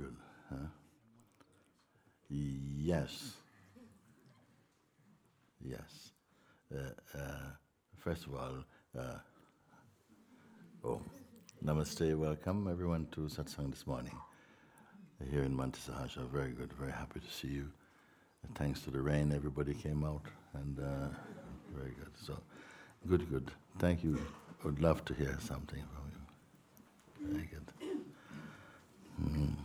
good. 0.00 0.16
Huh? 0.48 0.56
Yes. 2.30 3.34
Yes. 5.62 6.12
Uh, 6.74 7.18
uh, 7.18 7.50
first 7.98 8.26
of 8.26 8.34
all, 8.34 8.64
uh, 8.98 9.18
oh, 10.84 11.02
namaste, 11.62 12.16
welcome 12.16 12.68
everyone 12.70 13.08
to 13.12 13.22
satsang 13.22 13.70
this 13.70 13.86
morning 13.86 14.16
here 15.30 15.42
in 15.42 15.54
Monte 15.54 15.78
Sahaja. 15.80 16.26
Very 16.30 16.52
good, 16.52 16.72
very 16.72 16.92
happy 16.92 17.20
to 17.20 17.30
see 17.30 17.48
you. 17.48 17.68
Thanks 18.54 18.80
to 18.82 18.90
the 18.90 19.02
rain, 19.02 19.32
everybody 19.32 19.74
came 19.74 20.02
out, 20.04 20.24
and 20.54 20.78
uh, 20.78 21.08
very 21.76 21.90
good. 21.90 22.12
So, 22.16 22.38
good, 23.06 23.28
good. 23.30 23.50
Thank 23.78 24.02
you. 24.02 24.18
Would 24.64 24.80
love 24.80 25.04
to 25.06 25.14
hear 25.14 25.36
something 25.40 25.82
from 25.94 26.04
you. 26.14 27.32
Very 27.34 27.50
good. 27.52 27.66
Mm. 29.22 29.59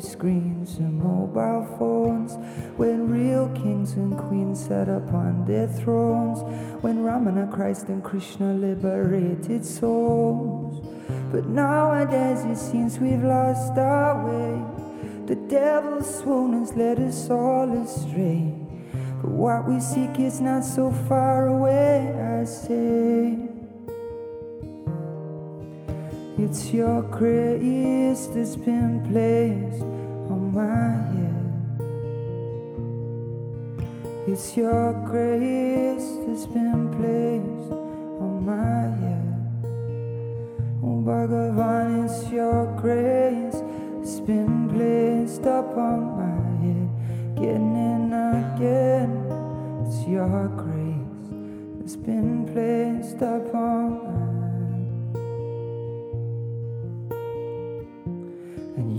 Screens 0.00 0.78
and 0.78 1.02
mobile 1.02 1.66
phones, 1.78 2.34
when 2.76 3.08
real 3.10 3.48
kings 3.50 3.94
and 3.94 4.16
queens 4.16 4.66
sat 4.66 4.88
upon 4.88 5.44
their 5.46 5.66
thrones, 5.66 6.40
when 6.82 6.98
Ramana, 6.98 7.52
Christ, 7.52 7.88
and 7.88 8.02
Krishna 8.02 8.54
liberated 8.54 9.64
souls. 9.64 10.86
But 11.32 11.46
nowadays 11.46 12.44
it 12.44 12.56
seems 12.56 12.98
we've 12.98 13.22
lost 13.22 13.76
our 13.78 14.26
way. 14.26 14.62
The 15.26 15.36
devil's 15.36 16.18
swoon 16.20 16.60
has 16.60 16.72
led 16.74 17.00
us 17.00 17.28
all 17.28 17.70
astray. 17.82 18.54
But 19.20 19.30
what 19.30 19.68
we 19.68 19.80
seek 19.80 20.18
is 20.20 20.40
not 20.40 20.64
so 20.64 20.90
far 21.08 21.48
away, 21.48 22.14
I 22.14 22.44
say. 22.44 23.47
It's 26.40 26.72
your 26.72 27.02
grace 27.02 28.28
that's 28.28 28.54
been 28.54 29.02
placed 29.10 29.82
on 30.30 30.54
my 30.54 30.94
head. 31.12 31.48
It's 34.28 34.56
your 34.56 34.92
grace 35.04 36.06
that's 36.24 36.46
been 36.46 36.90
placed 36.94 37.72
on 38.22 38.46
my 38.46 38.86
head. 39.02 39.34
Oh 40.80 41.02
Bhagavan, 41.04 42.04
it's 42.06 42.30
your 42.30 42.66
grace 42.80 43.60
that's 43.98 44.20
been 44.20 44.68
placed 44.70 45.42
upon 45.42 45.98
my 46.22 46.38
head. 46.62 46.88
Again 47.36 47.74
and 47.90 48.14
again, 48.14 49.10
it's 49.84 50.06
your 50.06 50.46
grace 50.54 51.30
that's 51.80 51.96
been 51.96 52.46
placed 52.52 53.16
upon 53.16 54.07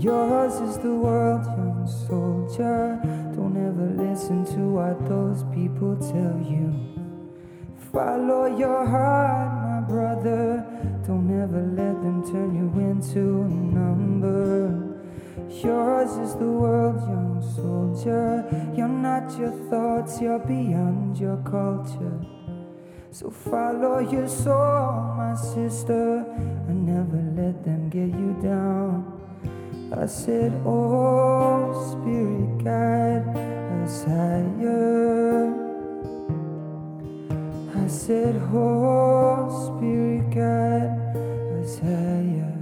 yours 0.00 0.54
is 0.60 0.78
the 0.78 0.94
world, 0.94 1.44
young 1.44 1.86
soldier. 1.86 2.98
Don't 3.36 3.56
ever 3.56 3.86
listen 4.02 4.44
to 4.46 4.60
what 4.76 4.96
those 5.06 5.44
people 5.54 5.94
tell 5.96 6.40
you. 6.40 6.72
Follow 7.92 8.46
your 8.46 8.86
heart, 8.86 9.52
my 9.62 9.80
brother. 9.86 10.64
Don't 11.06 11.30
ever 11.42 11.60
let 11.60 12.00
them 12.02 12.24
turn 12.24 12.54
you 12.54 12.68
into 12.80 13.42
a 13.42 13.48
number. 13.48 14.90
Yours 15.50 16.12
is 16.16 16.34
the 16.36 16.50
world, 16.62 16.96
young 17.02 17.42
soldier. 17.54 18.46
You're 18.74 18.88
not 18.88 19.36
your 19.38 19.52
thoughts, 19.68 20.20
you're 20.20 20.38
beyond 20.38 21.18
your 21.18 21.36
culture. 21.38 22.20
So 23.10 23.28
follow 23.28 23.98
your 23.98 24.28
soul, 24.28 25.14
my 25.16 25.34
sister, 25.34 26.24
and 26.68 26.86
never 26.86 27.20
let 27.42 27.64
them 27.64 27.90
get 27.90 28.08
you 28.08 28.38
down. 28.40 28.89
I 29.92 30.06
said, 30.06 30.52
Oh, 30.64 31.74
Spirit, 31.90 32.64
guide 32.64 33.26
us 33.82 34.04
higher. 34.04 35.52
I 37.74 37.88
said, 37.88 38.36
Oh, 38.52 39.50
Spirit, 39.66 40.30
guide 40.30 40.94
us 41.60 41.78
higher. 41.80 42.56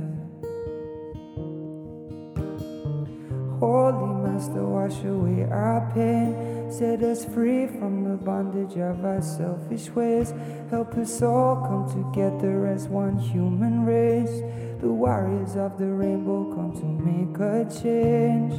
Holy 3.61 4.23
Master, 4.23 4.65
wash 4.65 5.05
away 5.05 5.45
our 5.51 5.91
pain. 5.95 6.71
Set 6.71 7.03
us 7.03 7.25
free 7.27 7.67
from 7.67 8.05
the 8.05 8.17
bondage 8.17 8.79
of 8.79 9.05
our 9.05 9.21
selfish 9.21 9.91
ways. 9.91 10.33
Help 10.71 10.95
us 10.97 11.21
all 11.21 11.57
come 11.57 11.89
together 11.89 12.67
as 12.67 12.89
one 12.89 13.19
human 13.19 13.85
race. 13.85 14.43
The 14.81 14.89
warriors 14.89 15.57
of 15.57 15.77
the 15.77 15.87
rainbow 15.87 16.55
come 16.55 16.73
to 16.73 16.87
make 16.87 17.37
a 17.41 17.65
change. 17.83 18.55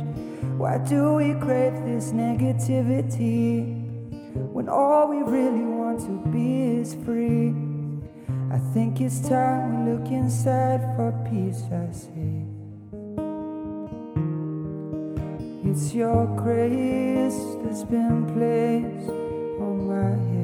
Why 0.58 0.78
do 0.78 1.14
we 1.14 1.34
crave 1.36 1.74
this 1.86 2.12
negativity 2.12 3.64
when 4.52 4.68
all 4.68 5.08
we 5.08 5.20
really 5.24 5.64
want 5.64 6.02
to 6.02 6.30
be 6.30 6.80
is 6.80 6.96
free? 7.06 7.56
I 8.52 8.58
think 8.74 9.00
it's 9.00 9.22
time 9.30 9.86
we 9.86 9.94
look 9.94 10.12
inside 10.12 10.82
for 10.98 11.14
peace, 11.30 11.64
I 11.72 11.92
say. 11.94 12.50
It's 15.70 15.94
your 15.94 16.26
grace 16.36 17.40
that's 17.64 17.84
been 17.84 18.26
placed 18.34 19.10
on 19.62 19.88
my 19.88 20.18
head. 20.28 20.39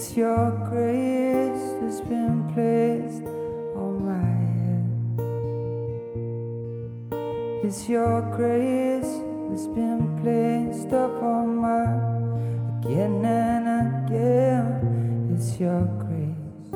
It's 0.00 0.14
your 0.16 0.52
grace 0.70 1.74
that's 1.80 2.00
been 2.02 2.46
placed 2.54 3.26
on 3.74 3.94
my 4.06 4.30
head. 4.54 4.86
It's 7.64 7.88
your 7.88 8.22
grace 8.36 9.12
that's 9.50 9.66
been 9.66 10.06
placed 10.22 10.92
upon 10.92 11.56
my 11.56 11.82
again 12.78 13.24
and 13.24 13.66
again. 14.06 15.34
It's 15.34 15.58
your 15.58 15.82
grace 15.98 16.70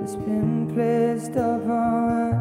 that's 0.00 0.16
been 0.16 0.66
placed 0.72 1.32
upon 1.32 1.68
my. 2.08 2.32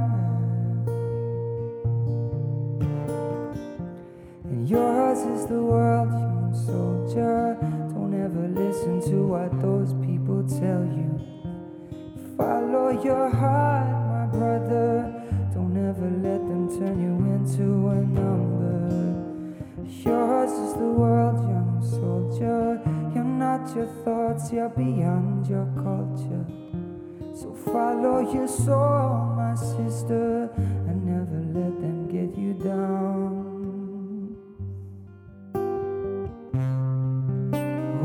And 4.45 4.69
yours 4.69 5.19
is 5.33 5.45
the 5.47 5.61
world, 5.61 6.09
young 6.09 6.53
soldier. 6.65 7.57
Don't 7.93 8.13
ever 8.13 8.47
listen 8.47 9.01
to 9.11 9.27
what 9.27 9.51
those 9.61 9.91
people 9.95 10.10
tell 10.47 10.83
you. 10.97 11.11
Follow 12.37 12.89
your 13.03 13.29
heart, 13.29 13.89
my 14.13 14.25
brother. 14.37 14.91
Don't 15.53 15.75
ever 15.77 16.09
let 16.27 16.41
them 16.49 16.63
turn 16.79 16.97
you 17.05 17.15
into 17.35 17.89
a 17.89 17.99
number. 18.19 18.51
Yours 20.03 20.51
is 20.51 20.73
the 20.73 20.91
world, 21.01 21.37
young 21.47 21.81
soldier. 21.83 22.81
You're 23.13 23.23
not 23.23 23.75
your 23.75 23.87
thoughts, 24.03 24.51
you're 24.51 24.69
beyond 24.69 25.47
your 25.47 25.67
culture. 25.75 26.45
So 27.35 27.53
follow 27.53 28.19
your 28.33 28.47
soul, 28.47 29.33
my 29.35 29.55
sister, 29.55 30.49
and 30.87 31.05
never 31.05 31.39
let 31.59 31.73
them 31.81 32.07
get 32.07 32.37
you 32.37 32.53
down. 32.53 33.51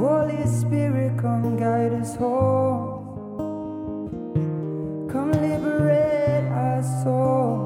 Holy 0.07 0.47
Spirit, 0.47 1.19
come 1.19 1.57
guide 1.57 1.93
us 1.95 2.15
home. 2.15 3.03
Come 5.11 5.33
liberate 5.33 6.47
our 6.53 6.81
souls. 7.03 7.66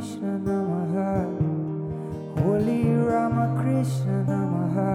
Krishna 0.00 0.40
Namaha. 0.48 1.28
Holy 2.40 2.84
Rama 2.84 3.60
Krishna 3.60 4.24
Namaha. 4.26 4.92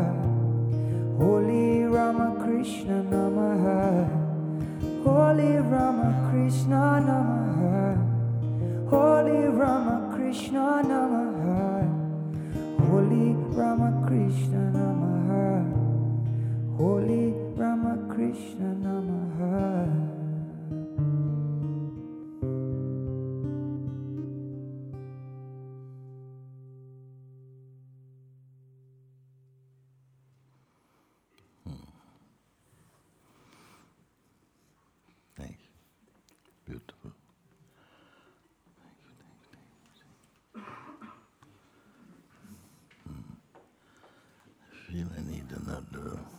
Holy 1.20 1.84
Rama 1.84 2.44
Krishna 2.44 3.06
Namaha. 3.12 4.10
Holy 5.04 5.58
Rama 5.58 6.10
Krishna 6.32 7.06
Namaha. 7.06 8.02
Holy 8.90 9.46
Rama 9.46 9.96
Krishna 10.16 10.82
Namaha. 10.90 11.86
Holy 12.90 13.36
Rama 13.54 13.90
Krishna 14.08 14.62
Namaha. 14.74 15.46
Holy 16.78 17.32
Rama 17.56 17.94
Krishna 18.10 18.74
Namaha. 18.82 20.05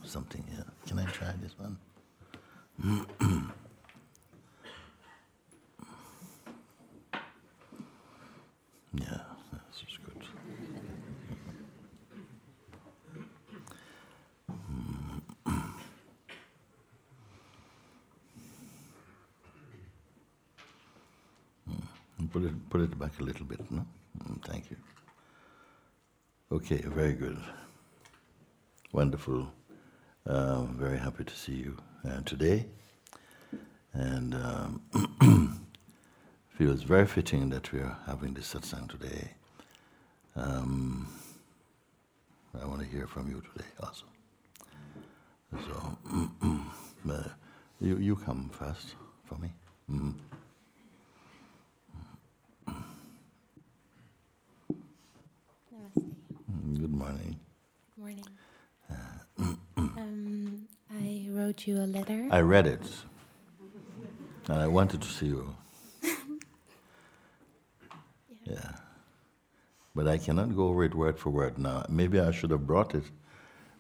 Something 0.07 0.45
here. 0.51 0.65
Can 0.87 0.99
I 0.99 1.05
try 1.07 1.33
this 1.43 1.55
one? 1.59 1.77
yeah, 8.95 9.21
this 9.53 9.83
is 9.89 9.99
good. 10.05 10.23
Put 22.33 22.45
it, 22.45 22.71
put 22.71 22.81
it 22.83 22.99
back 22.99 23.13
a 23.21 23.23
little 23.23 23.47
bit, 23.47 23.61
no? 23.71 23.87
Mm, 24.25 24.45
Thank 24.45 24.71
you. 24.71 24.77
Okay, 26.53 26.83
very 26.87 27.13
good. 27.15 27.39
Wonderful. 28.93 29.49
Uh, 30.27 30.63
very 30.73 30.99
happy 30.99 31.23
to 31.25 31.35
see 31.37 31.53
you 31.53 31.77
uh, 32.09 32.21
today. 32.25 32.67
And 33.93 34.35
um, 34.35 34.83
feels 36.49 36.83
very 36.83 37.07
fitting 37.07 37.49
that 37.51 37.73
we 37.73 37.79
are 37.81 37.97
having 38.07 38.35
this 38.35 38.53
satsang 38.53 38.91
today. 38.91 39.31
Um, 40.35 41.07
I 42.61 42.67
want 42.67 42.81
to 42.81 42.87
hear 42.87 43.07
from 43.07 43.31
you 43.31 43.41
today 43.53 43.69
also. 43.81 44.05
So, 45.53 45.99
uh, 47.11 47.23
you, 47.81 47.97
you 47.99 48.17
come 48.17 48.51
first 48.53 48.95
for 49.25 49.37
me. 49.39 49.53
Mhm. 49.91 50.15
Namaste. 55.73 56.15
Mm, 56.53 56.81
Good 56.81 56.93
morning. 56.93 57.37
Morning. 57.97 58.25
um, 59.97 60.69
I 60.91 61.27
wrote 61.31 61.67
you 61.67 61.79
a 61.79 61.87
letter. 61.87 62.13
I 62.31 62.41
read 62.41 62.67
it, 62.67 62.83
and 64.49 64.59
I 64.61 64.67
wanted 64.67 65.03
to 65.03 65.09
see 65.09 65.27
you. 65.27 65.55
Yeah. 68.45 68.73
But 69.95 70.07
I 70.07 70.19
cannot 70.19 70.55
go 70.55 70.69
over 70.69 70.85
it 70.85 70.95
word 70.95 71.19
for 71.19 71.31
word 71.31 71.59
now. 71.59 71.85
Maybe 71.89 72.21
I 72.21 72.31
should 72.31 72.53
have 72.53 72.65
brought 72.65 72.95
it 72.95 73.03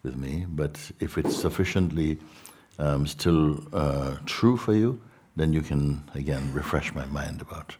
with 0.03 0.17
me, 0.17 0.45
but 0.49 0.91
if 0.99 1.19
it's 1.19 1.37
sufficiently 1.37 2.19
um, 2.79 3.07
still 3.07 3.63
uh, 3.73 4.17
true 4.27 4.57
for 4.57 4.75
you, 4.75 5.01
then 5.37 5.53
you 5.53 5.63
can 5.63 6.03
again 6.15 6.53
refresh 6.53 6.93
my 6.95 7.07
mind 7.07 7.41
about. 7.41 7.77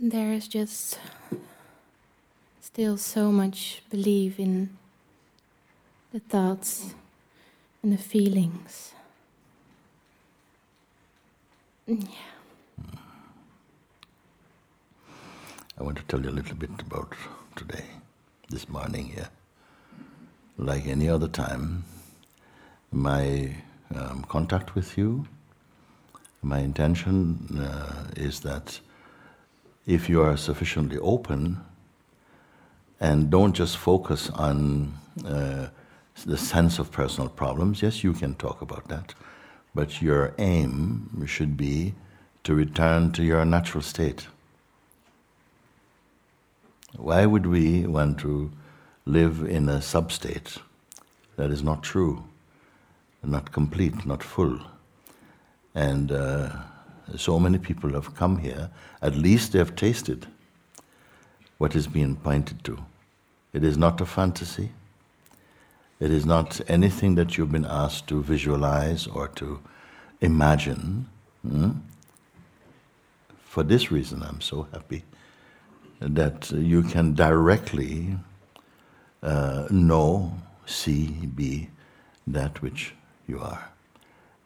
There 0.00 0.32
is 0.32 0.46
just 0.46 0.98
still 2.60 2.96
so 2.96 3.32
much 3.32 3.82
belief 3.90 4.38
in 4.38 4.76
the 6.12 6.20
thoughts 6.20 6.94
and 7.82 7.92
the 7.92 7.98
feelings. 7.98 8.92
Yeah. 11.86 11.96
I 15.78 15.82
want 15.82 15.98
to 15.98 16.02
tell 16.04 16.20
you 16.20 16.30
a 16.30 16.38
little 16.38 16.56
bit 16.56 16.70
about 16.80 17.12
today, 17.56 17.84
this 18.48 18.68
morning 18.68 19.06
here. 19.10 19.28
Like 20.56 20.86
any 20.86 21.08
other 21.08 21.28
time, 21.28 21.84
my 22.90 23.54
um, 23.94 24.24
contact 24.28 24.74
with 24.74 24.98
you, 24.98 25.26
my 26.42 26.60
intention 26.60 27.58
uh, 27.60 28.08
is 28.16 28.40
that 28.40 28.80
if 29.86 30.08
you 30.08 30.22
are 30.22 30.36
sufficiently 30.36 30.98
open 30.98 31.60
and 32.98 33.30
don't 33.30 33.52
just 33.52 33.76
focus 33.76 34.30
on 34.30 34.94
uh, 35.24 35.68
the 36.24 36.36
sense 36.36 36.78
of 36.78 36.90
personal 36.90 37.28
problems, 37.28 37.82
yes, 37.82 38.02
you 38.02 38.12
can 38.12 38.34
talk 38.34 38.62
about 38.62 38.88
that, 38.88 39.14
but 39.74 40.02
your 40.02 40.34
aim 40.38 41.24
should 41.26 41.56
be 41.56 41.94
to 42.44 42.54
return 42.54 43.12
to 43.12 43.22
your 43.22 43.44
natural 43.44 43.82
state. 43.82 44.26
Why 46.96 47.26
would 47.26 47.46
we 47.46 47.86
want 47.86 48.18
to 48.20 48.50
live 49.04 49.42
in 49.42 49.68
a 49.68 49.78
substate 49.78 50.58
that 51.36 51.50
is 51.50 51.62
not 51.62 51.82
true, 51.82 52.24
not 53.22 53.52
complete, 53.52 54.06
not 54.06 54.22
full? 54.22 54.58
And 55.74 56.10
uh, 56.10 56.50
so 57.16 57.38
many 57.38 57.58
people 57.58 57.92
have 57.92 58.14
come 58.14 58.38
here, 58.38 58.70
at 59.02 59.14
least 59.14 59.52
they 59.52 59.58
have 59.58 59.76
tasted 59.76 60.26
what 61.58 61.76
is 61.76 61.86
being 61.86 62.16
pointed 62.16 62.64
to. 62.64 62.78
It 63.52 63.64
is 63.64 63.76
not 63.76 64.00
a 64.00 64.06
fantasy. 64.06 64.70
It 66.00 66.12
is 66.12 66.24
not 66.24 66.60
anything 66.68 67.16
that 67.16 67.36
you've 67.36 67.50
been 67.50 67.64
asked 67.64 68.06
to 68.08 68.22
visualize 68.22 69.06
or 69.08 69.28
to 69.28 69.60
imagine. 70.20 71.08
hmm? 71.42 71.70
For 73.44 73.64
this 73.64 73.90
reason, 73.90 74.22
I'm 74.22 74.40
so 74.40 74.68
happy 74.72 75.04
that 76.00 76.52
you 76.52 76.84
can 76.84 77.14
directly 77.14 78.16
uh, 79.22 79.66
know, 79.70 80.34
see, 80.66 81.06
be 81.34 81.70
that 82.26 82.62
which 82.62 82.94
you 83.26 83.40
are. 83.40 83.70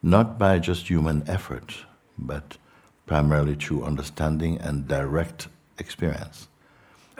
Not 0.01 0.39
by 0.39 0.57
just 0.57 0.89
human 0.89 1.23
effort, 1.27 1.85
but 2.17 2.57
primarily 3.05 3.55
through 3.55 3.83
understanding 3.83 4.57
and 4.59 4.87
direct 4.87 5.47
experience. 5.77 6.47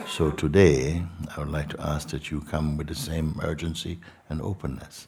So 0.07 0.31
today, 0.31 1.03
I 1.35 1.39
would 1.39 1.51
like 1.51 1.69
to 1.69 1.81
ask 1.81 2.09
that 2.09 2.31
you 2.31 2.41
come 2.41 2.77
with 2.77 2.87
the 2.87 2.95
same 2.95 3.39
urgency 3.43 3.99
and 4.33 4.41
openness. 4.41 5.07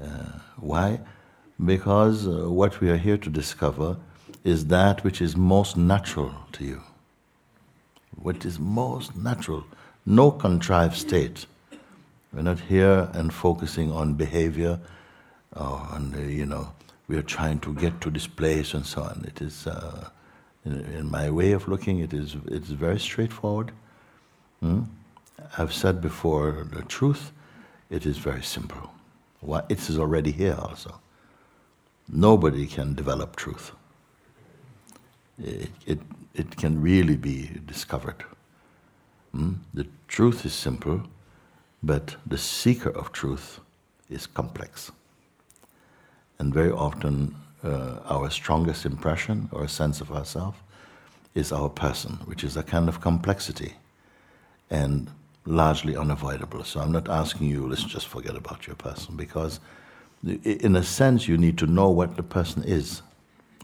Uh, 0.00 0.38
why? 0.56 1.00
Because 1.72 2.26
uh, 2.26 2.50
what 2.60 2.80
we 2.80 2.90
are 2.90 3.00
here 3.08 3.18
to 3.18 3.30
discover 3.30 3.96
is 4.44 4.66
that 4.66 5.04
which 5.04 5.20
is 5.20 5.36
most 5.36 5.76
natural 5.76 6.34
to 6.52 6.64
you 6.64 6.80
what 8.22 8.44
is 8.44 8.58
most 8.58 9.16
natural, 9.16 9.64
no 10.06 10.30
contrived 10.30 10.96
state. 10.96 11.46
We're 12.32 12.42
not 12.42 12.60
here 12.60 13.08
and 13.12 13.32
focusing 13.32 13.90
on 13.92 14.14
behavior 14.14 14.78
or 15.56 15.86
on, 15.92 16.14
you 16.28 16.46
know, 16.46 16.72
we 17.08 17.16
are 17.16 17.22
trying 17.22 17.58
to 17.60 17.74
get 17.74 18.00
to 18.02 18.10
this 18.10 18.26
place 18.26 18.74
and 18.74 18.86
so 18.86 19.02
on. 19.02 19.24
It 19.26 19.42
is, 19.42 19.66
uh, 19.66 20.10
in, 20.64 20.84
in 20.98 21.10
my 21.10 21.30
way 21.30 21.52
of 21.52 21.66
looking, 21.66 21.98
it 21.98 22.12
is, 22.12 22.36
it 22.46 22.62
is 22.62 22.70
very 22.70 23.00
straightforward. 23.00 23.72
Hmm? 24.60 24.82
I've 25.58 25.72
said 25.72 26.00
before 26.00 26.66
the 26.72 26.82
truth, 26.82 27.32
it 27.90 28.06
is 28.06 28.18
very 28.18 28.42
simple. 28.42 28.90
It 29.68 29.88
is 29.88 29.98
already 29.98 30.32
here 30.32 30.56
also. 30.58 31.00
Nobody 32.08 32.66
can 32.66 32.94
develop 32.94 33.36
truth. 33.36 33.72
It, 35.38 35.70
it, 35.86 35.98
it 36.34 36.56
can 36.56 36.80
really 36.80 37.16
be 37.16 37.50
discovered. 37.66 38.24
Hmm? 39.32 39.54
The 39.74 39.86
truth 40.08 40.44
is 40.44 40.52
simple, 40.52 41.02
but 41.82 42.16
the 42.26 42.38
seeker 42.38 42.90
of 42.90 43.12
truth 43.12 43.60
is 44.08 44.26
complex. 44.26 44.90
And 46.38 46.52
very 46.52 46.70
often, 46.70 47.34
uh, 47.62 47.96
our 48.06 48.30
strongest 48.30 48.86
impression 48.86 49.48
or 49.52 49.68
sense 49.68 50.00
of 50.00 50.10
ourselves 50.10 50.58
is 51.34 51.52
our 51.52 51.68
person, 51.68 52.12
which 52.24 52.42
is 52.44 52.56
a 52.56 52.62
kind 52.62 52.88
of 52.88 53.00
complexity 53.00 53.74
and 54.70 55.10
largely 55.50 55.96
unavoidable. 55.96 56.64
So 56.64 56.80
I'm 56.80 56.92
not 56.92 57.08
asking 57.08 57.48
you, 57.48 57.66
let's 57.66 57.84
just 57.84 58.06
forget 58.06 58.36
about 58.36 58.66
your 58.66 58.76
person, 58.76 59.16
because 59.16 59.60
in 60.44 60.76
a 60.76 60.82
sense, 60.82 61.26
you 61.26 61.36
need 61.36 61.58
to 61.58 61.66
know 61.66 61.90
what 61.90 62.16
the 62.16 62.22
person 62.22 62.62
is 62.62 63.02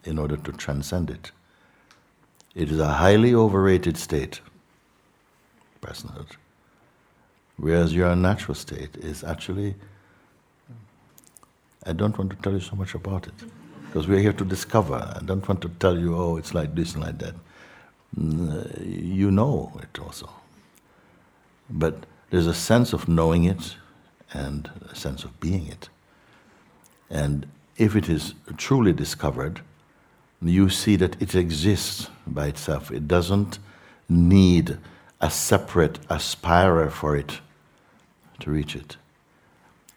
in 0.04 0.18
order 0.18 0.36
to 0.36 0.52
transcend 0.52 1.10
it. 1.10 1.30
It 2.54 2.70
is 2.70 2.80
a 2.80 2.88
highly 2.88 3.34
overrated 3.34 3.96
state, 3.96 4.40
personhood. 5.80 6.28
Whereas 7.58 7.94
your 7.94 8.16
natural 8.16 8.54
state 8.54 8.96
is 8.96 9.22
actually, 9.22 9.74
I 11.84 11.92
don't 11.92 12.16
want 12.18 12.30
to 12.30 12.36
tell 12.36 12.52
you 12.52 12.60
so 12.60 12.74
much 12.76 12.94
about 12.94 13.26
it, 13.26 13.34
because 13.86 14.08
we're 14.08 14.20
here 14.20 14.32
to 14.32 14.44
discover. 14.44 14.94
I 14.94 15.20
don't 15.24 15.46
want 15.46 15.60
to 15.62 15.68
tell 15.68 15.98
you, 15.98 16.16
oh, 16.16 16.36
it's 16.36 16.54
like 16.54 16.74
this 16.74 16.94
and 16.94 17.04
like 17.04 17.18
that. 17.18 17.34
You 18.16 19.30
know 19.30 19.72
it 19.82 19.98
also. 20.00 20.28
But 21.68 22.06
there's 22.30 22.46
a 22.46 22.54
sense 22.54 22.92
of 22.92 23.08
knowing 23.08 23.44
it 23.44 23.76
and 24.32 24.70
a 24.90 24.94
sense 24.94 25.24
of 25.24 25.38
being 25.40 25.66
it. 25.66 25.88
And 27.10 27.46
if 27.76 27.94
it 27.94 28.08
is 28.08 28.34
truly 28.56 28.92
discovered, 28.92 29.60
you 30.42 30.68
see 30.68 30.96
that 30.96 31.20
it 31.20 31.34
exists 31.34 32.08
by 32.26 32.48
itself. 32.48 32.90
It 32.90 33.08
doesn't 33.08 33.58
need 34.08 34.78
a 35.20 35.30
separate 35.30 35.98
aspirer 36.10 36.90
for 36.90 37.16
it 37.16 37.40
to 38.40 38.50
reach 38.50 38.76
it. 38.76 38.96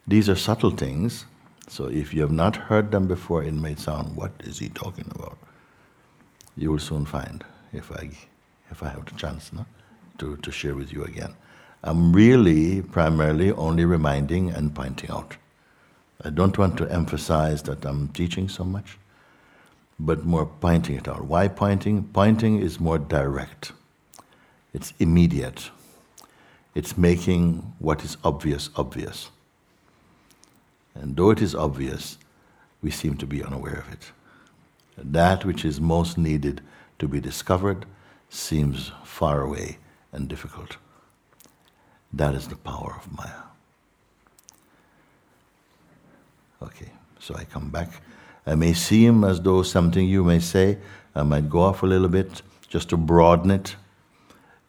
These 0.07 0.29
are 0.29 0.35
subtle 0.35 0.71
things, 0.71 1.25
so 1.67 1.85
if 1.85 2.13
you 2.13 2.21
have 2.21 2.31
not 2.31 2.55
heard 2.55 2.91
them 2.91 3.07
before, 3.07 3.43
it 3.43 3.53
may 3.53 3.75
sound, 3.75 4.15
what 4.15 4.31
is 4.39 4.59
he 4.59 4.69
talking 4.69 5.11
about? 5.13 5.37
You 6.57 6.71
will 6.71 6.79
soon 6.79 7.05
find 7.05 7.43
if 7.73 7.91
I, 7.91 8.09
if 8.71 8.81
I 8.81 8.89
have 8.89 9.05
the 9.05 9.15
chance 9.15 9.53
no? 9.53 9.65
to, 10.17 10.37
to 10.37 10.51
share 10.51 10.73
with 10.73 10.91
you 10.91 11.03
again. 11.03 11.35
I'm 11.81 12.11
really 12.11 12.81
primarily 12.81 13.51
only 13.53 13.85
reminding 13.85 14.49
and 14.49 14.75
pointing 14.75 15.09
out. 15.09 15.37
I 16.21 16.29
don't 16.29 16.57
want 16.57 16.77
to 16.77 16.91
emphasize 16.91 17.63
that 17.63 17.85
I'm 17.85 18.09
teaching 18.09 18.49
so 18.49 18.65
much, 18.65 18.97
but 19.97 20.25
more 20.25 20.45
pointing 20.45 20.97
it 20.97 21.07
out. 21.07 21.25
Why 21.25 21.47
pointing? 21.47 22.03
Pointing 22.11 22.59
is 22.59 22.79
more 22.79 22.99
direct, 22.99 23.71
it's 24.73 24.93
immediate, 24.99 25.69
it's 26.75 26.97
making 26.97 27.73
what 27.79 28.03
is 28.03 28.17
obvious 28.23 28.69
obvious. 28.75 29.29
And 30.93 31.15
though 31.15 31.29
it 31.29 31.41
is 31.41 31.55
obvious, 31.55 32.17
we 32.81 32.91
seem 32.91 33.15
to 33.17 33.25
be 33.25 33.41
unaware 33.41 33.79
of 33.79 33.93
it. 33.93 34.11
That 34.97 35.45
which 35.45 35.63
is 35.63 35.79
most 35.79 36.17
needed 36.17 36.59
to 36.99 37.07
be 37.07 37.21
discovered 37.21 37.85
seems 38.29 38.91
far 39.05 39.41
away 39.41 39.77
and 40.11 40.27
difficult. 40.27 40.75
That 42.13 42.35
is 42.35 42.47
the 42.47 42.55
power 42.55 42.95
of 42.97 43.11
Maya. 43.15 43.43
Okay, 46.61 46.91
so 47.19 47.35
I 47.35 47.45
come 47.45 47.69
back. 47.69 47.89
I 48.45 48.55
may 48.55 48.73
seem 48.73 49.23
as 49.23 49.39
though 49.39 49.63
something 49.63 50.07
you 50.07 50.23
may 50.23 50.39
say, 50.39 50.77
I 51.15 51.23
might 51.23 51.49
go 51.49 51.59
off 51.59 51.83
a 51.83 51.85
little 51.85 52.09
bit 52.09 52.41
just 52.67 52.89
to 52.89 52.97
broaden 52.97 53.51
it 53.51 53.75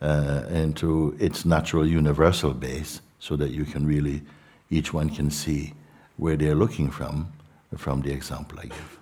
uh, 0.00 0.44
into 0.50 1.16
its 1.18 1.44
natural 1.44 1.86
universal 1.86 2.52
base 2.52 3.00
so 3.18 3.36
that 3.36 3.50
you 3.50 3.64
can 3.64 3.86
really, 3.86 4.22
each 4.70 4.92
one 4.92 5.10
can 5.10 5.30
see 5.30 5.74
where 6.16 6.36
they're 6.36 6.54
looking 6.54 6.90
from, 6.90 7.32
from 7.76 8.02
the 8.02 8.12
example 8.12 8.58
I 8.60 8.66
give. 8.66 8.98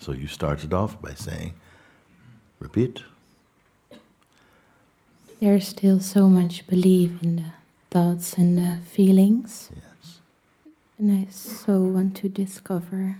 So 0.00 0.12
you 0.12 0.26
started 0.26 0.72
off 0.72 1.00
by 1.00 1.14
saying, 1.14 1.54
repeat. 2.58 3.02
There's 5.42 5.66
still 5.66 5.98
so 5.98 6.28
much 6.28 6.68
belief 6.68 7.20
in 7.20 7.34
the 7.34 7.52
thoughts 7.90 8.34
and 8.34 8.56
the 8.56 8.78
feelings. 8.86 9.70
Yes. 9.74 10.20
And 10.98 11.10
I 11.10 11.26
so 11.32 11.80
want 11.80 12.14
to 12.18 12.28
discover 12.28 13.16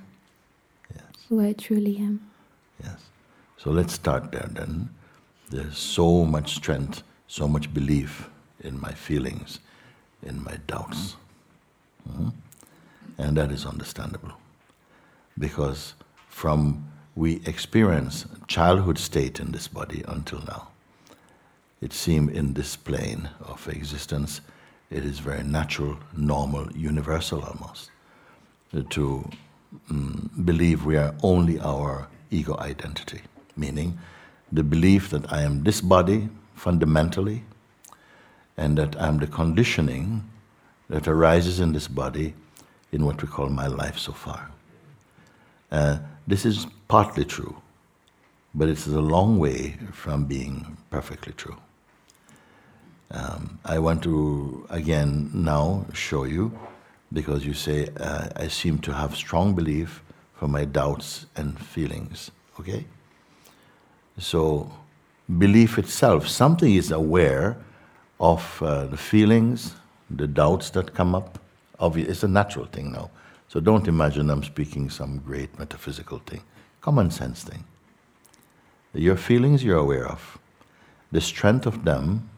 yes. 0.94 1.02
who 1.28 1.40
I 1.40 1.52
truly 1.52 1.96
am. 1.96 2.20
Yes. 2.80 3.00
So 3.56 3.72
let's 3.72 3.92
start 3.94 4.30
there 4.30 4.48
then. 4.52 4.90
There's 5.50 5.76
so 5.76 6.24
much 6.24 6.54
strength, 6.54 7.02
so 7.26 7.48
much 7.48 7.74
belief 7.74 8.30
in 8.60 8.80
my 8.80 8.92
feelings, 8.92 9.58
in 10.22 10.44
my 10.44 10.58
doubts. 10.68 11.16
Mm-hmm. 12.08 12.28
And 13.18 13.36
that 13.36 13.50
is 13.50 13.66
understandable. 13.66 14.34
Because 15.36 15.94
from 16.28 16.86
we 17.16 17.42
experience 17.46 18.26
childhood 18.46 18.98
state 18.98 19.40
in 19.40 19.50
this 19.50 19.66
body 19.66 20.04
until 20.06 20.38
now, 20.42 20.68
it 21.82 21.92
seems 21.92 22.32
in 22.32 22.54
this 22.54 22.76
plane 22.76 23.28
of 23.40 23.68
existence, 23.68 24.40
it 24.88 25.04
is 25.04 25.18
very 25.18 25.42
natural, 25.42 25.98
normal, 26.16 26.70
universal 26.76 27.42
almost, 27.42 27.90
to 28.90 29.28
um, 29.90 30.30
believe 30.44 30.84
we 30.84 30.96
are 30.96 31.12
only 31.22 31.58
our 31.58 32.06
ego 32.30 32.56
identity, 32.58 33.20
meaning 33.56 33.98
the 34.52 34.62
belief 34.62 35.10
that 35.10 35.30
I 35.32 35.42
am 35.42 35.64
this 35.64 35.80
body 35.80 36.28
fundamentally, 36.54 37.42
and 38.56 38.78
that 38.78 39.00
I'm 39.00 39.18
the 39.18 39.26
conditioning 39.26 40.22
that 40.88 41.08
arises 41.08 41.58
in 41.58 41.72
this 41.72 41.88
body 41.88 42.34
in 42.92 43.04
what 43.04 43.20
we 43.22 43.26
call 43.26 43.48
my 43.48 43.66
life 43.66 43.98
so 43.98 44.12
far. 44.12 44.50
Uh, 45.72 45.98
this 46.28 46.44
is 46.44 46.66
partly 46.86 47.24
true, 47.24 47.56
but 48.54 48.68
it's 48.68 48.86
a 48.86 49.00
long 49.00 49.38
way 49.38 49.78
from 49.90 50.26
being 50.26 50.76
perfectly 50.90 51.32
true. 51.32 51.56
Um, 53.12 53.58
I 53.64 53.78
want 53.78 54.02
to 54.04 54.66
again 54.70 55.30
now 55.34 55.84
show 55.92 56.24
you, 56.24 56.50
because 57.12 57.44
you 57.44 57.54
say 57.54 57.88
uh, 58.00 58.28
I 58.36 58.48
seem 58.48 58.78
to 58.78 58.92
have 58.92 59.14
strong 59.14 59.54
belief 59.54 60.02
for 60.34 60.48
my 60.48 60.64
doubts 60.64 61.26
and 61.36 61.58
feelings. 61.58 62.30
Okay? 62.58 62.86
So, 64.18 64.70
belief 65.38 65.78
itself, 65.78 66.26
something 66.26 66.74
is 66.74 66.90
aware 66.90 67.56
of 68.18 68.62
uh, 68.62 68.86
the 68.86 68.96
feelings, 68.96 69.74
the 70.10 70.26
doubts 70.26 70.70
that 70.70 70.94
come 70.94 71.14
up. 71.14 71.38
Obviously, 71.78 72.12
it's 72.12 72.22
a 72.22 72.28
natural 72.28 72.66
thing 72.66 72.92
now. 72.92 73.10
So 73.48 73.60
don't 73.60 73.86
imagine 73.86 74.30
I'm 74.30 74.42
speaking 74.42 74.88
some 74.88 75.18
great 75.18 75.58
metaphysical 75.58 76.20
thing. 76.20 76.42
Common 76.80 77.10
sense 77.10 77.44
thing. 77.44 77.64
Your 78.94 79.16
feelings 79.16 79.62
you're 79.62 79.78
aware 79.78 80.08
of. 80.08 80.38
The 81.10 81.20
strength 81.20 81.66
of 81.66 81.84
them 81.84 82.30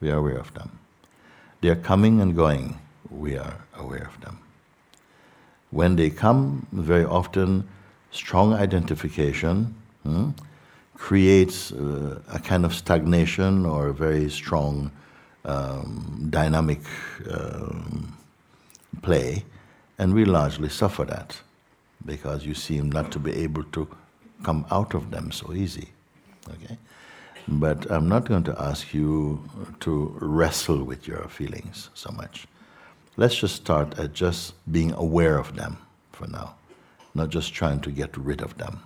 we 0.00 0.10
are 0.10 0.18
aware 0.18 0.38
of 0.38 0.52
them. 0.54 0.78
They 1.60 1.68
are 1.68 1.76
coming 1.76 2.20
and 2.20 2.34
going, 2.36 2.78
we 3.10 3.36
are 3.36 3.64
aware 3.76 4.06
of 4.14 4.20
them. 4.20 4.38
When 5.70 5.96
they 5.96 6.10
come, 6.10 6.66
very 6.72 7.04
often, 7.04 7.68
strong 8.10 8.54
identification 8.54 9.74
hmm, 10.02 10.30
creates 10.94 11.72
uh, 11.72 12.20
a 12.32 12.38
kind 12.38 12.64
of 12.64 12.74
stagnation 12.74 13.66
or 13.66 13.88
a 13.88 13.94
very 13.94 14.30
strong 14.30 14.90
um, 15.44 16.26
dynamic 16.30 16.80
um, 17.30 18.16
play, 19.02 19.44
and 19.98 20.14
we 20.14 20.24
largely 20.24 20.68
suffer 20.68 21.04
that 21.04 21.40
because 22.04 22.46
you 22.46 22.54
seem 22.54 22.90
not 22.90 23.10
to 23.12 23.18
be 23.18 23.32
able 23.32 23.64
to 23.64 23.88
come 24.42 24.64
out 24.70 24.94
of 24.94 25.10
them 25.10 25.32
so 25.32 25.52
easy. 25.52 25.88
Okay? 26.48 26.78
But 27.50 27.90
I'm 27.90 28.10
not 28.10 28.26
going 28.26 28.44
to 28.44 28.62
ask 28.62 28.92
you 28.92 29.42
to 29.80 30.14
wrestle 30.20 30.84
with 30.84 31.08
your 31.08 31.26
feelings 31.28 31.88
so 31.94 32.10
much. 32.10 32.46
Let's 33.16 33.36
just 33.36 33.56
start 33.56 33.98
at 33.98 34.12
just 34.12 34.52
being 34.70 34.92
aware 34.92 35.38
of 35.38 35.56
them 35.56 35.78
for 36.12 36.26
now, 36.26 36.56
not 37.14 37.30
just 37.30 37.54
trying 37.54 37.80
to 37.80 37.90
get 37.90 38.14
rid 38.18 38.42
of 38.42 38.58
them. 38.58 38.82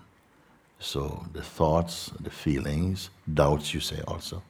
So 0.78 1.26
the 1.32 1.42
thoughts, 1.42 2.12
the 2.20 2.30
feelings, 2.30 3.10
doubts, 3.34 3.74
you 3.74 3.80
say 3.80 4.00
also, 4.06 4.44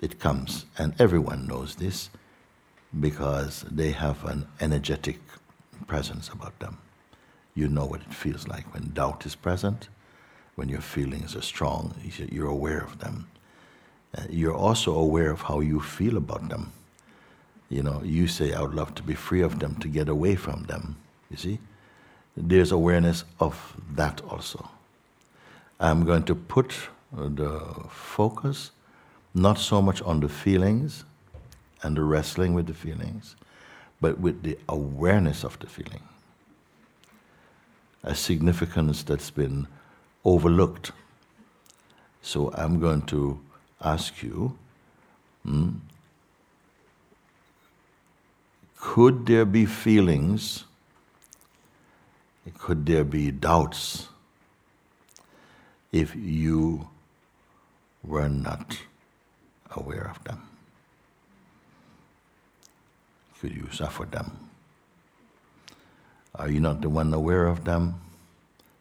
it 0.00 0.18
comes. 0.18 0.66
And 0.76 0.94
everyone 0.98 1.46
knows 1.46 1.76
this 1.76 2.10
because 2.98 3.64
they 3.70 3.92
have 3.92 4.24
an 4.24 4.48
energetic 4.60 5.20
presence 5.86 6.30
about 6.30 6.58
them. 6.58 6.78
You 7.54 7.68
know 7.68 7.86
what 7.86 8.00
it 8.00 8.12
feels 8.12 8.48
like 8.48 8.74
when 8.74 8.92
doubt 8.92 9.24
is 9.24 9.36
present, 9.36 9.88
when 10.56 10.68
your 10.68 10.80
feelings 10.80 11.36
are 11.36 11.42
strong, 11.42 11.94
you're 12.02 12.48
aware 12.48 12.80
of 12.80 12.98
them 12.98 13.28
you're 14.30 14.54
also 14.54 14.94
aware 14.94 15.30
of 15.30 15.42
how 15.42 15.60
you 15.60 15.80
feel 15.80 16.16
about 16.16 16.48
them. 16.48 16.72
You 17.68 17.82
know, 17.82 18.00
you 18.04 18.28
say, 18.28 18.52
I 18.52 18.62
would 18.62 18.74
love 18.74 18.94
to 18.94 19.02
be 19.02 19.14
free 19.14 19.42
of 19.42 19.58
them, 19.58 19.76
to 19.76 19.88
get 19.88 20.08
away 20.08 20.36
from 20.36 20.64
them. 20.64 20.96
You 21.30 21.36
see? 21.36 21.58
There's 22.36 22.70
awareness 22.70 23.24
of 23.40 23.76
that 23.94 24.20
also. 24.28 24.70
I'm 25.80 26.04
going 26.04 26.24
to 26.24 26.34
put 26.34 26.74
the 27.12 27.60
focus 27.90 28.70
not 29.34 29.58
so 29.58 29.82
much 29.82 30.00
on 30.02 30.20
the 30.20 30.28
feelings 30.28 31.04
and 31.82 31.96
the 31.96 32.02
wrestling 32.02 32.54
with 32.54 32.66
the 32.66 32.74
feelings, 32.74 33.36
but 34.00 34.18
with 34.18 34.42
the 34.42 34.58
awareness 34.68 35.44
of 35.44 35.58
the 35.58 35.66
feeling. 35.66 36.02
A 38.02 38.14
significance 38.14 39.02
that's 39.02 39.30
been 39.30 39.66
overlooked. 40.24 40.92
So 42.22 42.52
I'm 42.54 42.80
going 42.80 43.02
to 43.02 43.40
ask 43.80 44.22
you 44.22 44.56
hmm, 45.44 45.70
could 48.76 49.26
there 49.26 49.44
be 49.44 49.66
feelings? 49.66 50.64
Could 52.58 52.86
there 52.86 53.04
be 53.04 53.30
doubts 53.30 54.08
if 55.92 56.14
you 56.16 56.88
were 58.02 58.28
not 58.28 58.78
aware 59.72 60.10
of 60.10 60.22
them? 60.24 60.42
Could 63.40 63.54
you 63.54 63.68
suffer 63.70 64.04
them? 64.04 64.48
Are 66.34 66.48
you 66.48 66.60
not 66.60 66.80
the 66.80 66.88
one 66.88 67.12
aware 67.12 67.46
of 67.46 67.64
them? 67.64 68.00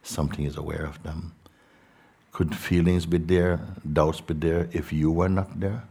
Something 0.03 0.45
is 0.45 0.57
aware 0.57 0.85
of 0.85 1.01
them. 1.03 1.34
Could 2.35 2.53
feelings 2.53 3.05
be 3.05 3.17
there, 3.17 3.61
doubts 3.93 4.19
be 4.19 4.33
there 4.33 4.67
if 4.73 4.91
you 4.91 5.09
were 5.09 5.29
not 5.29 5.57
there? 5.57 5.83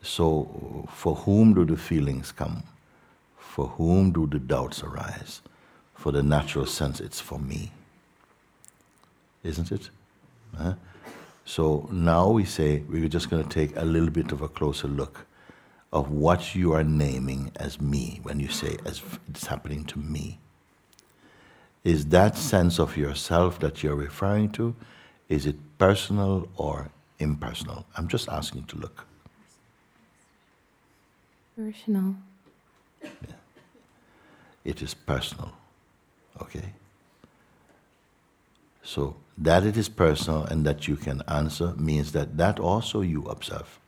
So, 0.00 0.88
for 0.90 1.16
whom 1.16 1.52
do 1.52 1.66
the 1.66 1.76
feelings 1.76 2.32
come? 2.32 2.62
For 3.36 3.66
whom 3.66 4.10
do 4.10 4.26
the 4.26 4.38
doubts 4.38 4.82
arise? 4.82 5.42
For 5.92 6.12
the 6.12 6.22
natural 6.22 6.64
sense, 6.64 6.98
it's 6.98 7.20
for 7.20 7.38
me. 7.38 7.72
Isn't 9.44 9.70
it? 9.70 9.90
Huh? 10.56 10.76
So 11.44 11.86
now 11.92 12.30
we 12.30 12.46
say 12.46 12.84
we're 12.88 13.08
just 13.08 13.28
going 13.28 13.44
to 13.44 13.50
take 13.50 13.76
a 13.76 13.84
little 13.84 14.08
bit 14.08 14.32
of 14.32 14.40
a 14.40 14.48
closer 14.48 14.88
look 14.88 15.26
of 15.92 16.10
what 16.10 16.54
you 16.54 16.72
are 16.72 16.84
naming 16.84 17.52
as 17.56 17.82
me 17.82 18.20
when 18.22 18.40
you 18.40 18.48
say 18.48 18.78
as 18.86 19.02
it's 19.28 19.44
happening 19.44 19.84
to 19.84 19.98
me. 19.98 20.38
Is 21.84 22.06
that 22.06 22.36
sense 22.36 22.78
of 22.78 22.96
yourself 22.96 23.58
that 23.58 23.82
you're 23.82 23.96
referring 23.96 24.50
to, 24.52 24.74
is 25.28 25.46
it 25.46 25.56
personal 25.78 26.48
or 26.56 26.90
impersonal? 27.18 27.86
I'm 27.96 28.06
just 28.06 28.28
asking 28.28 28.60
you 28.60 28.66
to 28.68 28.78
look. 28.78 29.06
Personal. 31.56 32.14
Yeah. 33.02 33.10
It 34.64 34.80
is 34.80 34.94
personal. 34.94 35.52
Okay? 36.40 36.72
So 38.82 39.16
that 39.38 39.64
it 39.64 39.76
is 39.76 39.88
personal 39.88 40.44
and 40.44 40.64
that 40.64 40.86
you 40.86 40.96
can 40.96 41.22
answer 41.26 41.74
means 41.76 42.12
that 42.12 42.36
that 42.36 42.60
also 42.60 43.00
you 43.00 43.24
observe. 43.24 43.78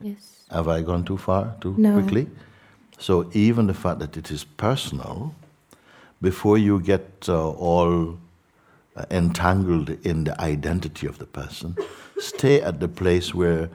Yes. 0.00 0.44
Have 0.50 0.68
I 0.68 0.80
gone 0.80 1.04
too 1.04 1.18
far, 1.18 1.56
too 1.60 1.74
no. 1.76 1.92
quickly? 2.00 2.28
So 2.98 3.30
even 3.32 3.66
the 3.66 3.74
fact 3.74 3.98
that 4.00 4.16
it 4.16 4.30
is 4.30 4.44
personal, 4.44 5.34
before 6.20 6.58
you 6.58 6.80
get 6.80 7.26
uh, 7.28 7.50
all 7.50 8.18
uh, 8.96 9.04
entangled 9.10 9.90
in 10.04 10.24
the 10.24 10.40
identity 10.40 11.06
of 11.06 11.18
the 11.18 11.26
person, 11.26 11.76
stay 12.18 12.60
at 12.60 12.80
the 12.80 12.88
place 12.88 13.34
where 13.34 13.70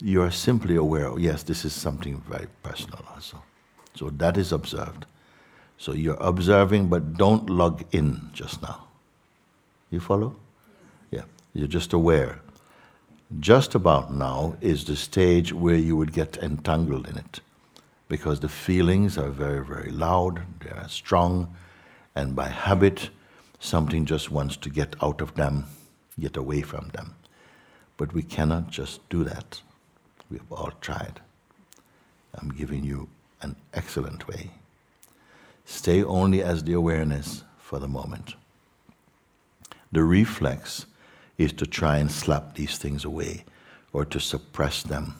you 0.00 0.22
are 0.22 0.30
simply 0.30 0.76
aware, 0.76 1.18
yes, 1.18 1.42
this 1.42 1.64
is 1.64 1.74
something 1.74 2.22
very 2.28 2.46
personal 2.62 3.04
also. 3.14 3.42
So 3.94 4.10
that 4.10 4.36
is 4.36 4.52
observed. 4.52 5.04
So 5.76 5.92
you're 5.92 6.16
observing, 6.20 6.88
but 6.88 7.16
don't 7.16 7.50
log 7.50 7.84
in 7.92 8.30
just 8.32 8.62
now. 8.62 8.86
You 9.90 10.00
follow? 10.00 10.36
Yeah, 11.10 11.24
you're 11.52 11.68
just 11.68 11.92
aware. 11.92 12.40
Just 13.40 13.74
about 13.74 14.12
now 14.12 14.56
is 14.60 14.84
the 14.84 14.96
stage 14.96 15.52
where 15.52 15.76
you 15.76 15.96
would 15.96 16.12
get 16.12 16.36
entangled 16.38 17.08
in 17.08 17.16
it 17.16 17.40
because 18.08 18.40
the 18.40 18.48
feelings 18.48 19.16
are 19.16 19.30
very, 19.30 19.64
very 19.64 19.90
loud, 19.90 20.42
they 20.64 20.70
are 20.70 20.88
strong, 20.88 21.54
and 22.14 22.34
by 22.34 22.48
habit, 22.48 23.10
something 23.58 24.04
just 24.04 24.30
wants 24.30 24.56
to 24.58 24.70
get 24.70 24.94
out 25.02 25.20
of 25.20 25.34
them, 25.34 25.66
get 26.18 26.36
away 26.36 26.62
from 26.62 26.88
them. 26.88 27.14
But 27.96 28.12
we 28.12 28.22
cannot 28.22 28.70
just 28.70 29.08
do 29.08 29.24
that. 29.24 29.60
We 30.30 30.38
have 30.38 30.50
all 30.50 30.72
tried. 30.80 31.20
I'm 32.34 32.50
giving 32.50 32.84
you 32.84 33.08
an 33.42 33.56
excellent 33.74 34.28
way. 34.28 34.50
Stay 35.64 36.02
only 36.02 36.42
as 36.42 36.64
the 36.64 36.72
awareness 36.72 37.44
for 37.58 37.78
the 37.78 37.88
moment. 37.88 38.34
The 39.92 40.04
reflex 40.04 40.86
is 41.38 41.52
to 41.54 41.66
try 41.66 41.98
and 41.98 42.10
slap 42.10 42.54
these 42.54 42.78
things 42.78 43.04
away 43.04 43.44
or 43.92 44.04
to 44.04 44.20
suppress 44.20 44.82
them 44.82 45.16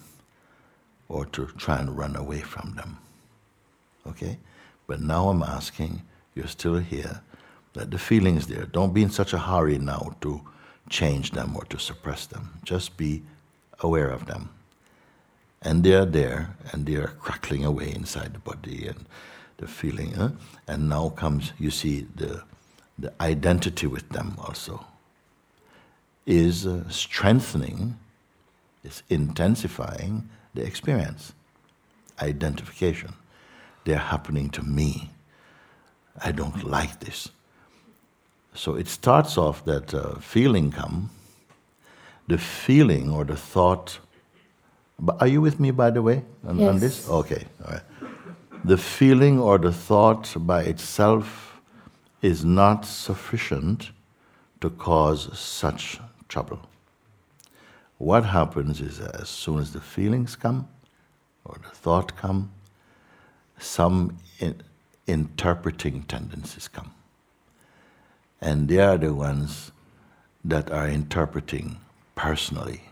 or 1.09 1.26
to 1.26 1.46
try 1.59 1.79
and 1.79 1.96
run 1.96 2.14
away 2.14 2.40
from 2.40 2.74
them. 2.76 2.98
Okay? 4.07 4.38
But 4.87 5.00
now 5.00 5.29
I'm 5.29 5.42
asking, 5.42 6.03
you're 6.40 6.48
still 6.48 6.79
here, 6.79 7.20
that 7.74 7.90
the 7.90 7.98
feelings 7.98 8.46
there, 8.46 8.64
don't 8.64 8.94
be 8.94 9.03
in 9.03 9.11
such 9.11 9.35
a 9.35 9.38
hurry 9.38 9.79
now 9.79 10.16
to 10.22 10.40
change 10.88 11.33
them 11.33 11.55
or 11.55 11.64
to 11.66 11.79
suppress 11.79 12.26
them. 12.26 12.59
Just 12.64 12.96
be 12.96 13.22
aware 13.81 14.09
of 14.09 14.24
them. 14.24 14.48
And 15.61 15.85
they 15.85 15.92
are 15.92 16.07
there 16.07 16.57
and 16.72 16.87
they 16.87 16.96
are 16.96 17.09
crackling 17.20 17.64
away 17.64 17.92
inside 17.94 18.33
the 18.33 18.38
body 18.38 18.87
and 18.87 19.05
the 19.59 19.68
feeling 19.68 20.38
and 20.66 20.88
now 20.88 21.11
comes 21.11 21.53
you 21.59 21.70
see 21.70 22.07
the 22.16 22.42
the 22.98 23.12
identity 23.20 23.87
with 23.87 24.09
them 24.11 24.37
also. 24.38 24.87
Is 26.26 26.66
uh, 26.66 26.88
strengthening 26.88 27.98
is 28.83 29.03
intensifying 29.09 30.29
the 30.55 30.62
experience. 30.62 31.33
Identification. 32.20 33.12
They're 33.85 33.98
happening 34.14 34.50
to 34.50 34.62
me 34.62 35.11
i 36.24 36.32
don't 36.32 36.64
like 36.64 37.00
this 37.00 37.28
so 38.54 38.74
it 38.74 38.88
starts 38.88 39.38
off 39.38 39.64
that 39.64 39.94
uh, 39.94 40.14
feeling 40.16 40.70
come 40.70 41.10
the 42.26 42.38
feeling 42.38 43.10
or 43.10 43.24
the 43.24 43.36
thought 43.36 43.98
but 45.00 45.20
are 45.20 45.26
you 45.26 45.40
with 45.40 45.58
me, 45.58 45.70
by 45.70 45.90
the 45.90 46.02
way, 46.02 46.22
on, 46.46 46.58
yes. 46.58 46.68
on 46.68 46.78
this? 46.78 47.08
Okay, 47.08 47.46
all 47.64 47.72
right. 47.72 47.82
The 48.64 48.76
feeling 48.76 49.40
or 49.40 49.56
the 49.56 49.72
thought 49.72 50.34
by 50.36 50.62
itself 50.64 51.60
is 52.20 52.44
not 52.44 52.84
sufficient 52.84 53.90
to 54.60 54.68
cause 54.68 55.38
such 55.38 55.98
trouble. 56.28 56.60
What 57.96 58.26
happens 58.26 58.82
is 58.82 59.00
as 59.00 59.30
soon 59.30 59.58
as 59.58 59.72
the 59.72 59.80
feelings 59.80 60.36
come 60.36 60.68
or 61.44 61.56
the 61.62 61.74
thought 61.74 62.14
come, 62.16 62.50
some 63.58 64.18
in, 64.38 64.62
interpreting 65.10 66.04
tendencies 66.04 66.68
come. 66.68 66.92
And 68.40 68.68
they 68.68 68.78
are 68.78 68.96
the 68.96 69.14
ones 69.14 69.72
that 70.44 70.70
are 70.70 70.88
interpreting 70.88 71.78
personally 72.14 72.82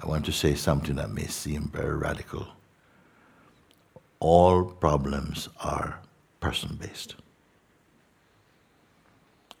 I 0.00 0.06
want 0.06 0.24
to 0.26 0.32
say 0.32 0.54
something 0.54 0.96
that 0.96 1.10
may 1.10 1.26
seem 1.26 1.68
very 1.72 1.96
radical. 1.96 2.48
All 4.20 4.64
problems 4.64 5.48
are 5.60 6.00
person 6.40 6.78
based. 6.80 7.16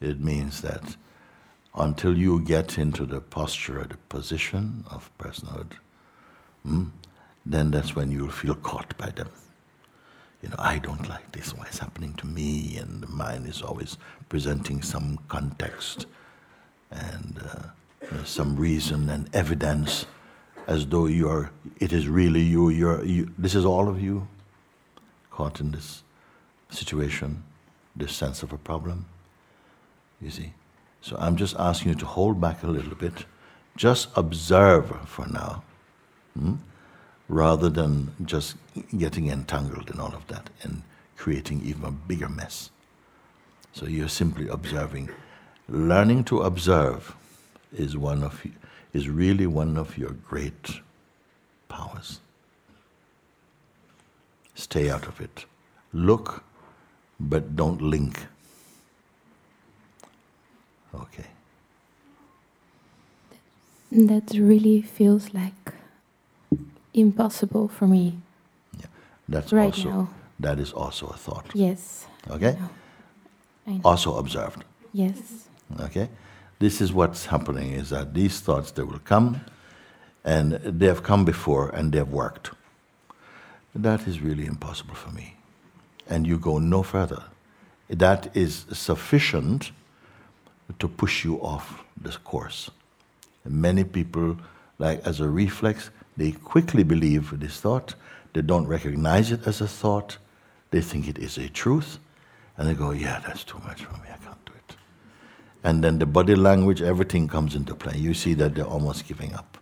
It 0.00 0.20
means 0.20 0.62
that 0.62 0.96
until 1.74 2.16
you 2.16 2.40
get 2.40 2.78
into 2.78 3.06
the 3.06 3.20
posture 3.20 3.84
the 3.84 3.96
position 4.08 4.84
of 4.90 5.10
personhood, 5.18 5.72
hmm, 6.64 6.84
then 7.44 7.70
that's 7.70 7.94
when 7.94 8.10
you'll 8.10 8.30
feel 8.30 8.54
caught 8.54 8.96
by 8.96 9.10
them. 9.10 9.28
You 10.42 10.48
know, 10.48 10.56
I 10.58 10.78
don't 10.78 11.08
like 11.08 11.30
this, 11.32 11.54
why 11.54 11.66
is 11.66 11.78
happening 11.78 12.14
to 12.14 12.26
me? 12.26 12.76
And 12.76 13.00
the 13.02 13.06
mind 13.06 13.46
is 13.46 13.62
always 13.62 13.96
presenting 14.28 14.82
some 14.82 15.18
context 15.28 16.06
and 16.90 17.40
uh, 17.44 17.62
you 18.02 18.16
know, 18.16 18.24
some 18.24 18.56
reason 18.56 19.08
and 19.08 19.34
evidence 19.34 20.06
as 20.66 20.86
though 20.86 21.06
you 21.06 21.28
are, 21.28 21.50
it 21.78 21.92
is 21.92 22.08
really 22.08 22.40
you, 22.40 22.68
you're, 22.68 23.04
you, 23.04 23.32
this 23.38 23.54
is 23.54 23.64
all 23.64 23.88
of 23.88 24.00
you 24.00 24.26
caught 25.30 25.60
in 25.60 25.70
this 25.70 26.02
situation, 26.70 27.42
this 27.96 28.12
sense 28.12 28.42
of 28.42 28.52
a 28.52 28.58
problem. 28.58 29.06
You 30.20 30.30
see? 30.30 30.52
So 31.00 31.16
I'm 31.18 31.36
just 31.36 31.56
asking 31.58 31.92
you 31.92 31.98
to 31.98 32.06
hold 32.06 32.40
back 32.40 32.62
a 32.62 32.68
little 32.68 32.94
bit, 32.94 33.26
just 33.76 34.08
observe 34.16 35.08
for 35.08 35.26
now, 35.26 35.62
hmm? 36.38 36.54
Rather 37.32 37.70
than 37.70 38.14
just 38.26 38.56
getting 38.98 39.30
entangled 39.30 39.88
in 39.88 39.98
all 39.98 40.14
of 40.14 40.26
that 40.26 40.50
and 40.62 40.82
creating 41.16 41.62
even 41.64 41.82
a 41.84 41.90
bigger 41.90 42.28
mess. 42.28 42.68
So 43.72 43.86
you're 43.86 44.10
simply 44.10 44.48
observing, 44.48 45.08
learning 45.66 46.24
to 46.24 46.42
observe 46.42 47.16
is 47.72 47.96
one 47.96 48.22
of 48.22 48.46
is 48.92 49.08
really 49.08 49.46
one 49.46 49.78
of 49.78 49.96
your 49.96 50.10
great 50.10 50.82
powers. 51.70 52.20
Stay 54.54 54.90
out 54.90 55.06
of 55.06 55.18
it. 55.18 55.46
Look, 55.94 56.44
but 57.18 57.56
don't 57.56 57.80
link. 57.80 58.26
Okay. 60.94 61.28
That 63.90 64.34
really 64.34 64.82
feels 64.82 65.32
like 65.32 65.72
impossible 66.94 67.68
for 67.68 67.86
me. 67.86 68.18
Yeah. 68.78 68.86
That's 69.28 69.52
right 69.52 69.74
also 69.74 69.90
now. 69.90 70.10
that 70.40 70.58
is 70.58 70.72
also 70.72 71.06
a 71.08 71.16
thought. 71.16 71.46
Yes. 71.54 72.06
Okay? 72.30 72.56
I 73.66 73.70
know. 73.70 73.80
Also 73.84 74.16
observed. 74.18 74.64
Yes. 74.92 75.48
Okay? 75.80 76.08
This 76.58 76.80
is 76.80 76.92
what's 76.92 77.26
happening 77.26 77.72
is 77.72 77.90
that 77.90 78.14
these 78.14 78.40
thoughts 78.40 78.70
they 78.70 78.82
will 78.82 79.00
come 79.04 79.40
and 80.24 80.52
they 80.52 80.86
have 80.86 81.02
come 81.02 81.24
before 81.24 81.70
and 81.70 81.92
they 81.92 81.98
have 81.98 82.12
worked. 82.12 82.50
That 83.74 84.06
is 84.06 84.20
really 84.20 84.46
impossible 84.46 84.94
for 84.94 85.10
me. 85.10 85.36
And 86.08 86.26
you 86.26 86.38
go 86.38 86.58
no 86.58 86.82
further. 86.82 87.24
That 87.88 88.36
is 88.36 88.66
sufficient 88.72 89.72
to 90.78 90.88
push 90.88 91.24
you 91.24 91.36
off 91.42 91.82
this 92.00 92.16
course. 92.16 92.70
Many 93.44 93.84
people, 93.84 94.36
like 94.78 95.00
as 95.06 95.20
a 95.20 95.28
reflex, 95.28 95.90
they 96.16 96.32
quickly 96.32 96.82
believe 96.82 97.38
this 97.40 97.60
thought. 97.60 97.94
They 98.32 98.42
don't 98.42 98.66
recognize 98.66 99.30
it 99.30 99.46
as 99.46 99.60
a 99.60 99.68
thought. 99.68 100.18
They 100.70 100.80
think 100.80 101.08
it 101.08 101.18
is 101.18 101.38
a 101.38 101.48
truth. 101.48 101.98
And 102.56 102.68
they 102.68 102.74
go, 102.74 102.90
yeah, 102.90 103.20
that's 103.26 103.44
too 103.44 103.58
much 103.64 103.84
for 103.84 103.94
me. 103.94 104.08
I 104.12 104.16
can't 104.24 104.44
do 104.44 104.52
it. 104.52 104.76
And 105.64 105.82
then 105.82 105.98
the 105.98 106.06
body 106.06 106.34
language, 106.34 106.82
everything 106.82 107.28
comes 107.28 107.54
into 107.54 107.74
play. 107.74 107.96
You 107.96 108.14
see 108.14 108.34
that 108.34 108.54
they're 108.54 108.64
almost 108.64 109.06
giving 109.06 109.34
up. 109.34 109.58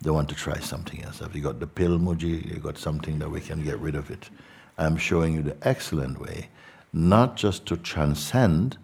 They 0.00 0.10
want 0.10 0.28
to 0.30 0.34
try 0.34 0.58
something 0.58 1.02
else. 1.04 1.20
Have 1.20 1.36
you 1.36 1.42
got 1.42 1.60
the 1.60 1.66
pill, 1.66 1.98
Mooji? 1.98 2.52
You 2.52 2.58
got 2.58 2.76
something 2.76 3.18
that 3.20 3.30
we 3.30 3.40
can 3.40 3.62
get 3.62 3.78
rid 3.78 3.94
of 3.94 4.10
it. 4.10 4.30
I'm 4.76 4.96
showing 4.96 5.34
you 5.34 5.42
the 5.42 5.56
excellent 5.62 6.20
way, 6.20 6.48
not 6.92 7.36
just 7.36 7.66
to 7.66 7.76
transcend 7.76 8.78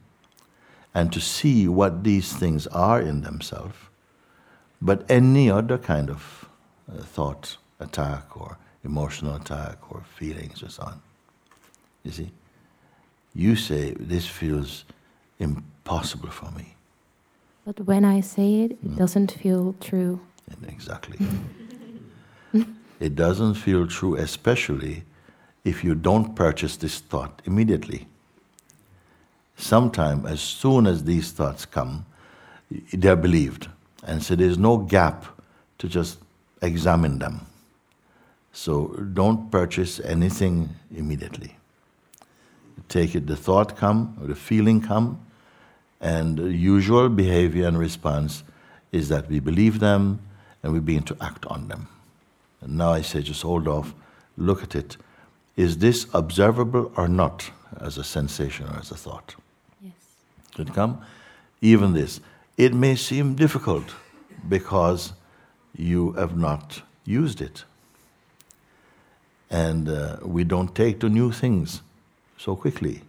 and 0.94 1.12
to 1.12 1.20
see 1.20 1.66
what 1.66 2.04
these 2.04 2.32
things 2.32 2.66
are 2.68 3.00
in 3.00 3.22
themselves, 3.22 3.76
but 4.80 5.04
any 5.10 5.50
other 5.50 5.76
kind 5.76 6.08
of 6.08 6.37
uh, 6.90 7.02
thought 7.02 7.56
attack 7.80 8.36
or 8.36 8.56
emotional 8.84 9.34
attack 9.36 9.78
or 9.90 10.02
feelings 10.16 10.62
or 10.62 10.68
so 10.70 10.82
on. 10.84 11.00
You 12.04 12.12
see? 12.12 12.30
You 13.34 13.56
say, 13.56 13.92
this 13.98 14.26
feels 14.26 14.84
impossible 15.38 16.30
for 16.30 16.50
me. 16.52 16.74
But 17.64 17.80
when 17.86 18.04
I 18.04 18.20
say 18.22 18.62
it, 18.62 18.70
it 18.72 18.84
Mm. 18.84 18.96
doesn't 18.96 19.32
feel 19.32 19.74
true. 19.80 20.20
And 20.50 20.66
Exactly. 20.72 21.18
it 23.00 23.14
doesn't 23.14 23.54
feel 23.54 23.86
true, 23.86 24.16
especially 24.16 25.02
if 25.64 25.84
you 25.84 25.94
don't 25.94 26.34
purchase 26.34 26.76
this 26.78 27.00
thought 27.00 27.42
immediately. 27.44 28.06
Sometime, 29.56 30.24
as 30.24 30.40
soon 30.40 30.86
as 30.86 31.04
these 31.04 31.30
thoughts 31.32 31.66
come, 31.66 32.06
they're 32.92 33.16
believed. 33.16 33.68
And 34.06 34.22
so 34.22 34.34
there's 34.36 34.56
no 34.58 34.78
gap 34.78 35.24
to 35.78 35.88
just 35.88 36.18
examine 36.62 37.18
them. 37.18 37.46
So 38.52 38.88
don't 39.14 39.50
purchase 39.50 40.00
anything 40.00 40.70
immediately. 40.94 41.56
Take 42.88 43.14
it, 43.14 43.26
the 43.26 43.36
thought 43.36 43.76
come, 43.76 44.16
or 44.20 44.26
the 44.26 44.34
feeling 44.34 44.80
come, 44.80 45.20
and 46.00 46.38
the 46.38 46.52
usual 46.52 47.08
behavior 47.08 47.66
and 47.66 47.78
response 47.78 48.42
is 48.92 49.08
that 49.08 49.28
we 49.28 49.40
believe 49.40 49.80
them 49.80 50.20
and 50.62 50.72
we 50.72 50.80
begin 50.80 51.02
to 51.04 51.16
act 51.20 51.44
on 51.46 51.68
them. 51.68 51.88
And 52.60 52.78
now 52.78 52.92
I 52.92 53.02
say, 53.02 53.20
just 53.22 53.42
hold 53.42 53.68
off, 53.68 53.94
look 54.36 54.62
at 54.62 54.74
it. 54.74 54.96
Is 55.56 55.78
this 55.78 56.06
observable 56.14 56.92
or 56.96 57.08
not 57.08 57.50
as 57.80 57.98
a 57.98 58.04
sensation 58.04 58.66
or 58.68 58.78
as 58.78 58.90
a 58.90 58.96
thought? 58.96 59.34
Yes. 59.82 59.92
It 60.58 60.72
come. 60.72 61.00
Even 61.60 61.92
this. 61.92 62.20
It 62.56 62.74
may 62.74 62.96
seem 62.96 63.34
difficult 63.34 63.94
because 64.48 65.12
you 65.78 66.12
have 66.12 66.36
not 66.36 66.82
used 67.04 67.40
it. 67.40 67.64
And 69.50 69.88
uh, 69.88 70.18
we 70.22 70.44
don't 70.44 70.74
take 70.74 71.00
to 71.00 71.08
new 71.08 71.32
things 71.32 71.80
so 72.36 72.54
quickly. 72.54 73.02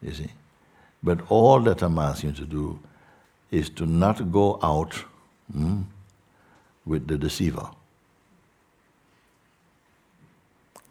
You 0.00 0.12
see? 0.12 0.30
But 1.02 1.20
all 1.28 1.60
that 1.60 1.82
I'm 1.82 1.98
asking 1.98 2.30
you 2.30 2.36
to 2.36 2.44
do 2.44 2.80
is 3.50 3.68
to 3.70 3.86
not 3.86 4.32
go 4.32 4.58
out 4.62 5.04
mm, 5.54 5.84
with 6.84 7.06
the 7.06 7.18
deceiver. 7.18 7.68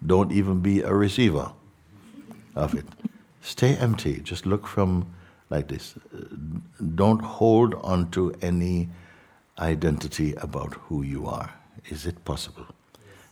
Don't 0.05 0.31
even 0.31 0.61
be 0.61 0.81
a 0.81 0.93
receiver 0.93 1.51
of 2.55 2.73
it. 2.73 2.85
Stay 3.41 3.75
empty. 3.75 4.21
Just 4.21 4.45
look 4.45 4.67
from 4.67 5.05
like 5.49 5.67
this. 5.67 5.95
Don't 6.95 7.21
hold 7.21 7.75
on 7.75 8.09
to 8.11 8.33
any 8.41 8.89
identity 9.59 10.33
about 10.35 10.73
who 10.73 11.03
you 11.03 11.27
are. 11.27 11.53
Is 11.89 12.05
it 12.05 12.23
possible? 12.25 12.65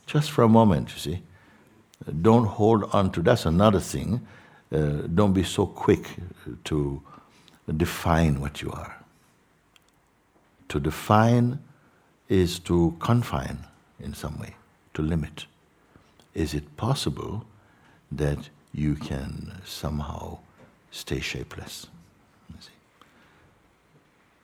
Just 0.06 0.32
for 0.32 0.44
a 0.44 0.50
moment, 0.50 0.92
you 0.92 1.00
see. 1.00 1.22
Don't 2.22 2.46
hold 2.46 2.90
on 2.94 3.12
to 3.12 3.22
that's 3.22 3.46
another 3.46 3.80
thing. 3.80 4.26
Uh, 4.72 5.08
don't 5.14 5.34
be 5.34 5.44
so 5.44 5.66
quick 5.66 6.08
to 6.64 7.02
define 7.78 8.40
what 8.40 8.62
you 8.62 8.72
are. 8.72 8.96
To 10.70 10.80
define 10.80 11.60
is 12.28 12.60
to 12.60 12.96
confine 13.00 13.60
in 14.00 14.14
some 14.14 14.40
way, 14.40 14.56
to 14.94 15.02
limit. 15.02 15.46
Is 16.34 16.54
it 16.54 16.78
possible 16.78 17.46
that 18.12 18.50
you 18.74 18.96
can 18.96 19.52
somehow 19.66 20.40
stay 20.92 21.20
shapeless? 21.20 21.88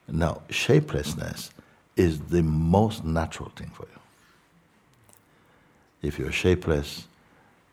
Now, 0.08 0.42
shapelessness 0.50 1.50
is 1.96 2.20
the 2.20 2.42
most 2.42 3.04
natural 3.04 3.50
thing 3.56 3.70
for 3.74 3.84
you. 3.84 3.98
If 6.02 6.18
you're 6.18 6.32
shapeless, 6.32 7.06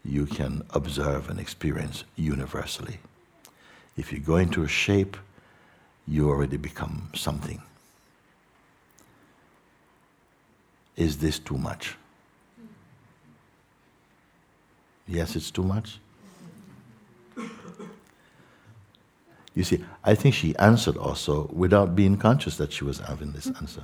you 0.06 0.26
can 0.26 0.64
observe 0.72 1.30
and 1.30 1.40
experience 1.40 2.04
universally. 2.16 3.00
If 3.98 4.12
you 4.12 4.20
go 4.20 4.38
into 4.38 4.64
a 4.64 4.68
shape, 4.68 5.18
you 6.08 6.30
already 6.30 6.58
become 6.58 7.10
something. 7.14 7.62
Is 10.96 11.18
this 11.18 11.40
too 11.40 11.58
much? 11.58 11.96
Yes, 15.08 15.36
it's 15.36 15.52
too 15.52 15.64
much. 15.64 16.00
You 19.56 19.64
see, 19.64 19.84
I 20.04 20.16
think 20.16 20.34
she 20.34 20.56
answered 20.58 20.98
also 20.98 21.50
without 21.54 21.96
being 21.96 22.18
conscious 22.18 22.58
that 22.58 22.74
she 22.74 22.84
was 22.84 23.00
having 23.00 23.32
this 23.34 23.48
answer. 23.48 23.84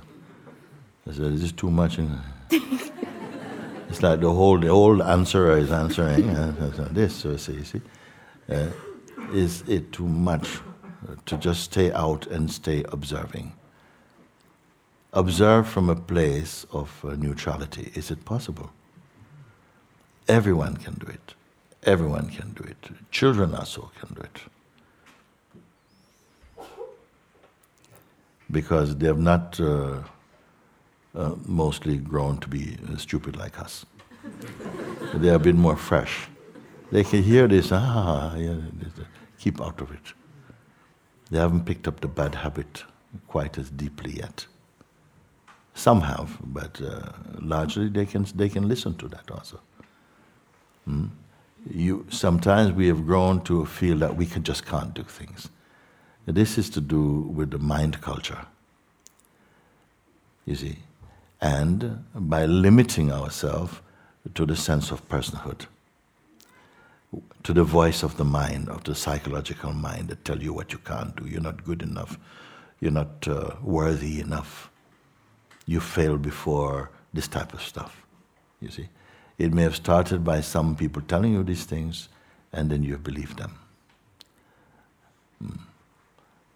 I 1.06 1.12
said, 1.12 1.32
"Is 1.32 1.42
this 1.42 1.52
too 1.52 1.70
much?" 1.70 1.98
it's 2.50 4.02
like 4.02 4.20
the 4.20 4.32
whole 4.32 4.58
the 4.58 4.68
whole 4.68 5.02
answerer 5.02 5.56
is 5.58 5.70
answering 5.72 6.30
uh, 6.30 6.88
this. 6.92 7.14
So 7.14 7.36
see, 7.36 7.62
see, 7.64 7.80
uh, 8.50 8.68
is 9.32 9.62
it 9.68 9.92
too 9.92 10.08
much 10.08 10.60
to 11.26 11.36
just 11.36 11.62
stay 11.64 11.92
out 11.92 12.26
and 12.26 12.50
stay 12.50 12.84
observing? 12.92 13.52
Observe 15.12 15.66
from 15.68 15.90
a 15.90 15.96
place 15.96 16.66
of 16.72 17.04
uh, 17.04 17.14
neutrality. 17.16 17.90
Is 17.94 18.10
it 18.10 18.24
possible? 18.24 18.70
Everyone 20.28 20.76
can 20.76 20.94
do 20.94 21.06
it. 21.06 21.34
Everyone 21.82 22.28
can 22.28 22.52
do 22.52 22.62
it. 22.62 22.90
Children 23.10 23.54
also 23.54 23.90
can 23.98 24.14
do 24.14 24.20
it. 24.20 24.42
Because 28.50 28.96
they 28.96 29.06
have 29.06 29.18
not 29.18 29.58
uh, 29.58 30.02
uh, 31.14 31.34
mostly 31.46 31.96
grown 31.96 32.38
to 32.38 32.48
be 32.48 32.76
uh, 32.88 32.96
stupid 32.96 33.36
like 33.36 33.58
us. 33.58 33.86
they 35.14 35.28
have 35.28 35.42
been 35.42 35.58
more 35.58 35.76
fresh. 35.76 36.28
They 36.92 37.04
can 37.04 37.22
hear 37.22 37.46
this, 37.48 37.70
ah, 37.72 38.34
yeah, 38.36 38.56
keep 39.38 39.60
out 39.60 39.80
of 39.80 39.90
it. 39.92 40.12
They 41.30 41.38
haven't 41.38 41.64
picked 41.64 41.86
up 41.86 42.00
the 42.00 42.08
bad 42.08 42.34
habit 42.34 42.84
quite 43.28 43.58
as 43.58 43.70
deeply 43.70 44.18
yet. 44.18 44.46
Some 45.74 46.00
have, 46.00 46.36
but 46.42 46.80
uh, 46.80 47.12
largely 47.40 47.88
they 47.88 48.06
can, 48.06 48.26
they 48.34 48.48
can 48.48 48.68
listen 48.68 48.96
to 48.96 49.08
that 49.08 49.30
also. 49.30 49.60
Hmm? 50.84 51.06
You, 51.70 52.06
sometimes 52.10 52.72
we 52.72 52.88
have 52.88 53.06
grown 53.06 53.42
to 53.42 53.64
feel 53.66 53.98
that 53.98 54.16
we 54.16 54.26
can, 54.26 54.42
just 54.42 54.66
can't 54.66 54.92
do 54.94 55.04
things. 55.04 55.48
This 56.26 56.58
is 56.58 56.70
to 56.70 56.80
do 56.80 57.22
with 57.34 57.50
the 57.50 57.58
mind 57.58 58.00
culture. 58.00 58.46
You 60.44 60.54
see? 60.56 60.78
And 61.40 62.04
by 62.14 62.44
limiting 62.44 63.10
ourselves 63.12 63.80
to 64.34 64.44
the 64.44 64.56
sense 64.56 64.90
of 64.90 65.08
personhood, 65.08 65.66
to 67.42 67.52
the 67.52 67.64
voice 67.64 68.02
of 68.02 68.16
the 68.16 68.24
mind, 68.24 68.68
of 68.68 68.84
the 68.84 68.94
psychological 68.94 69.72
mind 69.72 70.08
that 70.08 70.24
tell 70.24 70.42
you 70.42 70.52
what 70.52 70.72
you 70.72 70.78
can't 70.78 71.16
do, 71.16 71.26
you're 71.26 71.40
not 71.40 71.64
good 71.64 71.82
enough, 71.82 72.18
you're 72.80 72.92
not 72.92 73.26
uh, 73.26 73.54
worthy 73.62 74.20
enough. 74.20 74.70
You 75.66 75.80
failed 75.80 76.22
before 76.22 76.90
this 77.14 77.28
type 77.28 77.54
of 77.54 77.62
stuff. 77.62 78.04
You 78.60 78.68
see, 78.68 78.88
it 79.38 79.54
may 79.54 79.62
have 79.62 79.76
started 79.76 80.22
by 80.22 80.42
some 80.42 80.76
people 80.76 81.02
telling 81.02 81.32
you 81.32 81.42
these 81.42 81.64
things, 81.64 82.08
and 82.52 82.70
then 82.70 82.82
you 82.82 82.92
have 82.92 83.04
believed 83.04 83.38
them. 83.38 83.58
Hmm. 85.42 85.62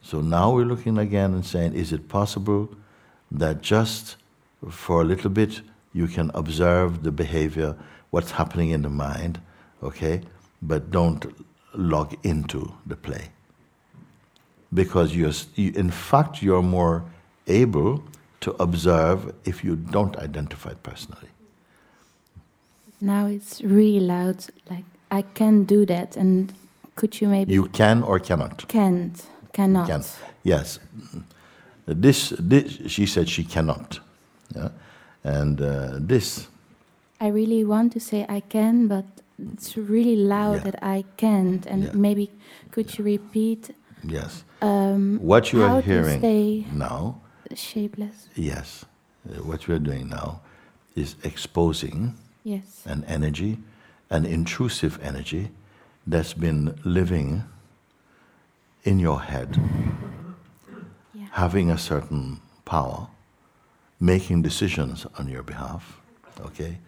So 0.03 0.21
now 0.21 0.53
we're 0.53 0.67
looking 0.67 0.99
again 0.99 1.33
and 1.33 1.47
saying, 1.47 1.73
is 1.73 1.93
it 1.93 2.09
possible 2.09 2.69
that 3.31 3.63
just 3.63 4.17
for 4.71 5.03
a 5.03 5.05
little 5.05 5.31
bit 5.31 5.63
you 5.93 6.07
can 6.07 6.31
observe 6.35 7.03
the 7.03 7.13
behavior, 7.13 7.77
what's 8.11 8.33
happening 8.33 8.71
in 8.71 8.83
the 8.83 8.91
mind, 8.91 9.41
okay, 9.83 10.23
but 10.61 10.91
don't 10.91 11.25
log 11.75 12.17
into 12.23 12.75
the 12.87 12.97
play? 12.97 13.29
Because 14.73 15.15
you're, 15.15 15.33
in 15.57 15.91
fact, 15.91 16.43
you're 16.43 16.63
more 16.63 17.05
able 17.47 18.03
to 18.41 18.55
observe 18.61 19.33
if 19.45 19.63
you 19.63 19.77
don't 19.77 20.17
identify 20.17 20.75
personally. 20.75 21.29
Now 23.01 23.27
it's 23.27 23.61
really 23.63 24.01
loud, 24.01 24.47
like 24.71 24.85
I 25.11 25.23
can 25.23 25.65
do 25.65 25.87
that, 25.87 26.17
and 26.17 26.53
could 26.97 27.21
you 27.21 27.29
maybe. 27.29 27.53
You 27.53 27.67
can 27.67 28.03
or 28.03 28.19
cannot? 28.19 28.67
Can't. 28.69 29.27
Cannot. 29.53 29.87
Can. 29.89 30.03
Yes. 30.43 30.81
This, 31.87 32.33
this, 32.39 32.79
she 32.87 33.07
said 33.07 33.29
she 33.29 33.45
cannot. 33.45 34.01
Yeah? 34.55 34.69
And 35.23 35.61
uh, 35.61 35.99
this. 35.99 36.49
I 37.21 37.29
really 37.29 37.65
want 37.65 37.93
to 37.93 38.01
say 38.01 38.27
I 38.29 38.41
can, 38.41 38.89
but 38.89 39.05
it's 39.53 39.77
really 39.77 40.17
loud 40.17 40.57
yeah. 40.57 40.71
that 40.71 40.83
I 40.83 41.05
can't. 41.17 41.67
And 41.67 41.85
yeah. 41.85 41.91
maybe 41.95 42.31
could 42.71 42.99
you 42.99 43.05
repeat? 43.05 43.75
Yes. 44.03 44.45
Um, 44.61 45.19
what 45.21 45.53
you 45.53 45.63
are 45.63 45.81
hearing 45.81 46.67
now. 46.73 47.21
Shapeless. 47.55 48.29
Yes. 48.35 48.85
Uh, 49.29 49.43
what 49.43 49.67
we 49.69 49.75
are 49.75 49.79
doing 49.79 50.09
now 50.09 50.41
is 50.95 51.17
exposing 51.23 52.15
yes. 52.43 52.83
an 52.85 53.05
energy, 53.07 53.59
an 54.11 54.25
intrusive 54.25 54.99
energy 55.03 55.51
that's 56.07 56.35
been 56.35 56.79
living 56.85 57.45
in 58.85 58.99
your 58.99 59.23
head, 59.23 59.59
yeah. 61.15 61.27
having 61.33 61.71
a 61.71 61.79
certain 61.79 62.41
power, 62.65 63.09
making 64.01 64.43
decisions 64.43 65.07
on 65.19 65.29
your 65.29 65.43
behalf, 65.43 66.01
okay, 66.41 66.79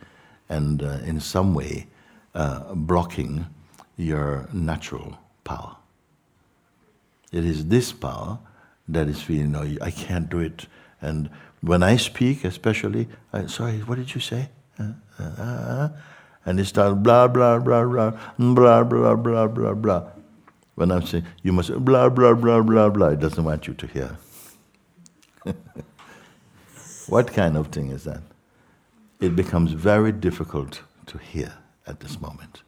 and 0.49 0.83
uh, 0.83 0.99
in 1.05 1.21
some 1.21 1.55
way 1.55 1.87
uh, 2.35 2.75
blocking 2.75 3.47
your 3.97 4.49
natural 4.53 5.19
power. 5.45 5.77
It 7.33 7.45
is 7.45 7.67
this 7.67 7.93
power 7.93 8.39
that 8.89 9.09
is 9.09 9.23
feeling, 9.23 9.53
no, 9.53 9.63
I 9.83 9.91
can't 9.91 10.29
do 10.29 10.41
it. 10.41 10.67
And 11.01 11.31
when 11.61 11.83
I 11.83 11.97
speak, 11.97 12.45
especially, 12.45 13.09
I, 13.33 13.47
sorry, 13.47 13.79
what 13.79 13.99
did 13.99 14.15
you 14.15 14.21
say? 14.21 14.51
Uh, 14.79 14.93
uh, 15.19 15.23
uh 15.23 15.89
and 16.45 16.61
it 16.61 16.67
starts 16.67 16.97
blah, 16.97 17.27
blah, 17.27 17.59
blah, 17.59 17.85
blah, 17.85 18.13
blah, 18.39 18.85
blah, 18.85 19.17
blah, 19.17 19.47
blah, 19.49 19.75
blah. 19.75 20.09
When 20.77 20.93
I'm 20.93 21.05
saying, 21.05 21.27
you 21.43 21.53
must 21.53 21.73
blah, 21.85 22.09
blah, 22.09 22.35
blah, 22.35 22.63
blah, 22.63 22.89
blah, 22.89 23.09
it 23.09 23.19
doesn't 23.19 23.43
want 23.43 23.67
you 23.67 23.75
to 23.75 23.87
hear. 23.87 24.17
What 27.09 27.33
kind 27.33 27.57
of 27.57 27.69
thing 27.69 27.91
is 27.91 28.05
that? 28.05 28.23
It 29.21 29.35
becomes 29.35 29.73
very 29.73 30.13
difficult 30.13 30.83
to 31.07 31.19
hear 31.19 31.53
at 31.87 32.01
this 32.01 32.21
moment 32.21 32.63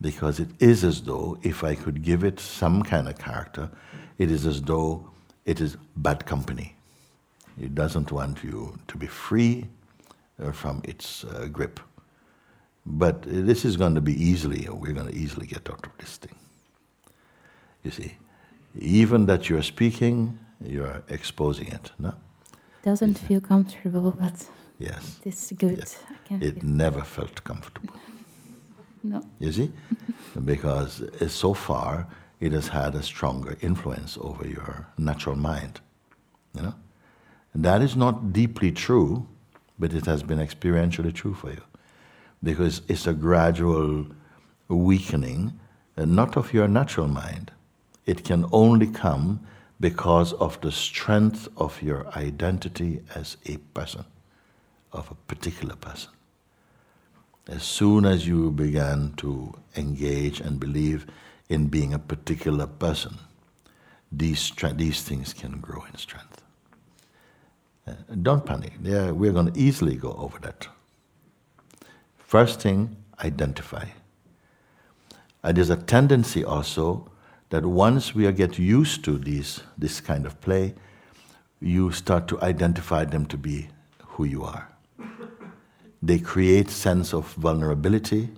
because 0.00 0.40
it 0.40 0.48
is 0.58 0.84
as 0.84 1.02
though 1.02 1.38
if 1.42 1.64
I 1.64 1.74
could 1.74 2.02
give 2.02 2.24
it 2.24 2.40
some 2.40 2.82
kind 2.82 3.08
of 3.08 3.18
character, 3.18 3.70
it 4.18 4.30
is 4.30 4.46
as 4.46 4.62
though 4.62 5.10
it 5.44 5.60
is 5.60 5.76
bad 5.96 6.24
company. 6.26 6.76
It 7.60 7.74
doesn't 7.74 8.12
want 8.12 8.44
you 8.44 8.78
to 8.86 8.96
be 8.96 9.06
free 9.06 9.66
uh, 10.42 10.52
from 10.52 10.80
its 10.84 11.24
uh, 11.24 11.48
grip. 11.50 11.80
But 12.86 13.22
this 13.22 13.64
is 13.64 13.76
going 13.76 13.94
to 13.96 14.00
be 14.00 14.14
easily, 14.22 14.68
we're 14.70 14.92
going 14.92 15.08
to 15.08 15.14
easily 15.14 15.46
get 15.46 15.68
out 15.68 15.84
of 15.84 15.92
this 15.98 16.16
thing. 16.16 16.34
You 17.82 17.90
see, 17.90 18.16
even 18.78 19.26
that 19.26 19.48
you're 19.48 19.62
speaking, 19.62 20.38
you're 20.64 21.02
exposing 21.08 21.68
it. 21.68 21.90
No, 21.98 22.14
doesn't 22.82 23.18
feel 23.18 23.40
comfortable, 23.40 24.10
but 24.12 24.46
yes, 24.78 25.20
it's 25.24 25.52
good. 25.52 25.78
Yes. 25.78 25.98
it 26.30 26.62
never 26.62 27.02
felt 27.02 27.44
comfortable. 27.44 27.94
no, 29.02 29.22
you 29.38 29.52
see, 29.52 29.72
because 30.44 31.02
so 31.28 31.54
far 31.54 32.06
it 32.40 32.52
has 32.52 32.68
had 32.68 32.94
a 32.94 33.02
stronger 33.02 33.56
influence 33.60 34.16
over 34.20 34.46
your 34.46 34.86
natural 34.96 35.36
mind. 35.36 35.80
You 36.54 36.62
know, 36.62 36.74
and 37.54 37.64
that 37.64 37.82
is 37.82 37.96
not 37.96 38.32
deeply 38.32 38.72
true, 38.72 39.26
but 39.78 39.92
it 39.92 40.06
has 40.06 40.22
been 40.22 40.38
experientially 40.38 41.12
true 41.14 41.34
for 41.34 41.50
you, 41.50 41.62
because 42.42 42.82
it's 42.88 43.06
a 43.06 43.12
gradual 43.12 44.06
weakening, 44.68 45.58
uh, 45.96 46.04
not 46.04 46.36
of 46.36 46.52
your 46.52 46.68
natural 46.68 47.08
mind, 47.08 47.50
it 48.06 48.24
can 48.24 48.44
only 48.52 48.86
come 48.86 49.40
because 49.80 50.32
of 50.34 50.60
the 50.60 50.72
strength 50.72 51.48
of 51.56 51.80
your 51.82 52.08
identity 52.16 53.00
as 53.14 53.36
a 53.46 53.56
person, 53.74 54.04
of 54.92 55.10
a 55.10 55.14
particular 55.14 55.76
person. 55.76 56.10
As 57.46 57.62
soon 57.62 58.04
as 58.04 58.26
you 58.26 58.50
began 58.50 59.14
to 59.18 59.54
engage 59.76 60.40
and 60.40 60.60
believe 60.60 61.06
in 61.48 61.68
being 61.68 61.94
a 61.94 61.98
particular 61.98 62.66
person, 62.66 63.16
these, 64.10 64.52
these 64.74 65.02
things 65.02 65.32
can 65.32 65.60
grow 65.60 65.84
in 65.84 65.96
strength. 65.96 66.42
Uh, 67.86 67.92
don't 68.22 68.44
panic. 68.44 68.72
Yeah, 68.82 69.12
we're 69.12 69.32
going 69.32 69.52
to 69.52 69.58
easily 69.58 69.96
go 69.96 70.12
over 70.12 70.38
that. 70.40 70.66
First 72.18 72.60
thing, 72.60 72.96
identify. 73.22 73.86
And 75.42 75.56
there's 75.56 75.70
a 75.70 75.76
tendency 75.76 76.44
also 76.44 77.10
that 77.50 77.64
once 77.64 78.14
we 78.14 78.30
get 78.32 78.58
used 78.58 79.04
to 79.04 79.18
these, 79.18 79.60
this 79.76 80.00
kind 80.00 80.26
of 80.26 80.40
play, 80.40 80.74
you 81.60 81.90
start 81.90 82.28
to 82.28 82.40
identify 82.42 83.04
them 83.04 83.26
to 83.26 83.36
be 83.36 83.68
who 84.04 84.24
you 84.24 84.44
are. 84.44 84.68
They 86.02 86.18
create 86.18 86.70
sense 86.70 87.12
of 87.12 87.32
vulnerability, 87.34 88.30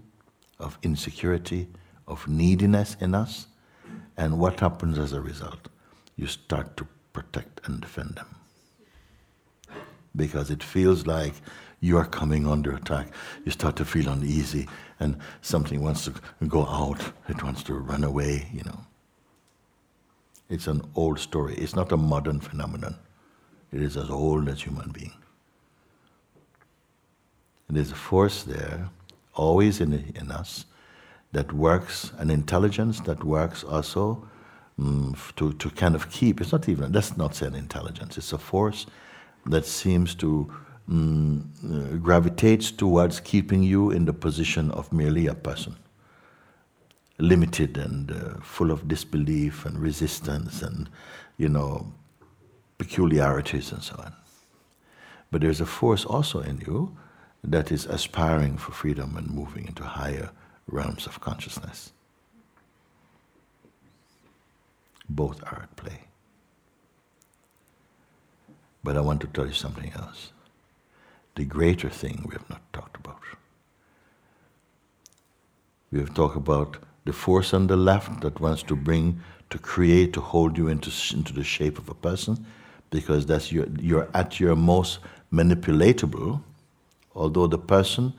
of 0.59 0.79
insecurity, 0.83 1.69
of 2.07 2.27
neediness 2.29 2.97
in 3.01 3.15
us, 3.15 3.47
and 4.17 4.39
what 4.39 4.61
happens 4.61 4.99
as 4.99 5.13
a 5.13 5.21
result? 5.21 5.69
You 6.17 6.27
start 6.27 6.77
to 6.77 6.87
protect 7.13 7.67
and 7.67 7.81
defend 7.81 8.17
them. 8.17 8.35
Because 10.15 10.51
it 10.51 10.63
feels 10.63 11.07
like 11.07 11.35
you 11.81 11.97
are 11.97 12.07
coming 12.07 12.47
under 12.47 12.73
attack. 12.73 13.09
You 13.45 13.53
start 13.53 13.77
to 13.77 13.85
feel 13.85 14.09
uneasy, 14.09 14.69
and 14.99 15.19
something 15.41 15.83
wants 15.83 16.05
to 16.05 16.15
go 16.47 16.67
out, 16.67 17.01
it 17.29 17.43
wants 17.43 17.63
to 17.65 17.75
run 17.75 18.05
away, 18.05 18.49
you 18.53 18.63
know. 18.65 18.81
It's 20.51 20.67
an 20.67 20.83
old 20.97 21.21
story. 21.21 21.55
It's 21.55 21.77
not 21.77 21.93
a 21.93 21.97
modern 21.97 22.41
phenomenon. 22.41 22.97
It 23.73 23.81
is 23.81 23.97
as 23.97 24.11
old 24.11 24.49
as 24.49 24.61
human 24.61 24.91
being. 24.91 25.15
And 27.69 27.77
there's 27.77 27.93
a 27.93 27.95
force 27.95 28.43
there, 28.43 28.91
always 29.35 29.81
in, 29.81 29.93
in 29.93 30.33
us, 30.33 30.67
that 31.31 31.53
works, 31.53 32.13
an 32.19 32.31
intelligence 32.31 32.99
that 33.03 33.23
works 33.23 33.63
also 33.63 34.29
um, 34.77 35.15
to, 35.37 35.53
to 35.53 35.71
kind 35.71 35.95
of 35.95 36.11
keep, 36.11 36.41
it's 36.41 36.51
not 36.51 36.69
even, 36.69 36.91
let's 36.91 37.17
not 37.17 37.37
say 37.37 37.47
an 37.47 37.55
intelligence, 37.55 38.19
it's 38.19 38.33
a 38.33 38.39
force 38.39 38.87
that 39.47 39.65
seems 39.65 40.17
to 40.17 40.53
um, 40.89 41.49
uh, 41.65 41.97
gravitates 41.99 42.73
towards 42.73 43.21
keeping 43.21 43.63
you 43.63 43.93
in 43.93 44.05
the 44.05 44.13
position 44.13 44.73
of 44.73 44.93
merely 44.93 45.29
a 45.29 45.35
person 45.35 45.77
limited 47.21 47.77
and 47.77 48.11
uh, 48.11 48.41
full 48.41 48.71
of 48.71 48.89
disbelief 48.89 49.67
and 49.67 49.79
resistance 49.79 50.63
and, 50.63 50.89
you 51.37 51.49
know, 51.49 51.93
peculiarities 52.79 53.73
and 53.73 53.83
so 53.83 53.95
on. 53.99 54.13
But 55.31 55.43
there's 55.43 55.61
a 55.61 55.67
force 55.67 56.05
also 56.05 56.41
in 56.41 56.59
you 56.67 56.97
that 57.45 57.71
is 57.71 57.87
aspiring 57.87 58.57
for 58.59 58.73
freedom 58.73 59.17
and 59.17 59.31
moving 59.31 59.67
into 59.67 59.85
higher 59.85 60.31
realms 60.67 61.07
of 61.07 61.21
consciousness. 61.21 61.93
Both 65.09 65.43
are 65.45 65.63
at 65.63 65.77
play. 65.77 66.01
But 68.83 68.97
I 68.97 69.01
want 69.01 69.21
to 69.21 69.27
tell 69.27 69.47
you 69.47 69.53
something 69.53 69.93
else. 69.95 70.33
The 71.35 71.45
greater 71.45 71.89
thing 71.89 72.25
we 72.27 72.35
have 72.35 72.49
not 72.49 72.63
talked 72.73 72.97
about. 72.97 73.21
We 75.93 75.99
have 75.99 76.15
talked 76.15 76.37
about 76.37 76.79
the 77.05 77.13
force 77.13 77.55
on 77.55 77.67
the 77.67 77.77
left 77.77 78.21
that 78.21 78.41
wants 78.41 78.63
to 78.65 78.77
bring, 78.77 79.21
to 79.51 79.59
create, 79.59 80.13
to 80.13 80.21
hold 80.21 80.57
you 80.57 80.69
into, 80.69 80.91
into 81.15 81.33
the 81.33 81.45
shape 81.45 81.79
of 81.79 81.89
a 81.89 81.95
person, 81.95 82.45
because 82.91 83.27
that's 83.27 83.51
your, 83.53 83.67
you're 83.79 84.09
at 84.15 84.39
your 84.41 84.57
most 84.57 84.99
manipulatable, 85.33 86.43
although 87.15 87.47
the 87.47 87.59
person 87.59 88.13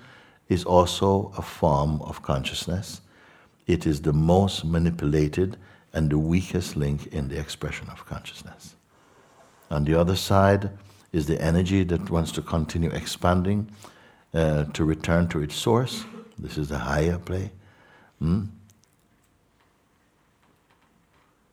is 0.50 0.64
also 0.64 1.32
a 1.38 1.42
form 1.42 2.02
of 2.02 2.22
consciousness. 2.22 3.02
It 3.68 3.86
is 3.86 4.02
the 4.02 4.14
most 4.14 4.66
manipulated 4.66 5.58
and 5.94 6.10
the 6.10 6.18
weakest 6.18 6.76
link 6.76 7.08
in 7.08 7.28
the 7.30 7.40
expression 7.40 7.88
of 7.90 8.06
consciousness. 8.06 8.76
On 9.70 9.86
the 9.86 9.96
other 9.96 10.16
side 10.16 10.70
is 11.14 11.26
the 11.26 11.42
energy 11.42 11.84
that 11.86 12.10
wants 12.10 12.32
to 12.34 12.42
continue 12.42 12.90
expanding 12.90 13.70
uh, 14.34 14.66
to 14.66 14.84
return 14.84 15.28
to 15.30 15.42
its 15.42 15.56
source. 15.56 16.04
This 16.38 16.58
is 16.58 16.70
the 16.70 16.78
higher 16.78 17.18
play. 17.18 17.52
Hmm? 18.20 18.46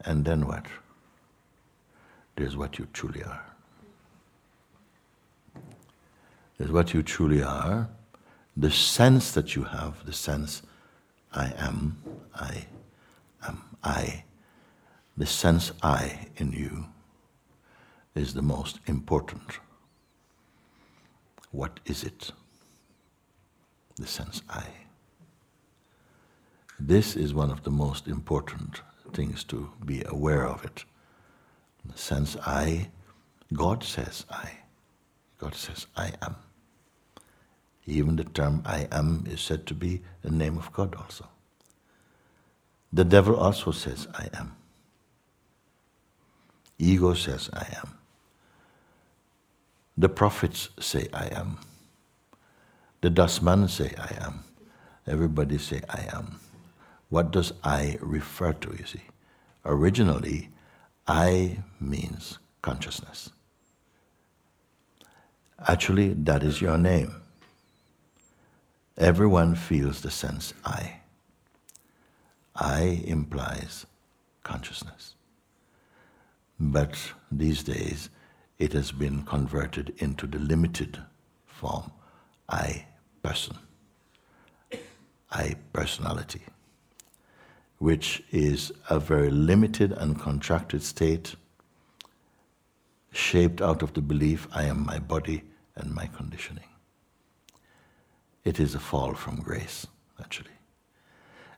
And 0.04 0.24
then 0.24 0.46
what? 0.46 0.66
There's 2.36 2.56
what 2.56 2.78
you 2.78 2.86
truly 2.92 3.22
are. 3.22 3.44
There's 6.56 6.72
what 6.72 6.94
you 6.94 7.02
truly 7.02 7.42
are. 7.42 7.88
The 8.56 8.70
sense 8.70 9.32
that 9.32 9.54
you 9.54 9.64
have, 9.64 10.04
the 10.04 10.12
sense 10.12 10.62
I 11.32 11.52
am, 11.56 12.02
I 12.34 12.66
am, 13.46 13.62
I. 13.82 14.24
The 15.16 15.26
sense 15.26 15.72
I 15.82 16.28
in 16.36 16.52
you 16.52 16.86
is 18.14 18.34
the 18.34 18.42
most 18.42 18.80
important. 18.86 19.60
What 21.50 21.80
is 21.86 22.04
it? 22.04 22.32
The 23.96 24.06
sense 24.06 24.42
I. 24.48 24.64
This 26.78 27.16
is 27.16 27.34
one 27.34 27.50
of 27.50 27.64
the 27.64 27.70
most 27.70 28.06
important 28.06 28.82
things 29.14 29.44
to 29.44 29.70
be 29.84 30.02
aware 30.06 30.46
of 30.46 30.64
it. 30.64 30.84
Sense 31.94 32.36
I, 32.46 32.88
God 33.52 33.84
says 33.84 34.26
I. 34.30 34.50
God 35.38 35.54
says 35.54 35.86
I 35.96 36.12
am. 36.22 36.36
Even 37.86 38.16
the 38.16 38.24
term 38.24 38.62
I 38.66 38.88
am 38.92 39.24
is 39.30 39.40
said 39.40 39.66
to 39.66 39.74
be 39.74 40.02
a 40.22 40.30
name 40.30 40.58
of 40.58 40.72
God 40.72 40.94
also. 40.94 41.26
The 42.92 43.04
devil 43.04 43.36
also 43.36 43.70
says 43.70 44.08
I 44.14 44.28
am. 44.34 44.56
Ego 46.78 47.14
says 47.14 47.50
I 47.52 47.66
am. 47.78 47.98
The 49.96 50.08
prophets 50.08 50.70
say 50.80 51.08
I 51.12 51.28
am. 51.32 51.58
The 53.00 53.10
dustman 53.10 53.68
say 53.68 53.94
I 53.98 54.24
am. 54.26 54.44
Everybody 55.06 55.58
say 55.58 55.82
I 55.88 56.08
am. 56.12 56.40
What 57.08 57.30
does 57.30 57.52
I 57.64 57.98
refer 58.00 58.52
to, 58.52 58.76
you 58.78 58.86
see? 58.86 59.02
Originally, 59.64 60.50
I 61.06 61.62
means 61.80 62.38
consciousness. 62.62 63.30
Actually, 65.66 66.14
that 66.14 66.42
is 66.42 66.60
your 66.60 66.78
name. 66.78 67.22
Everyone 68.96 69.54
feels 69.54 70.00
the 70.00 70.10
sense 70.10 70.54
I. 70.64 71.00
I 72.54 73.02
implies 73.04 73.86
consciousness. 74.42 75.14
But 76.60 76.96
these 77.30 77.62
days, 77.62 78.10
it 78.58 78.72
has 78.72 78.90
been 78.90 79.22
converted 79.22 79.94
into 79.98 80.26
the 80.26 80.38
limited 80.38 80.98
form 81.46 81.92
I 82.48 82.86
person, 83.22 83.56
I 85.30 85.54
personality, 85.72 86.42
which 87.78 88.22
is 88.30 88.72
a 88.90 88.98
very 88.98 89.30
limited 89.30 89.92
and 89.92 90.20
contracted 90.20 90.82
state 90.82 91.34
shaped 93.12 93.62
out 93.62 93.82
of 93.82 93.94
the 93.94 94.02
belief 94.02 94.46
I 94.52 94.64
am 94.64 94.84
my 94.84 94.98
body 94.98 95.42
and 95.76 95.94
my 95.94 96.06
conditioning. 96.06 96.68
It 98.44 98.60
is 98.60 98.74
a 98.74 98.80
fall 98.80 99.14
from 99.14 99.36
grace, 99.36 99.86
actually. 100.20 100.58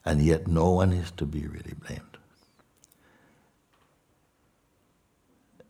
And 0.05 0.23
yet, 0.23 0.47
no 0.47 0.71
one 0.71 0.93
is 0.93 1.11
to 1.13 1.27
be 1.27 1.47
really 1.47 1.75
blamed. 1.87 2.11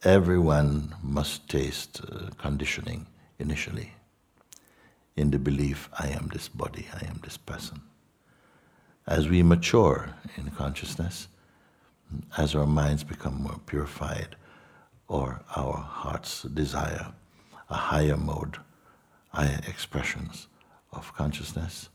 everyone 0.02 0.94
must 1.02 1.48
taste 1.48 2.00
uh, 2.10 2.30
conditioning 2.38 3.06
initially 3.38 3.92
in 5.16 5.30
the 5.30 5.38
belief 5.38 5.90
I 5.98 6.08
am 6.08 6.30
this 6.32 6.48
body, 6.48 6.86
I 6.94 7.04
am 7.06 7.20
this 7.22 7.36
person. 7.36 7.82
As 9.10 9.28
we 9.28 9.42
mature 9.42 10.14
in 10.36 10.52
consciousness, 10.52 11.26
as 12.38 12.54
our 12.54 12.64
minds 12.64 13.02
become 13.02 13.42
more 13.42 13.58
purified, 13.66 14.36
or 15.08 15.40
our 15.56 15.78
hearts 15.78 16.42
desire 16.42 17.12
a 17.68 17.74
higher 17.74 18.16
mode, 18.16 18.58
higher 19.30 19.58
expressions 19.66 20.46
of 20.92 21.12
consciousness, 21.16 21.88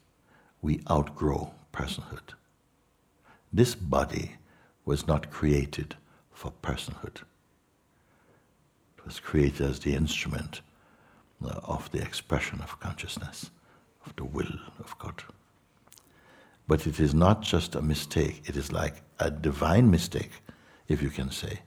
we 0.62 0.82
outgrow 0.91 1.54
personhood. 1.71 2.34
This 3.54 3.75
body 3.75 4.36
was 4.84 5.08
not 5.08 5.32
created 5.32 5.95
for 6.34 6.51
personhood 6.62 7.21
It 8.97 9.06
was 9.06 9.21
created 9.21 9.62
as 9.62 9.80
the 9.80 9.95
instrument 9.95 10.60
uh, 11.41 11.62
of 11.63 11.89
the 11.91 12.01
expression 12.01 12.60
of 12.60 12.78
consciousness, 12.82 13.51
of 14.06 14.13
the 14.17 14.25
will 14.25 14.60
of 14.80 14.99
God. 14.99 15.23
But 16.67 16.88
it 16.88 16.99
is 16.99 17.13
not 17.13 17.41
just 17.41 17.75
a 17.75 17.82
mistake, 17.82 18.43
it 18.45 18.56
is 18.56 18.71
like 18.71 19.01
a 19.19 19.30
divine 19.30 19.91
mistake, 19.91 20.32
if 20.88 21.01
you 21.01 21.10
can 21.10 21.32
say, 21.32 21.60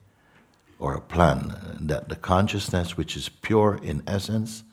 or 0.79 0.95
a 0.95 1.01
plan 1.01 1.57
that 1.81 2.09
the 2.09 2.17
consciousness, 2.17 2.97
which 2.97 3.17
is 3.17 3.29
pure 3.29 3.79
in 3.83 4.03
essence, 4.07 4.65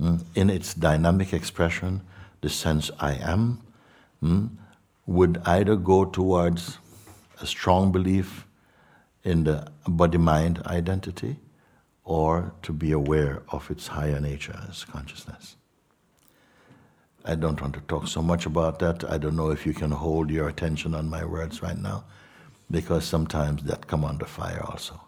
mm, 0.00 0.24
in 0.34 0.50
its 0.50 0.74
dynamic 0.74 1.32
expression, 1.32 2.02
the 2.40 2.48
sense 2.48 2.90
I 3.00 3.14
am, 3.14 3.60
mm, 4.22 4.50
would 5.06 5.42
either 5.44 5.76
go 5.76 6.04
towards 6.04 6.78
a 7.40 7.46
strong 7.46 7.90
belief 7.90 8.46
in 9.24 9.44
the 9.44 9.70
body 9.86 10.18
mind 10.18 10.62
identity 10.66 11.36
or 12.04 12.52
to 12.62 12.72
be 12.72 12.92
aware 12.92 13.42
of 13.50 13.70
its 13.70 13.88
higher 13.88 14.20
nature 14.20 14.58
as 14.68 14.84
consciousness. 14.84 15.56
I 17.24 17.34
don't 17.34 17.60
want 17.60 17.74
to 17.74 17.80
talk 17.82 18.08
so 18.08 18.22
much 18.22 18.46
about 18.46 18.78
that. 18.78 19.04
I 19.10 19.18
don't 19.18 19.36
know 19.36 19.50
if 19.50 19.66
you 19.66 19.74
can 19.74 19.90
hold 19.90 20.30
your 20.30 20.48
attention 20.48 20.94
on 20.94 21.08
my 21.08 21.24
words 21.24 21.62
right 21.62 21.78
now, 21.78 22.04
because 22.70 23.04
sometimes 23.04 23.62
that 23.64 23.86
come 23.86 24.04
under 24.04 24.24
fire 24.24 24.64
also. 24.64 25.00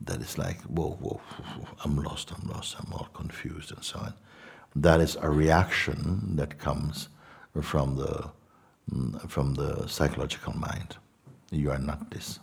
That 0.00 0.20
is 0.20 0.38
like, 0.38 0.60
whoa, 0.62 0.92
whoa, 1.00 1.20
whoa, 1.58 1.68
I'm 1.84 2.02
lost, 2.02 2.32
I'm 2.32 2.48
lost, 2.48 2.76
I'm 2.78 2.92
all 2.92 3.08
confused, 3.12 3.72
and 3.72 3.84
so 3.84 3.98
on. 3.98 4.14
That 4.76 5.00
is 5.00 5.16
a 5.20 5.28
reaction 5.28 6.36
that 6.36 6.58
comes 6.58 7.08
from 7.60 7.96
the 7.96 8.30
mm, 8.90 9.28
from 9.28 9.54
the 9.54 9.88
psychological 9.88 10.56
mind. 10.56 10.96
You 11.50 11.72
are 11.72 11.78
not 11.78 12.10
this. 12.10 12.38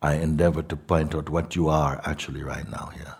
I 0.00 0.14
endeavor 0.14 0.62
to 0.62 0.76
point 0.76 1.14
out 1.14 1.28
what 1.28 1.56
you 1.56 1.68
are 1.68 2.00
actually 2.04 2.42
right 2.42 2.68
now 2.70 2.90
here. 2.94 3.16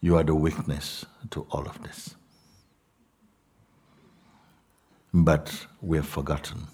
You 0.00 0.16
are 0.16 0.22
the 0.22 0.34
witness 0.34 1.04
to 1.30 1.46
all 1.50 1.66
of 1.66 1.82
this. 1.82 2.14
But 5.12 5.66
we 5.80 5.96
have 5.96 6.06
forgotten. 6.06 6.68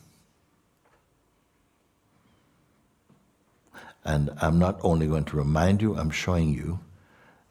And 4.05 4.31
I'm 4.43 4.59
not 4.59 4.79
only 4.83 5.07
going 5.07 5.25
to 5.27 5.37
remind 5.37 5.81
you, 5.81 5.97
I'm 5.97 6.11
showing 6.11 6.53
you 6.53 6.81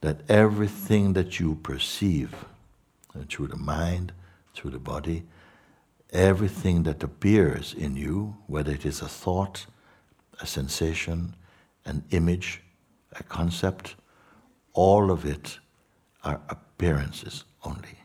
that 0.01 0.30
everything 0.30 1.13
that 1.13 1.39
you 1.39 1.55
perceive 1.55 2.36
uh, 3.15 3.24
through 3.28 3.47
the 3.47 3.57
mind, 3.57 4.11
through 4.53 4.71
the 4.71 4.80
body, 4.80 5.24
everything 6.11 6.84
that 6.84 7.01
appears 7.01 7.74
in 7.74 7.95
you, 7.95 8.36
whether 8.45 8.71
it 8.71 8.86
is 8.86 9.01
a 9.01 9.07
thought, 9.07 9.65
a 10.39 10.45
sensation, 10.45 11.36
an 11.86 12.03
image, 12.11 12.61
a 13.13 13.24
concept, 13.24 13.95
all 14.74 15.09
of 15.09 15.26
it 15.26 15.57
are 16.24 16.41
appearances 16.49 17.43
only. 17.63 17.99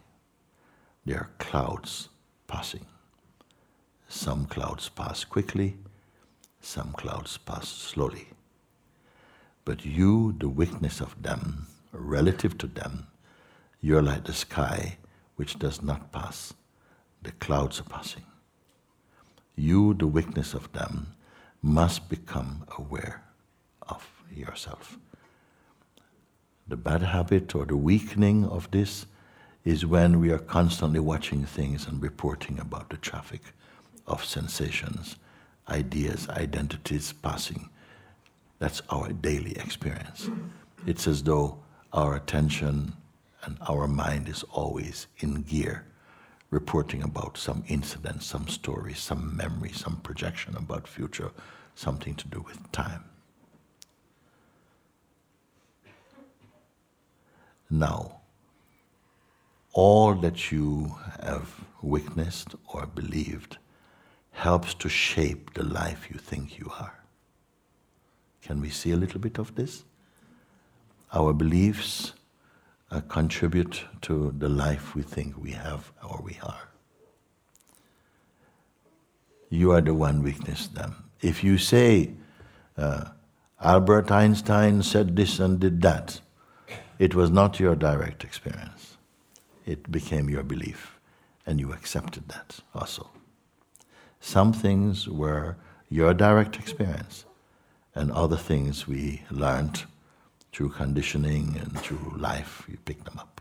They 1.05 1.15
are 1.15 1.31
clouds 1.39 2.09
passing. 2.47 2.87
Some 4.09 4.47
clouds 4.47 4.89
pass 4.89 5.25
quickly, 5.25 5.77
some 6.61 6.93
clouds 6.93 7.37
pass 7.39 7.69
slowly. 7.69 8.29
But 9.65 9.85
you, 9.85 10.35
the 10.39 10.49
witness 10.49 11.01
of 11.01 11.23
them, 11.23 11.67
relative 11.93 12.57
to 12.59 12.67
them, 12.67 13.07
you're 13.81 14.03
like 14.03 14.25
the 14.25 14.33
sky 14.33 14.99
which 15.37 15.59
does 15.59 15.83
not 15.83 16.11
pass. 16.11 16.55
The 17.23 17.33
clouds 17.33 17.81
are 17.81 17.85
passing. 17.85 18.25
You, 19.57 19.95
the 19.95 20.07
witness 20.07 20.55
of 20.55 20.73
them, 20.73 21.15
must 21.63 22.09
become 22.09 22.65
aware 22.79 23.23
of 23.89 24.07
yourself. 24.35 24.99
The 26.69 26.77
bad 26.77 27.03
habit 27.03 27.55
or 27.55 27.65
the 27.65 27.79
weakening 27.79 28.45
of 28.45 28.71
this 28.71 29.07
is 29.65 29.87
when 29.87 30.21
we 30.21 30.31
are 30.31 30.39
constantly 30.39 31.01
watching 31.01 31.47
things 31.47 31.87
and 31.87 32.03
reporting 32.03 32.59
about 32.61 32.91
the 32.91 32.99
traffic 32.99 33.41
of 34.07 34.23
sensations, 34.23 35.17
ideas, 35.71 36.29
identities 36.29 37.13
passing. 37.13 37.71
That's 38.59 38.83
our 38.91 39.13
daily 39.13 39.53
experience. 39.53 40.29
It's 40.87 41.07
as 41.07 41.23
though 41.23 41.59
our 41.95 42.17
attention 42.17 42.93
and 43.45 43.57
our 43.67 43.89
mind 43.89 44.29
is 44.29 44.43
always 44.51 45.07
in 45.21 45.43
gear 45.43 45.87
reporting 46.51 47.03
about 47.03 47.39
some 47.39 47.65
incident, 47.69 48.23
some 48.23 48.47
story, 48.47 48.93
some 48.93 49.35
memory, 49.35 49.73
some 49.73 49.97
projection 50.03 50.55
about 50.57 50.87
future, 50.87 51.31
something 51.75 52.15
to 52.17 52.29
do 52.29 52.41
with 52.41 52.71
time. 52.73 53.05
Now, 57.71 58.21
all 59.73 60.15
that 60.15 60.51
you 60.51 60.97
have 61.23 61.55
witnessed 61.83 62.55
or 62.73 62.87
believed 62.87 63.59
helps 64.33 64.75
to 64.75 64.89
shape 64.89 65.55
the 65.55 65.65
life 65.65 66.09
you 66.11 66.19
think 66.19 66.59
you 66.59 66.71
are. 66.79 66.95
Can 68.43 68.61
we 68.61 68.71
see 68.71 68.93
a 68.93 68.97
little 68.97 69.21
bit 69.21 69.39
of 69.39 69.55
this? 69.55 69.85
Our 71.13 71.33
beliefs 71.33 72.15
uh, 72.91 73.01
contribute 73.09 73.85
to 74.03 74.35
the 74.39 74.49
life 74.49 74.95
we 74.95 75.03
think 75.03 75.37
we 75.37 75.53
have 75.53 75.93
or 76.03 76.21
we 76.23 76.39
are. 76.43 76.69
You 79.51 79.73
are 79.73 79.81
the 79.81 79.95
one 79.95 80.23
witness 80.23 80.69
them. 80.69 81.05
If 81.21 81.43
you 81.43 81.59
say, 81.59 82.13
uh, 82.77 83.11
Albert 83.61 84.11
Einstein 84.11 84.83
said 84.83 85.17
this 85.17 85.41
and 85.41 85.59
did 85.59 85.83
that, 85.83 86.21
it 86.99 87.15
was 87.15 87.31
not 87.31 87.61
your 87.61 87.75
direct 87.75 88.25
experience. 88.25 88.97
It 89.67 89.91
became 89.91 90.29
your 90.29 90.43
belief, 90.43 90.99
and 91.47 91.61
you 91.61 91.73
accepted 91.73 92.29
that 92.29 92.61
also. 92.75 93.11
Some 94.21 94.53
things 94.53 95.09
were 95.09 95.57
your 95.89 96.13
direct 96.15 96.57
experience, 96.57 97.25
and 97.95 98.11
other 98.13 98.37
things 98.37 98.87
we 98.89 99.23
learned 99.31 99.85
through 100.53 100.71
conditioning 100.71 101.57
and 101.61 101.79
through 101.79 102.15
life, 102.17 102.65
you 102.69 102.79
pick 102.85 103.05
them 103.05 103.19
up. 103.19 103.41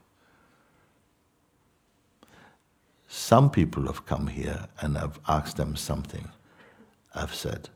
Some 3.07 3.49
people 3.49 3.87
have 3.87 4.05
come 4.05 4.27
here 4.27 4.67
and 4.81 4.97
I've 4.97 5.19
asked 5.27 5.57
them 5.57 5.75
something. 5.75 6.29
I've 7.15 7.33
said, 7.33 7.69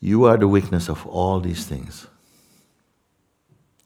You 0.00 0.24
are 0.24 0.36
the 0.36 0.46
witness 0.46 0.88
of 0.88 1.06
all 1.06 1.40
these 1.40 1.66
things. 1.66 2.06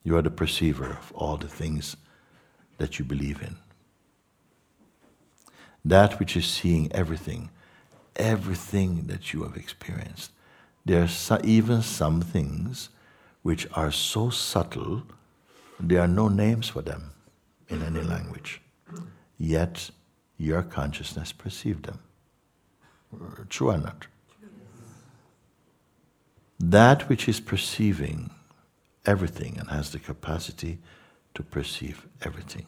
You 0.03 0.17
are 0.17 0.23
the 0.23 0.31
perceiver 0.31 0.91
of 0.91 1.13
all 1.15 1.37
the 1.37 1.49
things 1.49 1.97
that 2.79 2.99
you 2.99 3.05
believe 3.05 3.43
in. 3.43 3.57
That 5.85 6.19
which 6.19 6.37
is 6.37 6.47
seeing 6.47 6.91
everything, 6.93 7.51
everything 8.17 9.07
that 9.07 9.33
you 9.33 9.43
have 9.43 9.57
experienced. 9.57 10.33
There 10.85 11.03
are 11.31 11.41
even 11.45 11.83
some 11.83 12.21
things 12.23 12.89
which 13.43 13.67
are 13.75 13.91
so 13.91 14.31
subtle, 14.31 15.03
there 15.79 16.01
are 16.01 16.09
no 16.09 16.29
names 16.29 16.69
for 16.69 16.83
them 16.83 17.11
in 17.69 17.83
any 17.83 18.01
language. 18.01 18.61
Yet 19.39 19.91
your 20.37 20.63
consciousness 20.63 21.33
perceived 21.33 21.87
them. 21.87 21.99
True 23.49 23.71
or 23.71 23.79
not? 23.79 24.07
That 26.59 27.09
which 27.09 27.29
is 27.29 27.41
perceiving 27.41 28.31
everything 29.07 29.57
and 29.59 29.69
has 29.71 29.91
the 29.91 29.99
capacity 29.99 30.79
to 31.35 31.43
perceive 31.43 32.07
everything, 32.23 32.67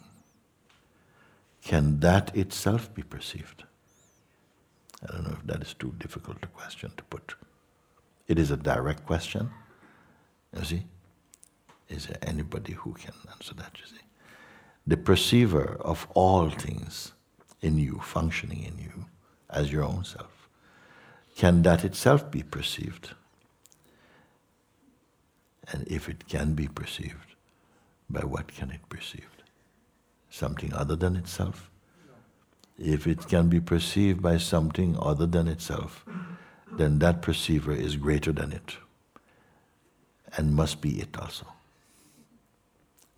can 1.63 2.01
that 2.01 2.37
itself 2.37 2.93
be 2.95 3.03
perceived? 3.03 3.65
I 5.03 5.13
don't 5.13 5.25
know 5.25 5.37
if 5.39 5.47
that 5.47 5.63
is 5.63 5.75
too 5.75 5.95
difficult 5.99 6.39
a 6.43 6.47
question 6.47 6.93
to 6.97 7.05
put. 7.05 7.35
It 8.29 8.39
is 8.39 8.51
a 8.51 8.57
direct 8.57 9.05
question. 9.07 9.51
You 10.57 10.65
see? 10.65 10.83
Is 11.89 12.07
there 12.07 12.19
anybody 12.23 12.73
who 12.73 12.93
can 12.95 13.15
answer 13.31 13.55
that, 13.55 13.77
you 13.79 13.87
see? 13.87 14.03
The 14.87 14.97
perceiver 14.97 15.77
of 15.81 16.07
all 16.15 16.51
things 16.51 17.13
in 17.61 17.79
you, 17.79 18.01
functioning 18.03 18.63
in 18.65 18.79
you, 18.79 19.07
as 19.51 19.71
your 19.71 19.85
own 19.85 20.05
self, 20.05 20.49
can 21.37 21.63
that 21.63 21.85
itself 21.85 22.31
be 22.31 22.43
perceived? 22.43 23.15
And 25.73 25.89
if 25.89 26.09
it 26.09 26.29
can 26.29 26.55
be 26.55 26.69
perceived, 26.69 27.35
by 28.09 28.21
what 28.21 28.49
can 28.49 28.71
it 28.71 28.87
be 28.89 28.99
perceived? 28.99 29.43
Something 30.31 30.73
other 30.75 30.97
than 30.97 31.17
itself? 31.17 31.71
If 32.79 33.07
it 33.07 33.27
can 33.27 33.49
be 33.49 33.61
perceived 33.61 34.23
by 34.23 34.37
something 34.37 34.97
other 34.99 35.27
than 35.27 35.49
itself, 35.49 36.05
then 36.71 36.99
that 36.99 37.23
perceiver 37.23 37.73
is 37.73 37.97
greater 37.97 38.33
than 38.33 38.53
it 38.53 38.77
and 40.37 40.55
must 40.55 40.81
be 40.81 41.01
it 41.01 41.17
also. 41.19 41.47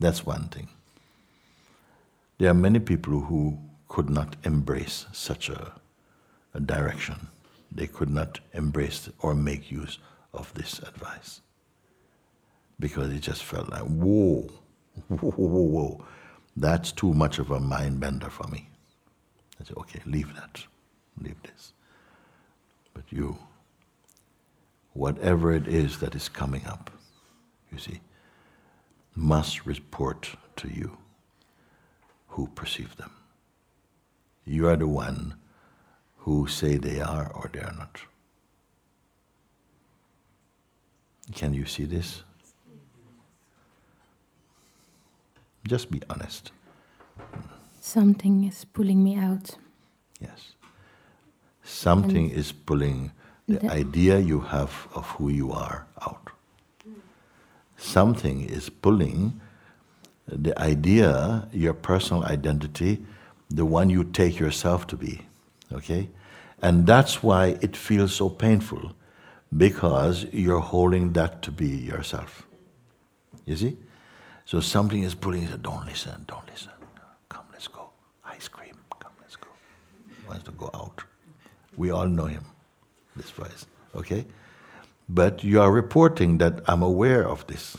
That's 0.01 0.27
one 0.27 0.49
thing. 0.49 0.69
There 2.39 2.51
are 2.51 2.55
many 2.55 2.81
people 2.81 3.21
who 3.21 3.59
could 3.89 4.11
not 4.11 4.37
embrace 4.45 5.07
such 5.13 5.49
a, 5.49 5.73
a 6.53 6.61
direction. 6.61 7.29
They 7.71 7.87
could 7.87 8.11
not 8.11 8.41
embrace 8.53 9.09
or 9.21 9.35
make 9.35 9.71
use 9.71 9.99
of 10.33 10.53
this 10.55 10.81
advice 10.81 11.41
because 12.79 13.13
it 13.13 13.21
just 13.21 13.45
felt 13.45 13.69
like, 13.71 13.83
whoa, 13.83 14.49
whoa, 15.09 15.31
whoa, 15.31 15.63
whoa, 15.63 16.05
that's 16.57 16.93
too 16.93 17.13
much 17.13 17.39
of 17.39 17.51
a 17.51 17.61
mind 17.61 18.01
bender 18.01 18.31
for 18.31 18.47
me. 18.49 18.69
I 19.61 19.65
said, 19.65 19.77
okay, 19.79 20.01
leave 20.07 20.35
that, 20.35 20.65
leave 21.21 21.41
this. 21.43 21.73
But 22.93 23.05
you, 23.11 23.39
whatever 24.93 25.53
it 25.53 25.67
is 25.67 25.99
that 25.99 26.15
is 26.15 26.29
coming 26.29 26.67
up, 26.67 26.91
you 27.73 27.79
see, 27.79 28.01
must 29.15 29.67
report 29.67 30.31
to 30.57 30.69
you 30.69 30.97
who 32.29 32.49
perceive 32.49 32.97
them. 32.97 33.11
You 34.45 34.69
are 34.69 34.77
the 34.77 34.89
one 34.89 35.35
who 36.19 36.47
say 36.47 36.77
they 36.77 37.01
are 37.01 37.31
or 37.33 37.51
they 37.53 37.61
are 37.61 37.75
not. 37.77 38.01
Can 41.35 41.55
you 41.55 41.65
see 41.65 41.85
this? 41.85 42.23
Just 45.67 45.91
be 45.91 46.01
honest. 46.11 46.53
Something 47.81 48.45
is 48.45 48.65
pulling 48.65 49.03
me 49.03 49.17
out. 49.17 49.57
Yes. 50.21 50.53
Something 51.63 52.31
and 52.31 52.39
is 52.39 52.53
pulling 52.53 53.13
the, 53.49 53.59
the 53.59 53.71
idea 53.71 54.19
you 54.19 54.41
have 54.41 54.89
of 54.95 55.07
who 55.11 55.29
you 55.29 55.53
are 55.53 55.87
out. 56.03 56.31
Something 57.77 58.43
is 58.43 58.71
pulling 58.71 59.41
the 60.27 60.59
idea, 60.59 61.49
your 61.53 61.75
personal 61.75 62.25
identity, 62.25 63.05
the 63.51 63.65
one 63.65 63.91
you 63.91 64.05
take 64.05 64.39
yourself 64.39 64.87
to 64.89 64.97
be. 64.97 65.23
Okay? 65.73 66.09
And 66.63 66.87
that's 66.87 67.23
why 67.23 67.59
it 67.61 67.77
feels 67.77 68.15
so 68.15 68.31
painful, 68.31 68.93
because 69.55 70.25
you're 70.33 70.61
holding 70.61 71.13
that 71.13 71.43
to 71.43 71.51
be 71.51 71.69
yourself. 71.69 72.47
You 73.45 73.57
see? 73.57 73.77
So 74.45 74.61
something 74.61 75.03
is 75.03 75.15
pulling 75.15 75.43
you, 75.43 75.57
don't 75.57 75.87
listen, 75.87 76.25
don't 76.27 76.47
listen. 76.51 76.73
Come, 77.29 77.47
let's 77.53 77.69
go. 77.69 77.91
Ice 78.27 78.49
cream, 78.49 78.77
come, 79.01 79.13
let's 79.21 79.37
go. 79.37 79.49
He 80.09 80.29
wants 80.29 80.45
to 80.45 80.53
go 80.53 80.71
out. 80.75 81.03
We 81.77 81.91
all 81.91 82.07
know 82.07 82.27
him, 82.27 82.45
this 83.17 83.31
voice. 83.31 83.67
Okay? 83.97 84.27
But 85.09 85.43
you 85.43 85.61
are 85.61 85.71
reporting 85.71 86.39
that 86.39 86.61
I'm 86.67 86.83
aware 86.83 87.27
of 87.27 87.47
this. 87.47 87.77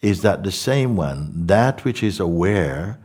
Is 0.00 0.22
that 0.22 0.44
the 0.44 0.52
same 0.52 0.94
one, 0.96 1.46
that 1.46 1.84
which 1.84 2.02
is 2.02 2.20
aware 2.20 2.98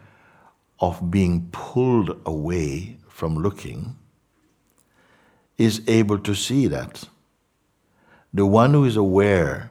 of 0.80 1.10
being 1.10 1.50
pulled 1.52 2.20
away 2.26 2.98
from 3.08 3.36
looking, 3.36 3.96
is 5.58 5.82
able 5.88 6.20
to 6.20 6.36
see 6.36 6.68
that. 6.68 7.04
The 8.34 8.46
one 8.46 8.74
who 8.74 8.86
is 8.86 8.96
aware 8.96 9.70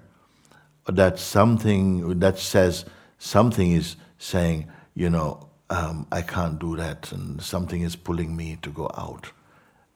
that 0.87 1.18
something 1.18 2.18
that 2.20 2.39
says 2.39 2.85
something 3.18 3.72
is 3.72 3.97
saying, 4.18 4.68
you 4.95 5.11
know, 5.11 5.49
um, 5.68 6.07
I 6.11 6.22
can't 6.22 6.59
do 6.59 6.76
that, 6.76 7.12
and 7.12 7.41
something 7.41 7.83
is 7.83 7.95
pulling 7.95 8.37
me 8.37 8.59
to 8.62 8.70
go 8.70 8.91
out. 8.97 9.31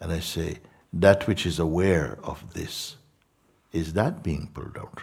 And 0.00 0.12
I 0.12 0.20
say, 0.20 0.58
that 0.92 1.26
which 1.26 1.44
is 1.44 1.58
aware 1.58 2.18
of 2.22 2.54
this, 2.54 2.96
is 3.72 3.94
that 3.94 4.22
being 4.22 4.48
pulled 4.54 4.78
out? 4.78 5.00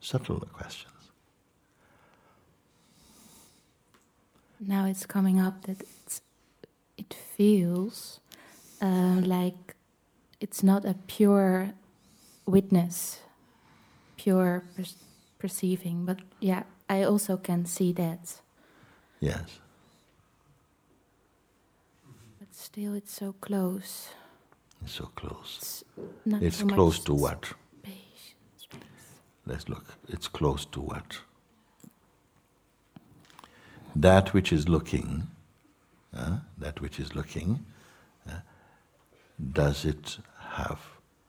Subtle 0.00 0.40
questions. 0.52 0.92
Now 4.60 4.84
it's 4.86 5.06
coming 5.06 5.40
up 5.40 5.62
that 5.62 5.82
it 6.96 7.14
feels 7.14 8.20
uh, 8.80 9.20
like 9.22 9.74
it's 10.40 10.62
not 10.62 10.84
a 10.84 10.94
pure 11.06 11.72
witness 12.46 13.20
pure 14.26 14.64
per 14.76 14.84
perceiving. 15.38 16.04
But 16.04 16.18
yeah, 16.40 16.62
I 16.88 17.04
also 17.04 17.36
can 17.36 17.64
see 17.66 17.92
that. 17.92 18.42
Yes. 19.20 19.60
But 22.38 22.54
still, 22.54 22.94
it's 22.94 23.14
so 23.14 23.34
close. 23.40 24.08
It's 24.82 24.94
so 24.94 25.10
close. 25.14 25.58
It's, 25.58 25.84
not 26.24 26.42
it's 26.42 26.58
so 26.58 26.66
close 26.66 26.98
to 27.04 27.14
what? 27.14 27.54
Patience. 27.82 28.66
Let's 29.46 29.68
look. 29.68 29.84
It's 30.08 30.28
close 30.28 30.66
to 30.66 30.80
what? 30.80 31.20
That 33.94 34.34
which 34.34 34.52
is 34.52 34.68
looking, 34.68 35.28
uh, 36.12 36.38
that 36.58 36.80
which 36.80 37.00
is 37.00 37.14
looking, 37.14 37.64
uh, 38.28 38.40
does 39.52 39.84
it 39.84 40.18
have 40.38 40.80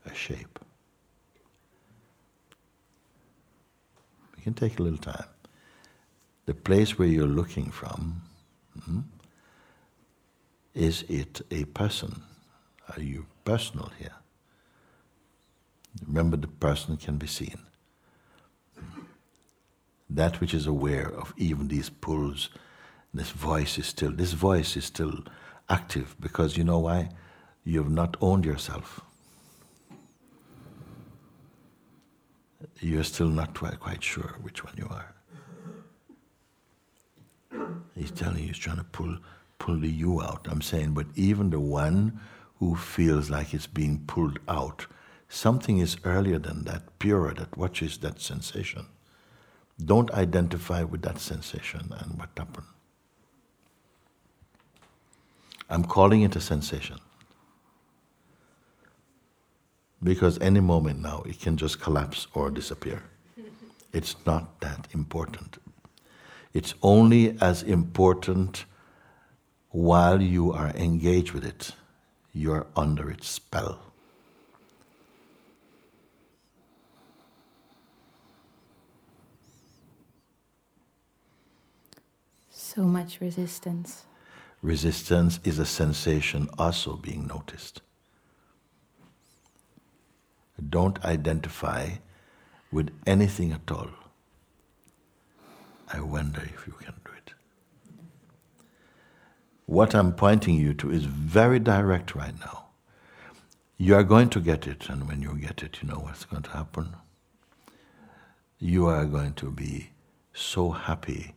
a 0.05 0.13
shape? 0.13 0.59
Can 4.47 4.53
take 4.53 4.79
a 4.79 4.81
little 4.81 4.97
time. 4.97 5.27
The 6.45 6.53
place 6.53 6.97
where 6.97 7.09
you're 7.09 7.27
looking 7.27 7.69
from, 7.69 8.21
hmm, 8.81 9.01
is 10.73 11.03
it 11.09 11.41
a 11.51 11.65
person? 11.65 12.21
Are 12.87 13.01
you 13.01 13.25
personal 13.43 13.91
here? 13.99 14.15
Remember, 16.07 16.37
the 16.37 16.47
person 16.47 16.95
can 16.95 17.17
be 17.17 17.27
seen. 17.27 17.59
That 20.09 20.39
which 20.39 20.53
is 20.53 20.65
aware 20.65 21.09
of 21.09 21.33
even 21.35 21.67
these 21.67 21.89
pulls, 21.89 22.49
this 23.13 23.31
voice 23.31 23.77
is 23.77 23.87
still, 23.87 24.11
this 24.11 24.31
voice 24.31 24.77
is 24.77 24.85
still 24.85 25.25
active 25.67 26.15
because 26.21 26.55
you 26.55 26.63
know 26.63 26.79
why? 26.79 27.09
You 27.65 27.83
have 27.83 27.91
not 27.91 28.15
owned 28.21 28.45
yourself. 28.45 29.01
You're 32.79 33.03
still 33.03 33.29
not 33.29 33.53
quite 33.55 34.03
sure 34.03 34.35
which 34.41 34.63
one 34.63 34.73
you 34.77 34.87
are. 34.89 35.13
He's 37.95 38.11
telling 38.11 38.39
you, 38.39 38.47
he's 38.47 38.57
trying 38.57 38.77
to 38.77 38.83
pull, 38.83 39.17
pull 39.57 39.79
the 39.79 39.89
you 39.89 40.21
out. 40.21 40.47
I'm 40.49 40.61
saying, 40.61 40.93
but 40.93 41.07
even 41.15 41.49
the 41.49 41.59
one 41.59 42.19
who 42.59 42.75
feels 42.75 43.29
like 43.29 43.53
it's 43.53 43.67
being 43.67 44.03
pulled 44.05 44.39
out, 44.47 44.85
something 45.29 45.79
is 45.79 45.97
earlier 46.03 46.37
than 46.39 46.63
that, 46.65 46.99
purer, 46.99 47.33
that 47.33 47.57
watches 47.57 47.97
that 47.99 48.19
sensation. 48.21 48.85
Don't 49.83 50.11
identify 50.11 50.83
with 50.83 51.01
that 51.03 51.19
sensation 51.19 51.91
and 51.99 52.19
what 52.19 52.29
happened. 52.37 52.67
I'm 55.69 55.83
calling 55.83 56.21
it 56.21 56.35
a 56.35 56.41
sensation. 56.41 56.99
Because 60.03 60.39
any 60.39 60.59
moment 60.59 61.01
now 61.01 61.23
it 61.25 61.39
can 61.39 61.57
just 61.57 61.81
collapse 61.81 62.27
or 62.33 62.49
disappear. 62.49 63.03
It's 63.93 64.15
not 64.25 64.59
that 64.61 64.87
important. 64.93 65.57
It's 66.53 66.73
only 66.81 67.37
as 67.41 67.63
important 67.63 68.65
while 69.69 70.21
you 70.21 70.53
are 70.53 70.69
engaged 70.69 71.31
with 71.31 71.45
it. 71.45 71.71
You're 72.33 72.67
under 72.75 73.09
its 73.09 73.27
spell. 73.27 73.79
So 82.51 82.83
much 82.83 83.19
resistance. 83.21 84.05
Resistance 84.61 85.39
is 85.43 85.57
a 85.57 85.65
sensation 85.65 86.47
also 86.57 86.95
being 86.95 87.25
noticed. 87.25 87.81
Don't 90.69 91.03
identify 91.05 91.89
with 92.71 92.89
anything 93.05 93.51
at 93.51 93.71
all. 93.71 93.89
I 95.93 95.99
wonder 96.01 96.41
if 96.41 96.67
you 96.67 96.73
can 96.73 96.93
do 97.05 97.11
it. 97.15 97.33
What 99.65 99.95
I'm 99.95 100.13
pointing 100.13 100.55
you 100.55 100.73
to 100.75 100.91
is 100.91 101.05
very 101.05 101.59
direct 101.59 102.15
right 102.15 102.37
now. 102.39 102.65
You 103.77 103.95
are 103.95 104.03
going 104.03 104.29
to 104.29 104.39
get 104.39 104.65
it, 104.67 104.89
and 104.89 105.07
when 105.07 105.21
you 105.21 105.35
get 105.35 105.61
it, 105.61 105.81
you 105.81 105.87
know 105.87 105.99
what's 105.99 106.25
going 106.25 106.43
to 106.43 106.49
happen. 106.49 106.95
You 108.59 108.87
are 108.87 109.05
going 109.05 109.33
to 109.33 109.51
be 109.51 109.91
so 110.33 110.71
happy 110.71 111.35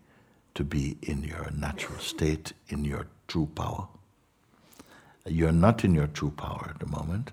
to 0.54 0.64
be 0.64 0.96
in 1.02 1.22
your 1.22 1.50
natural 1.54 1.98
state, 1.98 2.52
in 2.68 2.84
your 2.84 3.06
true 3.28 3.46
power. 3.54 3.88
You're 5.26 5.52
not 5.52 5.84
in 5.84 5.94
your 5.94 6.06
true 6.06 6.30
power 6.30 6.70
at 6.70 6.80
the 6.80 6.86
moment 6.86 7.30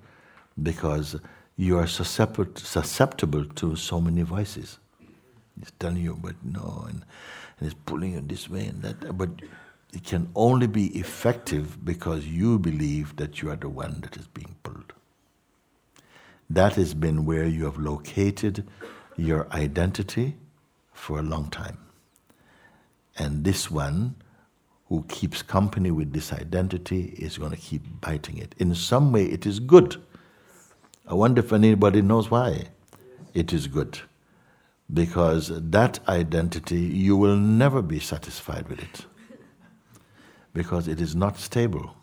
because 0.62 1.16
you 1.58 1.80
are 1.80 1.88
susceptible 1.88 3.46
to 3.46 3.76
so 3.76 4.00
many 4.00 4.22
voices. 4.22 4.78
It's 5.60 5.72
telling 5.80 6.04
you, 6.04 6.18
but 6.22 6.36
no, 6.44 6.86
and, 6.88 7.04
and 7.60 7.72
it's 7.72 7.80
pulling 7.86 8.14
you 8.14 8.22
this 8.22 8.48
way 8.48 8.68
and 8.68 8.82
that. 8.84 9.18
But 9.18 9.30
it 9.94 10.04
can 10.04 10.30
only 10.36 10.68
be 10.68 10.88
effective 10.98 11.84
because 11.84 12.28
you 12.28 12.60
believe 12.60 13.16
that 13.16 13.42
you 13.42 13.50
are 13.50 13.56
the 13.56 13.70
one 13.70 14.02
that 14.02 14.18
is 14.18 14.28
being 14.28 14.56
pulled. 14.62 14.94
That 16.50 16.76
has 16.76 16.94
been 16.94 17.26
where 17.26 17.46
you 17.46 17.66
have 17.66 17.78
located 17.78 18.68
your 19.18 19.52
identity 19.52 20.36
for 20.94 21.20
a 21.20 21.24
long 21.24 21.50
time. 21.50 21.80
And 23.18 23.44
this 23.44 23.72
one, 23.72 24.16
who 24.90 25.04
keeps 25.10 25.42
company 25.42 25.90
with 25.90 26.14
this 26.14 26.32
identity, 26.32 27.16
is 27.18 27.38
going 27.40 27.52
to 27.52 27.58
keep 27.58 27.82
biting 28.00 28.38
it. 28.38 28.54
In 28.60 28.76
some 28.76 29.12
way, 29.12 29.26
it 29.26 29.46
is 29.48 29.60
good. 29.60 30.02
I 31.08 31.14
wonder 31.14 31.40
if 31.40 31.54
anybody 31.54 32.02
knows 32.02 32.30
why 32.30 32.68
it 33.34 33.54
is 33.54 33.68
good. 33.68 34.00
Because 34.94 35.52
that 35.72 36.00
identity, 36.08 36.80
you 36.80 37.18
will 37.18 37.36
never 37.36 37.82
be 37.82 38.00
satisfied 38.00 38.68
with 38.70 38.80
it. 38.80 39.06
Because 40.54 40.88
it 40.88 41.02
is 41.02 41.16
not 41.16 41.38
stable. 41.38 41.96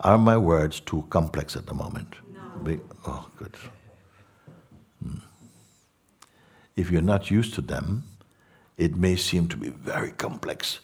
Are 0.00 0.18
my 0.18 0.36
words 0.36 0.80
too 0.80 1.06
complex 1.10 1.56
at 1.56 1.66
the 1.66 1.74
moment? 1.74 2.16
No. 2.32 2.80
oh, 3.06 3.28
good. 3.38 3.56
Hmm 5.02 5.18
if 6.76 6.90
you're 6.90 7.02
not 7.02 7.30
used 7.30 7.54
to 7.54 7.60
them, 7.60 8.04
it 8.76 8.96
may 8.96 9.16
seem 9.16 9.48
to 9.48 9.56
be 9.56 9.68
very 9.68 10.10
complex. 10.12 10.80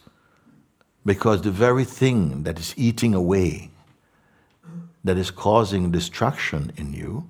Because 1.05 1.41
the 1.41 1.51
very 1.51 1.83
thing 1.83 2.43
that 2.43 2.59
is 2.59 2.73
eating 2.77 3.13
away, 3.13 3.71
that 5.03 5.17
is 5.17 5.31
causing 5.31 5.91
destruction 5.91 6.71
in 6.77 6.93
you, 6.93 7.27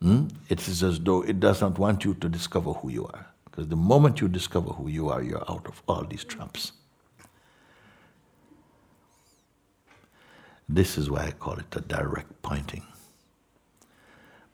hmm, 0.00 0.28
it 0.48 0.66
is 0.68 0.82
as 0.82 1.00
though 1.00 1.22
it 1.22 1.40
does 1.40 1.60
not 1.60 1.78
want 1.78 2.04
you 2.04 2.14
to 2.14 2.28
discover 2.28 2.72
who 2.72 2.90
you 2.90 3.06
are. 3.06 3.26
Because 3.44 3.68
the 3.68 3.76
moment 3.76 4.20
you 4.20 4.28
discover 4.28 4.70
who 4.70 4.88
you 4.88 5.08
are, 5.08 5.22
you're 5.22 5.50
out 5.50 5.66
of 5.66 5.82
all 5.88 6.04
these 6.04 6.24
traps. 6.24 6.72
This 10.68 10.98
is 10.98 11.10
why 11.10 11.26
I 11.26 11.30
call 11.30 11.54
it 11.54 11.74
a 11.74 11.80
direct 11.80 12.42
pointing. 12.42 12.84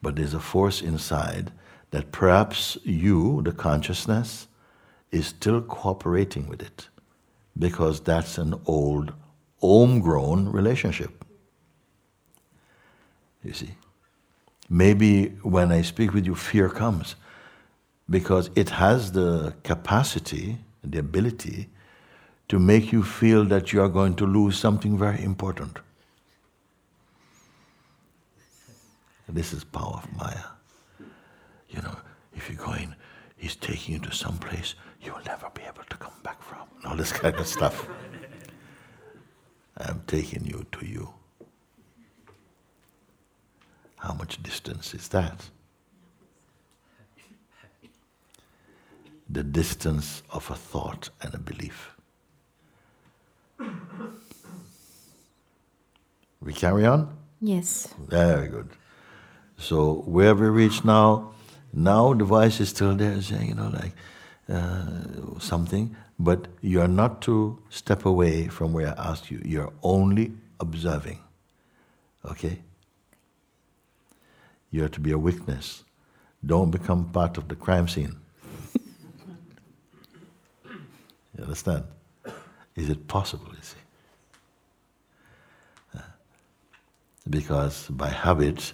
But 0.01 0.17
there's 0.17 0.35
a 0.35 0.41
force 0.41 0.81
inside 0.83 1.53
that 1.91 2.13
perhaps 2.13 2.79
you, 2.85 3.43
the 3.43 3.53
consciousness, 3.53 4.49
is 5.11 5.27
still 5.27 5.61
cooperating 5.61 6.49
with 6.49 6.63
it 6.63 6.89
because 7.59 8.01
that's 8.01 8.39
an 8.39 8.55
old, 8.67 9.13
homegrown 9.61 10.51
relationship. 10.51 11.25
You 13.45 13.53
see? 13.53 13.71
Maybe 14.69 15.27
when 15.43 15.71
I 15.71 15.83
speak 15.83 16.15
with 16.15 16.25
you, 16.25 16.35
fear 16.35 16.69
comes 16.69 17.17
because 18.09 18.51
it 18.57 18.71
has 18.71 19.13
the 19.13 19.55
capacity, 19.63 20.59
the 20.83 20.99
ability 20.99 21.69
to 22.49 22.59
make 22.59 22.93
you 22.93 23.03
feel 23.03 23.45
that 23.47 23.73
you 23.73 23.83
are 23.83 23.89
going 23.89 24.15
to 24.17 24.27
lose 24.27 24.59
something 24.59 24.99
very 24.99 25.23
important. 25.23 25.79
This 29.29 29.53
is 29.53 29.65
power 29.65 30.03
of 30.03 30.17
Maya 30.17 30.53
you 31.73 31.83
know, 31.83 31.97
if 32.35 32.49
you're 32.49 32.65
going, 32.65 32.95
he's 33.37 33.57
taking 33.57 33.95
you 33.95 34.01
to 34.01 34.13
some 34.13 34.39
place 34.39 34.75
you'll 35.03 35.21
never 35.27 35.51
be 35.55 35.63
able 35.63 35.85
to 35.89 35.97
come 35.97 36.13
back 36.23 36.43
from, 36.43 36.67
and 36.77 36.87
all 36.87 36.97
this 36.97 37.13
kind 37.13 37.37
of 37.37 37.47
stuff. 37.47 37.89
I'm 39.77 40.03
taking 40.07 40.47
you 40.47 40.67
to 40.73 40.87
you. 40.87 41.13
How 43.97 44.15
much 44.15 44.43
distance 44.43 44.95
is 44.95 45.09
that? 45.09 45.51
The 49.29 49.43
distance 49.43 50.23
of 50.31 50.51
a 50.51 50.55
thought 50.55 51.11
and 51.23 51.35
a 51.35 51.39
belief. 51.39 51.91
We 56.41 56.53
carry 56.53 56.85
on? 56.85 57.17
Yes. 57.41 57.95
Very 58.09 58.49
good. 58.49 58.69
So, 59.57 60.03
where 60.07 60.35
we 60.35 60.49
reach 60.49 60.85
now, 60.85 61.33
now 61.73 62.13
the 62.15 62.25
voice 62.25 62.61
is 62.61 62.71
still 62.71 62.95
there 62.97 63.23
saying, 63.23 63.49
you 63.49 63.55
know, 63.55 63.69
like 63.69 63.95
uh, 64.49 65.39
something, 65.39 65.97
but 66.19 66.49
you 66.61 66.81
are 66.81 66.89
not 66.89 67.23
to 67.23 67.63
step 67.71 68.05
away 68.05 68.49
from 68.49 68.73
where 68.73 68.89
I 68.89 69.11
asked 69.11 69.31
you. 69.31 69.41
You're 69.45 69.73
only 69.83 70.33
observing. 70.61 71.21
Okay? 72.25 72.61
You 74.71 74.85
are 74.85 74.89
to 74.89 75.01
be 75.01 75.13
a 75.13 75.19
witness. 75.19 75.85
Don't 76.45 76.71
become 76.71 77.11
part 77.11 77.39
of 77.39 77.49
the 77.49 77.55
crime 77.55 77.87
scene. 77.89 78.17
you 80.65 81.43
understand? 81.43 81.85
Is 82.75 82.89
it 82.89 83.07
possible, 83.07 83.49
you 83.49 83.63
see? 83.63 83.77
Uh, 85.95 86.01
because 87.29 87.87
by 87.89 88.09
habit, 88.09 88.73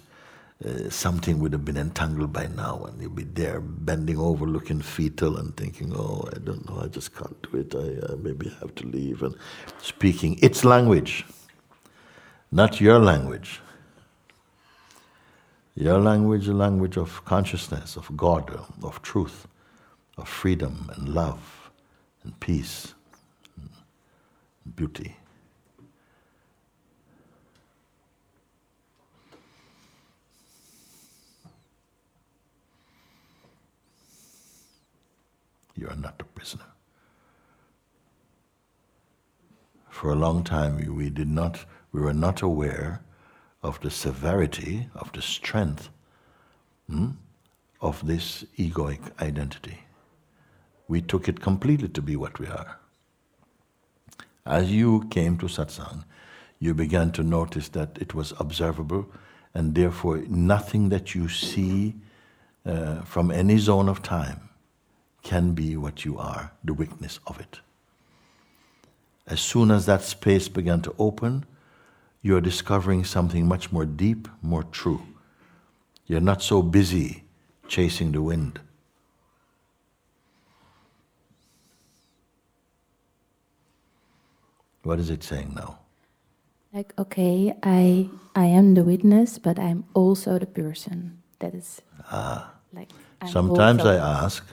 uh, 0.65 0.89
something 0.89 1.39
would 1.39 1.53
have 1.53 1.63
been 1.63 1.77
entangled 1.77 2.33
by 2.33 2.47
now, 2.47 2.83
and 2.85 3.01
you'd 3.01 3.15
be 3.15 3.23
there 3.23 3.61
bending 3.61 4.17
over, 4.17 4.45
looking 4.45 4.81
fetal, 4.81 5.37
and 5.37 5.55
thinking, 5.55 5.93
"Oh, 5.95 6.27
I 6.33 6.39
don't 6.39 6.67
know, 6.69 6.81
I 6.83 6.87
just 6.87 7.15
can't 7.15 7.41
do 7.43 7.59
it. 7.59 7.73
I 7.75 8.13
uh, 8.13 8.17
maybe 8.17 8.49
have 8.59 8.75
to 8.75 8.87
leave." 8.87 9.23
And 9.23 9.35
speaking 9.81 10.37
its 10.41 10.65
language, 10.65 11.25
not 12.51 12.81
your 12.81 12.99
language. 12.99 13.61
Your 15.75 15.99
language, 15.99 16.47
a 16.49 16.53
language 16.53 16.97
of 16.97 17.23
consciousness, 17.23 17.95
of 17.95 18.17
God, 18.17 18.51
of 18.83 19.01
truth, 19.01 19.47
of 20.17 20.27
freedom 20.27 20.91
and 20.95 21.07
love 21.07 21.71
and 22.23 22.37
peace 22.41 22.93
and 23.55 23.69
beauty. 24.75 25.15
You 35.79 35.87
are 35.87 35.95
not 35.95 36.15
a 36.19 36.25
prisoner. 36.25 36.65
For 39.89 40.11
a 40.11 40.15
long 40.15 40.43
time, 40.43 40.75
we, 40.93 41.09
did 41.09 41.29
not, 41.29 41.65
we 41.93 42.01
were 42.01 42.13
not 42.13 42.41
aware 42.41 43.01
of 43.63 43.79
the 43.79 43.89
severity, 43.89 44.89
of 44.93 45.11
the 45.13 45.21
strength 45.21 45.89
hmm, 46.89 47.11
of 47.81 48.05
this 48.05 48.43
egoic 48.57 48.99
identity. 49.21 49.79
We 50.89 51.01
took 51.01 51.29
it 51.29 51.39
completely 51.39 51.87
to 51.89 52.01
be 52.01 52.17
what 52.17 52.39
we 52.39 52.47
are. 52.47 52.77
As 54.45 54.71
you 54.71 55.07
came 55.09 55.37
to 55.37 55.45
satsang, 55.45 56.03
you 56.59 56.73
began 56.73 57.11
to 57.13 57.23
notice 57.23 57.69
that 57.69 57.97
it 58.01 58.13
was 58.13 58.33
observable, 58.37 59.07
and 59.53 59.75
therefore 59.75 60.17
nothing 60.27 60.89
that 60.89 61.15
you 61.15 61.29
see 61.29 61.95
uh, 62.65 63.01
from 63.03 63.31
any 63.31 63.57
zone 63.57 63.87
of 63.87 64.01
time 64.01 64.48
can 65.23 65.53
be 65.53 65.77
what 65.77 66.05
you 66.05 66.17
are, 66.17 66.51
the 66.63 66.73
witness 66.73 67.19
of 67.27 67.39
it. 67.39 67.59
As 69.27 69.39
soon 69.39 69.69
as 69.69 69.85
that 69.85 70.01
space 70.01 70.47
began 70.47 70.81
to 70.81 70.95
open, 70.97 71.45
you're 72.21 72.41
discovering 72.41 73.03
something 73.03 73.47
much 73.47 73.71
more 73.71 73.85
deep, 73.85 74.27
more 74.41 74.63
true. 74.63 75.01
You're 76.07 76.19
not 76.21 76.41
so 76.41 76.61
busy 76.61 77.23
chasing 77.67 78.11
the 78.11 78.21
wind. 78.21 78.59
What 84.83 84.99
is 84.99 85.09
it 85.09 85.23
saying 85.23 85.53
now? 85.55 85.79
Like, 86.73 86.93
okay, 86.97 87.53
I 87.63 88.09
I 88.35 88.45
am 88.45 88.73
the 88.73 88.83
witness, 88.83 89.37
but 89.37 89.59
I'm 89.59 89.85
also 89.93 90.39
the 90.39 90.45
person. 90.45 91.21
That 91.39 91.53
is 91.53 91.81
ah. 92.11 92.53
like. 92.73 92.89
I'm 93.21 93.27
Sometimes 93.27 93.83
I 93.83 93.95
ask, 93.95 94.45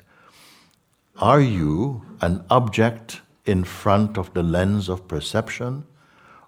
are 1.18 1.40
you 1.40 2.02
an 2.20 2.44
object 2.50 3.20
in 3.44 3.64
front 3.64 4.18
of 4.18 4.32
the 4.34 4.42
lens 4.42 4.88
of 4.88 5.08
perception? 5.08 5.84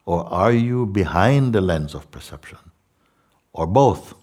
Or 0.04 0.24
are 0.32 0.52
you 0.52 0.86
behind 0.86 1.54
the 1.54 1.60
lens 1.60 1.94
of 1.94 2.10
perception? 2.10 2.58
Or 3.52 3.66
both? 3.66 4.14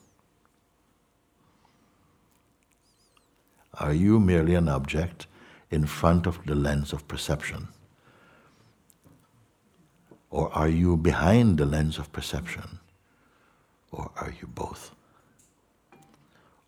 Are 3.76 3.94
you 3.94 4.20
merely 4.20 4.56
an 4.56 4.70
object 4.70 5.28
in 5.70 5.86
front 5.86 6.28
of 6.28 6.40
the 6.46 6.56
lens 6.56 6.94
of 6.94 7.08
perception? 7.08 7.68
Or 10.30 10.52
are 10.54 10.70
you 10.70 10.98
behind 10.98 11.58
the 11.58 11.66
lens 11.66 11.98
of 11.98 12.12
perception? 12.12 12.80
Or 13.92 14.12
are 14.18 14.34
you 14.42 14.48
both? 14.48 14.92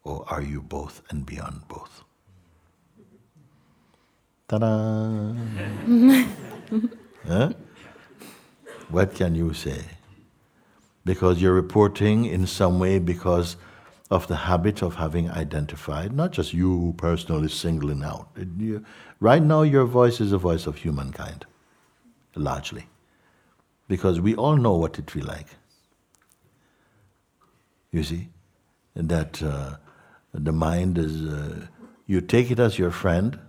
Or 0.04 0.26
are 0.28 0.42
you 0.42 0.62
both 0.62 1.02
and 1.10 1.26
beyond 1.26 1.68
both? 1.68 2.04
What 8.90 9.14
can 9.14 9.36
you 9.36 9.54
say? 9.54 9.84
Because 11.04 11.42
you're 11.42 11.54
reporting 11.54 12.24
in 12.24 12.48
some 12.48 12.80
way 12.80 13.00
because 13.00 13.58
of 14.10 14.28
the 14.28 14.38
habit 14.38 14.82
of 14.82 14.96
having 14.96 15.30
identified, 15.30 16.14
not 16.14 16.32
just 16.32 16.54
you 16.54 16.94
personally 16.98 17.50
singling 17.50 18.04
out. 18.04 18.30
Right 19.20 19.44
now, 19.44 19.64
your 19.64 19.84
voice 19.84 20.22
is 20.22 20.32
a 20.32 20.38
voice 20.38 20.66
of 20.66 20.78
humankind, 20.78 21.46
largely. 22.36 22.88
Because 23.90 24.22
we 24.22 24.34
all 24.34 24.56
know 24.56 24.76
what 24.76 24.98
it 24.98 25.12
feels 25.12 25.28
like. 25.28 25.48
You 27.92 28.04
see? 28.04 28.30
That 28.96 29.44
uh, 29.44 29.76
the 30.34 30.54
mind 30.54 30.98
is, 30.98 31.24
uh, 31.24 31.68
you 32.06 32.22
take 32.22 32.50
it 32.50 32.60
as 32.60 32.80
your 32.80 32.92
friend, 32.92 33.40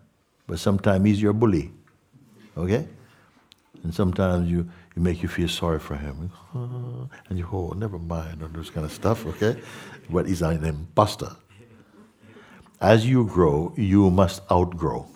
but 0.49 0.59
sometimes 0.59 1.07
he's 1.07 1.23
your 1.23 1.35
bully. 1.35 1.71
Okay? 2.57 2.89
And 3.85 3.95
sometimes 3.95 4.51
you, 4.51 4.69
it 4.97 5.01
make 5.01 5.23
you 5.23 5.29
feel 5.29 5.49
sorry 5.49 5.79
for 5.79 5.95
him. 5.95 6.33
And 7.29 7.39
you 7.39 7.47
oh, 7.53 7.75
never 7.77 7.99
mind, 7.99 8.43
all 8.43 8.49
this 8.49 8.71
kind 8.71 8.85
of 8.85 8.93
stuff, 8.93 9.25
okay? 9.27 9.61
But 10.11 10.27
he's 10.27 10.43
an 10.43 10.65
imposter. 10.65 11.31
As 12.81 13.07
you 13.07 13.27
grow, 13.27 13.73
you 13.77 14.11
must 14.11 14.43
outgrow 14.51 15.07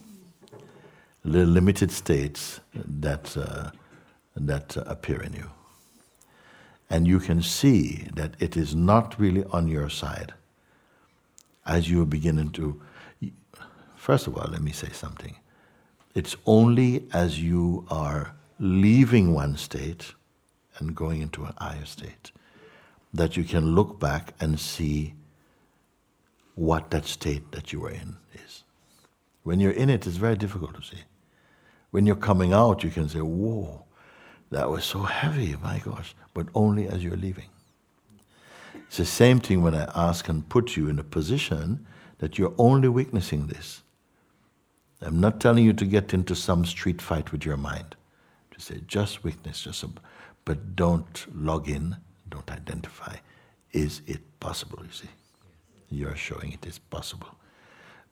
the 1.25 1.47
limited 1.47 1.91
states 1.91 2.61
that, 2.75 3.37
uh, 3.37 3.71
that 4.37 4.77
appear 4.77 5.23
in 5.23 5.33
you. 5.33 5.51
And 6.91 7.09
you 7.09 7.19
can 7.21 7.41
see 7.43 8.09
that 8.15 8.35
it 8.39 8.57
is 8.57 8.75
not 8.75 9.19
really 9.19 9.45
on 9.45 9.67
your 9.67 9.89
side 9.89 10.35
as 11.65 11.89
you 11.89 12.03
are 12.03 12.07
beginning 12.07 12.51
to. 12.51 12.81
First 14.03 14.27
of 14.27 14.37
all, 14.37 14.49
let 14.51 14.63
me 14.63 14.73
say 14.73 14.89
something. 14.91 15.37
It's 16.13 16.35
only 16.45 17.07
as 17.13 17.41
you 17.41 17.87
are 17.89 18.35
leaving 18.59 19.33
one 19.33 19.57
state 19.57 20.15
and 20.79 20.97
going 20.97 21.23
into 21.23 21.45
an 21.45 21.53
higher 21.57 21.85
state, 21.85 22.33
that 23.15 23.37
you 23.37 23.45
can 23.45 23.77
look 23.77 24.01
back 24.01 24.35
and 24.41 24.59
see 24.59 25.15
what 26.57 26.91
that 26.91 27.05
state 27.05 27.53
that 27.53 27.73
you 27.73 27.79
were 27.79 27.93
in 27.93 28.17
is. 28.45 28.65
When 29.45 29.61
you're 29.61 29.71
in 29.71 29.89
it, 29.89 30.05
it's 30.05 30.17
very 30.17 30.35
difficult 30.35 30.75
to 30.75 30.83
see. 30.83 31.05
When 31.93 32.05
you're 32.05 32.17
coming 32.17 32.53
out, 32.53 32.83
you 32.83 32.91
can 32.91 33.09
say, 33.09 33.21
Whoa, 33.21 33.85
that 34.51 34.69
was 34.69 34.85
so 34.85 35.03
heavy, 35.03 35.55
my 35.63 35.79
gosh, 35.79 36.17
but 36.35 36.49
only 36.57 36.89
as 36.89 37.05
you're 37.05 37.17
leaving. 37.17 37.51
It's 38.75 38.97
the 38.97 39.05
same 39.05 39.39
thing 39.39 39.63
when 39.63 39.77
I 39.77 39.89
ask 39.95 40.29
and 40.29 40.49
put 40.49 40.77
you 40.77 40.89
in 40.89 40.99
a 40.99 41.05
position 41.05 41.87
that 42.19 42.37
you're 42.37 42.55
only 42.59 42.89
witnessing 42.89 43.47
this. 43.47 43.83
I'm 45.03 45.21
not 45.21 45.41
telling 45.41 45.65
you 45.65 45.73
to 45.75 45.85
get 45.85 46.15
into 46.15 46.35
some 46.35 46.65
street 46.65 47.03
fight 47.03 47.33
with 47.33 47.45
your 47.45 47.57
mind 47.57 47.97
say 48.63 48.81
just 48.87 49.25
witness, 49.25 49.63
just 49.63 49.83
a, 49.83 49.89
but 50.45 50.77
don't 50.77 51.27
log 51.35 51.69
in, 51.69 51.97
don't 52.29 52.51
identify. 52.51 53.17
Is 53.73 54.03
it 54.07 54.21
possible? 54.41 54.79
You 54.83 54.93
see, 54.93 55.09
you're 55.91 56.17
showing 56.17 56.53
it 56.53 56.65
is 56.67 56.79
possible, 56.79 57.29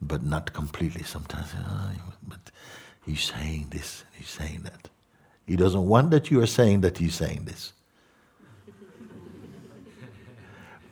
but 0.00 0.24
not 0.24 0.52
completely. 0.52 1.04
Sometimes, 1.04 1.48
oh, 1.56 1.92
but 2.26 2.50
he's 3.06 3.22
saying 3.22 3.68
this, 3.70 4.04
he's 4.12 4.28
saying 4.28 4.62
that. 4.64 4.88
He 5.46 5.56
doesn't 5.56 5.86
want 5.86 6.10
that 6.10 6.30
you 6.30 6.40
are 6.42 6.46
saying 6.46 6.82
that 6.82 6.98
he's 6.98 7.14
saying 7.14 7.44
this. 7.44 7.72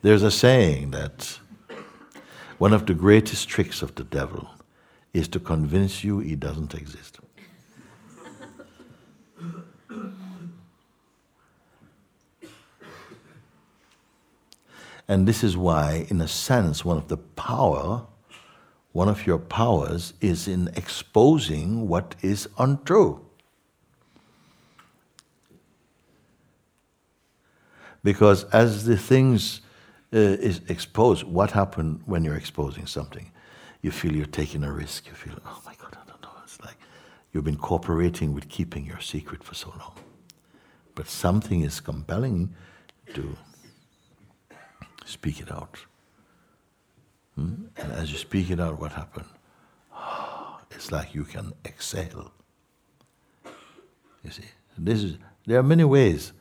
There's 0.03 0.23
a 0.23 0.31
saying 0.31 0.93
that 0.93 1.39
one 2.59 2.73
of 2.73 2.87
the 2.87 2.95
greatest 2.95 3.49
tricks 3.49 3.83
of 3.83 3.95
the 3.97 4.05
devil 4.05 4.49
is 5.19 5.27
to 5.29 5.41
convince 5.41 6.05
you 6.05 6.21
it 6.21 6.39
doesn't 6.39 6.75
exist. 6.75 7.19
And 15.09 15.27
this 15.27 15.43
is 15.43 15.57
why, 15.57 16.07
in 16.11 16.21
a 16.21 16.29
sense, 16.29 16.85
one 16.85 16.99
of 16.99 17.09
the 17.09 17.17
power, 17.17 18.07
one 18.93 19.09
of 19.09 19.27
your 19.27 19.39
powers 19.39 20.13
is 20.21 20.47
in 20.47 20.69
exposing 20.77 21.89
what 21.89 22.15
is 22.21 22.47
untrue. 22.59 23.25
Because 28.05 28.45
as 28.53 28.85
the 28.85 28.99
things 28.99 29.63
uh, 30.13 30.19
is 30.19 30.61
exposed, 30.69 31.25
what 31.25 31.51
happens 31.53 32.03
when 32.05 32.23
you're 32.23 32.37
exposing 32.37 32.87
something? 32.87 33.33
You 33.83 33.91
feel 33.91 34.15
you're 34.15 34.27
taking 34.27 34.65
a 34.65 34.73
risk. 34.73 35.07
You 35.07 35.15
feel, 35.15 35.35
oh 35.45 35.63
my 35.65 35.75
God, 35.75 35.97
I 36.01 36.09
don't 36.09 36.21
know. 36.23 36.31
It's 36.43 36.61
like 36.61 36.77
you've 37.33 37.45
been 37.45 37.57
cooperating 37.57 38.35
with 38.35 38.49
keeping 38.49 38.85
your 38.85 39.01
secret 39.01 39.45
for 39.45 39.55
so 39.55 39.73
long. 39.79 39.95
But 40.95 41.09
something 41.09 41.61
is 41.61 41.81
compelling 41.81 42.55
to 43.15 43.37
speak 45.05 45.41
it 45.41 45.51
out. 45.53 45.79
Hmm? 47.37 47.67
And 47.77 47.93
as 47.93 48.11
you 48.11 48.19
speak 48.19 48.51
it 48.51 48.61
out, 48.61 48.81
what 48.81 48.93
happens? 48.93 49.27
It's 50.71 50.93
like 50.93 51.15
you 51.15 51.25
can 51.25 51.53
exhale. 51.65 52.31
You 54.23 54.31
see, 54.31 54.45
this 54.77 55.03
is, 55.03 55.19
there 55.47 55.59
are 55.59 55.63
many 55.63 55.85
ways. 55.85 56.33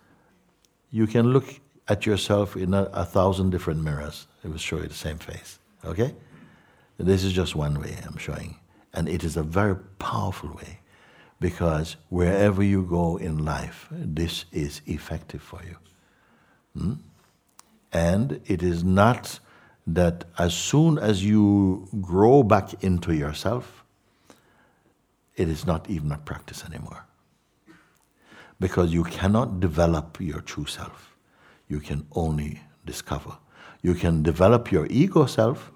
You 0.92 1.08
can 1.08 1.32
look 1.32 1.60
at 1.88 2.06
yourself 2.06 2.56
in 2.56 2.74
a, 2.74 2.84
a 2.94 3.06
thousand 3.06 3.52
different 3.52 3.84
mirrors. 3.84 4.28
It 4.44 4.50
will 4.50 4.58
show 4.58 4.78
you 4.78 4.88
the 4.88 4.94
same 4.94 5.18
face. 5.18 5.60
Okay? 5.86 6.14
This 6.98 7.24
is 7.24 7.34
just 7.34 7.56
one 7.56 7.80
way 7.80 7.98
I'm 8.06 8.18
showing. 8.18 8.58
And 8.94 9.08
it 9.08 9.24
is 9.24 9.38
a 9.38 9.44
very 9.44 9.76
powerful 10.00 10.50
way 10.50 10.80
because 11.40 11.98
wherever 12.10 12.64
you 12.64 12.84
go 12.84 13.18
in 13.18 13.46
life, 13.46 13.88
this 13.92 14.46
is 14.52 14.82
effective 14.86 15.42
for 15.42 15.62
you. 15.64 15.78
Hmm? 16.76 16.94
And 17.94 18.42
it 18.46 18.64
is 18.64 18.84
not 18.84 19.40
that 19.86 20.26
as 20.38 20.54
soon 20.54 20.98
as 20.98 21.24
you 21.24 21.88
grow 22.02 22.44
back 22.44 22.84
into 22.84 23.14
yourself, 23.14 23.84
it 25.36 25.48
is 25.48 25.66
not 25.66 25.90
even 25.90 26.12
a 26.12 26.18
practice 26.18 26.66
anymore. 26.66 27.06
Because 28.60 28.92
you 28.92 29.04
cannot 29.04 29.60
develop 29.60 30.18
your 30.20 30.42
true 30.42 30.66
self. 30.66 31.16
You 31.68 31.80
can 31.80 32.08
only 32.14 32.62
discover. 32.86 33.38
You 33.84 33.94
can 33.94 34.24
develop 34.24 34.72
your 34.72 34.88
ego 34.90 35.28
self, 35.28 35.72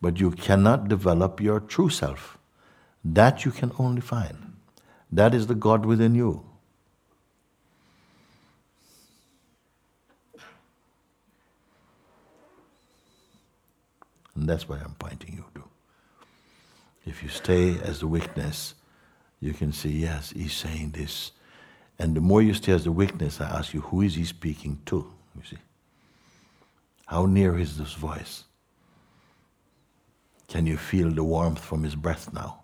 but 0.00 0.20
you 0.20 0.30
cannot 0.30 0.88
develop 0.88 1.40
your 1.40 1.60
true 1.60 1.90
self. 1.90 2.38
That 3.04 3.44
you 3.44 3.50
can 3.50 3.72
only 3.78 4.00
find. 4.00 4.54
That 5.10 5.34
is 5.34 5.46
the 5.46 5.54
God 5.54 5.86
within 5.86 6.14
you. 6.14 6.44
And 14.34 14.48
that's 14.48 14.68
why 14.68 14.78
I'm 14.78 14.94
pointing 14.98 15.34
you 15.34 15.44
to. 15.56 15.64
If 17.04 17.22
you 17.22 17.28
stay 17.28 17.76
as 17.80 18.00
the 18.00 18.06
witness, 18.06 18.74
you 19.40 19.52
can 19.52 19.72
see, 19.72 19.90
yes, 19.90 20.30
he's 20.30 20.52
saying 20.52 20.90
this. 20.90 21.32
And 21.98 22.14
the 22.14 22.20
more 22.20 22.42
you 22.42 22.54
stay 22.54 22.72
as 22.72 22.84
the 22.84 22.92
witness, 22.92 23.40
I 23.40 23.46
ask 23.46 23.74
you, 23.74 23.80
who 23.80 24.02
is 24.02 24.14
he 24.14 24.24
speaking 24.24 24.80
to? 24.86 25.12
You 25.34 25.42
see? 25.44 25.58
How 27.06 27.26
near 27.26 27.58
is 27.58 27.78
this 27.78 27.94
voice? 27.94 28.44
Can 30.48 30.66
you 30.66 30.78
feel 30.78 31.10
the 31.10 31.22
warmth 31.22 31.62
from 31.62 31.84
his 31.84 31.94
breath 31.94 32.32
now? 32.32 32.62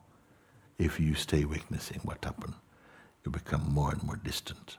If 0.78 0.98
you 0.98 1.14
stay 1.14 1.44
witnessing 1.44 2.00
what 2.02 2.24
happened, 2.24 2.54
you 3.24 3.30
become 3.30 3.72
more 3.72 3.92
and 3.92 4.02
more 4.02 4.16
distant. 4.16 4.78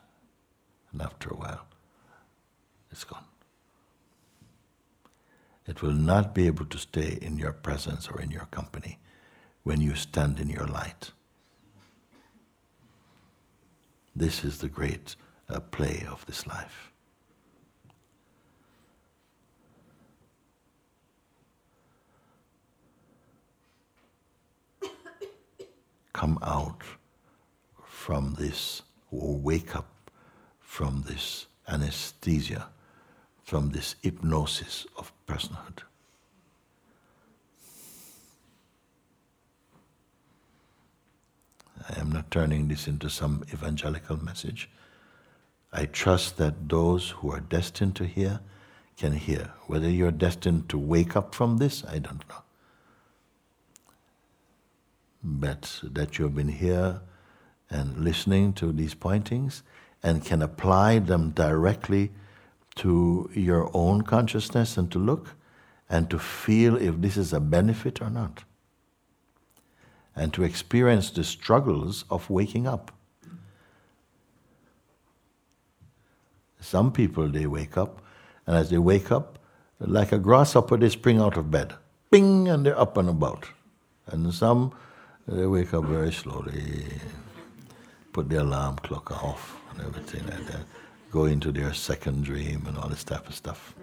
And 0.91 1.01
after 1.01 1.29
a 1.29 1.35
while, 1.35 1.65
it's 2.91 3.03
gone. 3.03 3.23
It 5.67 5.81
will 5.81 5.93
not 5.93 6.35
be 6.35 6.47
able 6.47 6.65
to 6.65 6.77
stay 6.77 7.17
in 7.21 7.37
your 7.37 7.53
presence 7.53 8.07
or 8.07 8.21
in 8.21 8.31
your 8.31 8.45
company 8.51 8.99
when 9.63 9.81
you 9.81 9.95
stand 9.95 10.39
in 10.39 10.49
your 10.49 10.67
light. 10.67 11.11
This 14.15 14.43
is 14.43 14.59
the 14.59 14.69
great 14.69 15.15
uh, 15.49 15.59
play 15.59 16.05
of 16.09 16.25
this 16.25 16.47
life. 16.47 16.91
Come 26.15 26.39
out 26.41 26.81
from 27.83 28.35
this, 28.39 28.83
or 29.11 29.35
wake 29.35 29.75
up 29.75 30.09
from 30.61 31.03
this 31.05 31.47
anesthesia, 31.67 32.69
from 33.43 33.71
this 33.71 33.97
hypnosis 34.01 34.87
of 34.97 35.11
personhood. 35.27 35.79
I 41.89 41.99
am 41.99 42.13
not 42.13 42.31
turning 42.31 42.69
this 42.69 42.87
into 42.87 43.09
some 43.09 43.43
evangelical 43.53 44.15
message. 44.15 44.69
I 45.73 45.85
trust 45.85 46.37
that 46.37 46.69
those 46.69 47.09
who 47.09 47.29
are 47.29 47.41
destined 47.41 47.97
to 47.97 48.05
hear 48.05 48.39
can 48.95 49.11
hear. 49.11 49.51
Whether 49.67 49.89
you're 49.89 50.11
destined 50.11 50.69
to 50.69 50.77
wake 50.77 51.17
up 51.17 51.35
from 51.35 51.57
this, 51.57 51.83
I 51.83 51.99
don't 51.99 52.25
know. 52.29 52.44
But 55.27 55.79
that 55.81 56.19
you've 56.19 56.35
been 56.35 56.49
here 56.49 57.01
and 57.71 57.97
listening 57.97 58.53
to 58.53 58.71
these 58.71 58.93
pointings 58.93 59.63
and 60.03 60.23
can 60.23 60.43
apply 60.43 60.99
them 60.99 61.31
directly 61.31 62.11
to 62.75 63.31
your 63.33 63.71
own 63.73 64.03
consciousness 64.03 64.77
and 64.77 64.91
to 64.91 64.99
look 64.99 65.33
and 65.89 66.11
to 66.11 66.19
feel 66.19 66.75
if 66.75 67.01
this 67.01 67.17
is 67.17 67.33
a 67.33 67.39
benefit 67.39 68.03
or 68.03 68.11
not. 68.11 68.43
And 70.15 70.31
to 70.33 70.43
experience 70.43 71.09
the 71.09 71.23
struggles 71.23 72.05
of 72.11 72.29
waking 72.29 72.67
up. 72.67 72.91
Some 76.59 76.91
people, 76.91 77.29
they 77.29 77.47
wake 77.47 77.77
up, 77.77 78.01
and 78.45 78.55
as 78.55 78.69
they 78.69 78.77
wake 78.77 79.11
up, 79.11 79.39
like 79.79 80.11
a 80.11 80.19
grasshopper, 80.19 80.77
they 80.77 80.89
spring 80.89 81.19
out 81.19 81.35
of 81.35 81.49
bed. 81.49 81.73
Bing, 82.11 82.47
and 82.47 82.63
they're 82.63 82.79
up 82.79 82.97
and 82.97 83.09
about. 83.09 83.47
And 84.07 84.33
some, 84.33 84.71
they 85.27 85.45
wake 85.45 85.73
up 85.73 85.85
very 85.85 86.11
slowly, 86.11 86.85
put 88.13 88.29
the 88.29 88.41
alarm 88.41 88.77
clock 88.77 89.11
off, 89.11 89.57
and 89.71 89.81
everything 89.81 90.25
like 90.27 90.45
that 90.47 90.65
go 91.15 91.25
into 91.25 91.49
their 91.49 91.73
second 91.73 92.25
dream 92.25 92.65
and 92.67 92.77
all 92.77 92.89
this 92.89 93.05
type 93.05 93.25
of 93.29 93.33
stuff. 93.33 93.73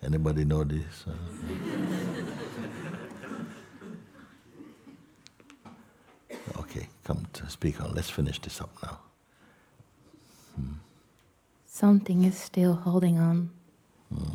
Anybody 0.00 0.44
know 0.44 0.62
this? 0.62 1.04
Uh, 1.06 1.12
okay, 6.58 6.88
come 7.02 7.26
to 7.32 7.50
speak 7.50 7.80
on. 7.80 7.92
Let's 7.94 8.10
finish 8.10 8.38
this 8.40 8.60
up 8.60 8.70
now. 8.80 8.98
Hmm. 10.54 10.72
Something 11.66 12.22
is 12.24 12.36
still 12.36 12.74
holding 12.74 13.18
on. 13.18 13.50
Hmm. 14.14 14.34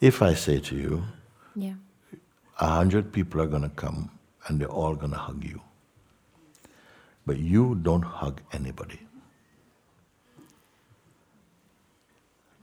If 0.00 0.20
I 0.20 0.34
say 0.34 0.58
to 0.58 0.74
you, 0.76 1.04
yeah, 1.54 1.74
a 2.60 2.68
hundred 2.68 3.12
people 3.12 3.40
are 3.40 3.46
going 3.46 3.62
to 3.62 3.68
come 3.70 4.10
and 4.46 4.60
they're 4.60 4.68
all 4.68 4.94
going 4.94 5.12
to 5.12 5.18
hug 5.18 5.44
you. 5.44 5.60
But 7.26 7.38
you 7.38 7.74
don't 7.76 8.02
hug 8.02 8.40
anybody. 8.52 9.00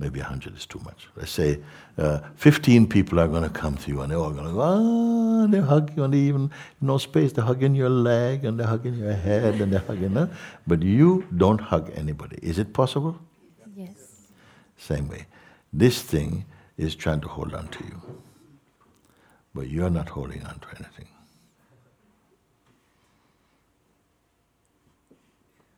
Maybe 0.02 0.20
a 0.20 0.24
100 0.24 0.58
is 0.58 0.66
too 0.66 0.80
much. 0.80 1.08
Let's 1.16 1.32
say 1.32 1.60
uh, 1.98 2.22
15 2.36 2.88
people 2.88 3.20
are 3.20 3.28
going 3.28 3.44
to 3.44 3.50
come 3.50 3.78
to 3.78 3.92
you 3.92 4.02
and 4.02 4.12
they're 4.12 4.18
all 4.18 4.32
going 4.32 4.48
to 4.48 4.54
go, 4.54 4.62
ah, 4.62 5.48
they 5.48 5.60
hug 5.60 5.96
you 5.96 6.04
and 6.04 6.14
they 6.14 6.18
even, 6.18 6.50
no 6.82 6.98
space, 6.98 7.34
they're 7.34 7.46
hugging 7.46 7.76
your 7.76 7.90
leg 7.90 8.44
and 8.44 8.60
they're 8.60 8.66
hugging 8.66 8.96
your 8.96 9.14
head 9.14 9.62
and 9.62 9.72
they're 9.72 9.80
hugging, 9.82 10.14
huh? 10.14 10.28
but 10.66 10.82
you 10.82 11.28
don't 11.38 11.62
hug 11.62 11.92
anybody. 11.94 12.40
Is 12.42 12.58
it 12.58 12.74
possible? 12.74 13.20
Yes. 13.76 14.24
Same 14.76 15.08
way. 15.08 15.28
This 15.72 16.02
thing 16.02 16.46
is 16.78 16.96
trying 16.96 17.22
to 17.22 17.28
hold 17.28 17.54
on 17.54 17.68
to 17.68 17.84
you, 17.84 18.02
but 19.54 19.70
you're 19.70 19.90
not 19.90 20.10
holding 20.10 20.44
on 20.46 20.60
to 20.60 20.68
anything. 20.80 21.08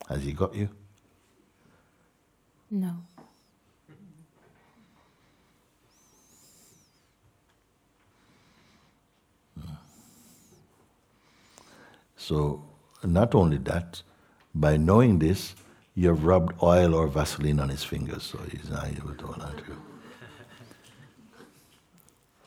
Has 0.10 0.24
he 0.24 0.34
got 0.34 0.54
you? 0.54 0.70
No. 2.70 2.96
So, 12.16 12.64
not 13.04 13.36
only 13.36 13.58
that, 13.58 14.02
by 14.56 14.78
knowing 14.78 15.20
this, 15.20 15.56
you 15.94 16.08
have 16.08 16.24
rubbed 16.24 16.54
oil 16.64 16.96
or 16.96 17.08
Vaseline 17.08 17.60
on 17.60 17.68
his 17.70 17.84
fingers, 17.84 18.24
so 18.24 18.40
he's 18.50 18.70
not 18.70 18.88
able 18.88 19.14
to 19.14 19.26
hold 19.26 19.42
on 19.42 19.58
to 19.58 19.64
you. 19.68 19.82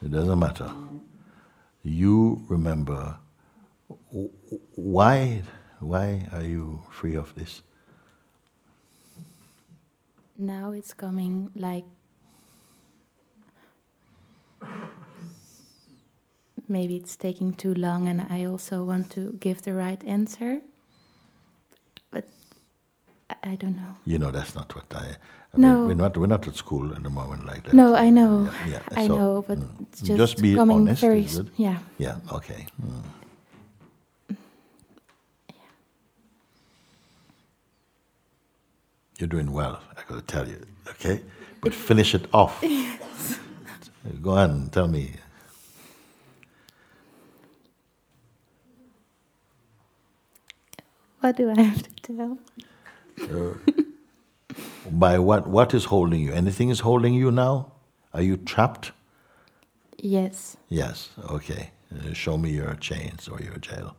It 0.03 0.11
doesn't 0.12 0.39
matter. 0.39 0.72
You 1.87 2.43
remember 2.49 3.18
why 4.74 5.43
why 5.78 6.26
are 6.32 6.43
you 6.43 6.82
free 6.91 7.14
of 7.14 7.32
this? 7.37 7.62
Now 10.37 10.72
it's 10.72 10.93
coming 10.93 11.53
like 11.55 11.84
maybe 16.66 16.97
it's 16.97 17.14
taking 17.14 17.55
too 17.55 17.74
long 17.74 18.09
and 18.09 18.26
I 18.28 18.47
also 18.47 18.82
want 18.82 19.11
to 19.12 19.34
give 19.39 19.62
the 19.62 19.72
right 19.72 20.03
answer. 20.05 20.62
But 22.11 22.26
I, 23.30 23.53
I 23.53 23.55
don't 23.55 23.76
know. 23.76 23.95
You 24.05 24.18
know, 24.18 24.32
that's 24.32 24.57
not 24.57 24.74
what 24.74 24.93
I. 24.93 25.16
No. 25.59 25.87
We're, 25.87 25.95
not, 25.95 26.17
we're 26.17 26.27
not 26.27 26.47
at 26.47 26.57
school 26.57 26.93
at 26.95 27.03
the 27.03 27.11
moment 27.11 27.47
like 27.47 27.65
that. 27.65 27.73
No, 27.75 27.95
I 27.95 28.11
know. 28.11 28.51
Yeah, 28.67 28.73
yeah. 28.73 28.81
I 28.97 29.07
so, 29.07 29.17
know, 29.17 29.45
but 29.47 29.59
mm, 29.59 29.87
just, 30.03 30.17
just 30.17 30.43
be 30.43 30.55
coming 30.55 30.89
honest, 30.89 31.01
very. 31.01 31.27
Yeah. 31.57 31.79
Yeah, 31.99 32.17
okay. 32.33 32.67
Mm. 32.83 33.03
You're 39.19 39.29
doing 39.29 39.51
well, 39.53 39.81
I 39.97 40.03
gotta 40.09 40.23
tell 40.23 40.47
you, 40.47 40.61
okay? 40.89 41.23
But 41.63 41.73
finish 41.75 42.15
it 42.15 42.27
off. 42.33 42.63
Yes. 44.09 44.21
Go 44.23 44.33
on, 44.33 44.69
tell 44.71 44.87
me. 44.87 45.15
What 51.21 51.37
do 51.37 51.51
I 51.51 51.61
have 51.61 51.83
to 51.83 51.91
tell? 52.15 52.39
Uh, 53.21 53.55
By 54.91 55.19
what? 55.19 55.47
What 55.47 55.75
is 55.75 55.87
holding 55.87 56.21
you? 56.21 56.33
Anything 56.33 56.69
is 56.71 56.81
holding 56.81 57.15
you 57.15 57.31
now? 57.31 57.73
Are 58.15 58.23
you 58.23 58.37
trapped? 58.37 58.93
Yes. 59.99 60.57
Yes, 60.69 61.11
okay. 61.31 61.71
Uh, 61.93 62.13
show 62.13 62.37
me 62.37 62.51
your 62.51 62.75
chains 62.75 63.29
or 63.29 63.41
your 63.41 63.57
jail. 63.59 63.97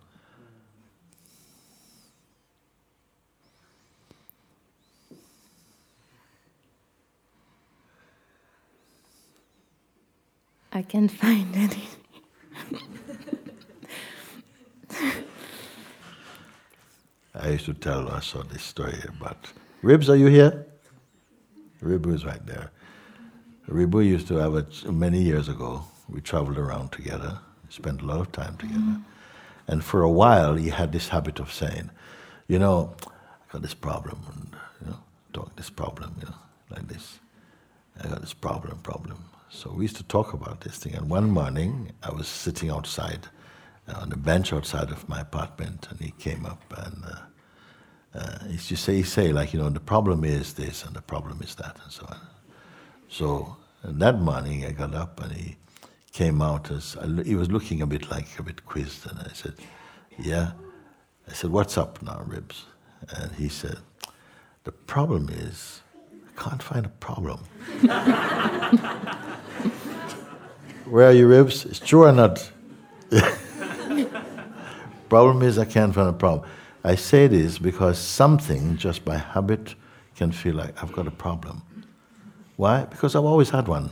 I 10.71 10.81
can't 10.83 11.11
find 11.11 11.55
any. 11.65 11.87
I 17.33 17.49
used 17.49 17.65
to 17.65 17.73
tell 17.73 18.07
us 18.09 18.35
all 18.35 18.43
this 18.43 18.63
story 18.63 18.99
about 19.07 19.51
Ribs. 19.81 20.09
Are 20.09 20.15
you 20.15 20.27
here? 20.27 20.65
Ribu 21.81 22.13
is 22.13 22.25
right 22.25 22.43
there. 22.45 22.71
Ribu 23.67 23.99
used 23.99 24.27
to 24.29 24.35
have 24.35 24.55
it 24.55 24.91
many 24.91 25.21
years 25.21 25.49
ago. 25.49 25.83
We 26.09 26.21
traveled 26.21 26.57
around 26.57 26.91
together, 26.91 27.39
spent 27.69 28.01
a 28.01 28.05
lot 28.05 28.19
of 28.19 28.31
time 28.31 28.57
together. 28.57 28.79
Mm. 28.79 29.03
And 29.67 29.83
for 29.83 30.01
a 30.01 30.09
while, 30.09 30.55
he 30.55 30.69
had 30.69 30.91
this 30.93 31.09
habit 31.09 31.39
of 31.39 31.51
saying, 31.51 31.91
you 32.47 32.57
know, 32.57 32.95
I 33.05 33.53
got 33.53 33.61
this 33.61 33.73
problem, 33.73 34.19
and, 34.33 34.55
you 34.81 34.91
know, 34.91 34.99
talk 35.33 35.55
this 35.57 35.69
problem, 35.69 36.15
you 36.19 36.25
know, 36.25 36.35
like 36.71 36.87
this. 36.87 37.19
I 38.01 38.07
got 38.07 38.21
this 38.21 38.33
problem, 38.33 38.79
problem. 38.79 39.25
So 39.49 39.71
we 39.71 39.83
used 39.83 39.97
to 39.97 40.03
talk 40.03 40.33
about 40.33 40.61
this 40.61 40.77
thing. 40.77 40.95
And 40.95 41.09
one 41.09 41.29
morning, 41.29 41.91
I 42.01 42.11
was 42.11 42.27
sitting 42.27 42.69
outside 42.69 43.27
uh, 43.87 43.99
on 44.01 44.09
the 44.09 44.17
bench 44.17 44.53
outside 44.53 44.91
of 44.91 45.07
my 45.09 45.19
apartment, 45.19 45.87
and 45.89 45.99
he 45.99 46.11
came 46.11 46.45
up 46.45 46.61
and 46.77 47.03
uh, 47.05 47.19
uh, 48.17 48.39
used 48.49 48.69
to 48.69 48.75
say, 48.75 49.03
say, 49.03 49.31
like, 49.31 49.53
you 49.53 49.59
know, 49.59 49.69
the 49.69 49.79
problem 49.79 50.23
is 50.23 50.53
this 50.53 50.83
and 50.83 50.95
the 50.95 51.01
problem 51.01 51.39
is 51.41 51.55
that, 51.55 51.77
and 51.83 51.91
so 51.91 52.05
on. 52.09 52.19
So 53.09 53.57
that 53.83 54.19
morning, 54.19 54.65
I 54.65 54.71
got 54.71 54.93
up 54.95 55.21
and 55.23 55.31
he 55.31 55.57
came 56.11 56.41
out 56.41 56.71
as 56.71 56.97
he 57.25 57.35
was 57.35 57.51
looking 57.51 57.81
a 57.81 57.87
bit 57.87 58.09
like 58.09 58.27
a 58.39 58.43
bit 58.43 58.65
quizzed, 58.65 59.05
and 59.09 59.19
I 59.19 59.31
said, 59.33 59.53
"Yeah." 60.17 60.53
I 61.29 61.33
said, 61.33 61.51
"What's 61.51 61.77
up 61.77 62.01
now, 62.01 62.23
Ribs?" 62.25 62.65
And 63.09 63.31
he 63.33 63.49
said, 63.49 63.77
"The 64.63 64.71
problem 64.71 65.29
is, 65.29 65.81
I 66.27 66.41
can't 66.41 66.63
find 66.63 66.85
a 66.85 66.89
problem." 66.89 67.39
Where 70.85 71.07
are 71.07 71.13
you, 71.13 71.27
Ribs? 71.27 71.65
It's 71.65 71.79
true 71.79 72.05
or 72.05 72.13
not? 72.13 72.51
problem 75.09 75.41
is, 75.43 75.57
I 75.57 75.65
can't 75.65 75.93
find 75.93 76.09
a 76.09 76.13
problem. 76.13 76.49
I 76.87 76.95
say 76.95 77.27
this 77.27 77.59
because 77.59 77.99
something, 77.99 78.77
just 78.77 79.03
by 79.03 79.17
habit, 79.17 79.75
can 80.15 80.31
feel 80.31 80.55
like 80.55 80.81
I've 80.81 80.93
got 80.93 81.05
a 81.05 81.11
problem. 81.11 81.61
Why? 82.55 82.85
Because 82.85 83.13
I've 83.13 83.25
always 83.25 83.49
had 83.49 83.67
one. 83.67 83.91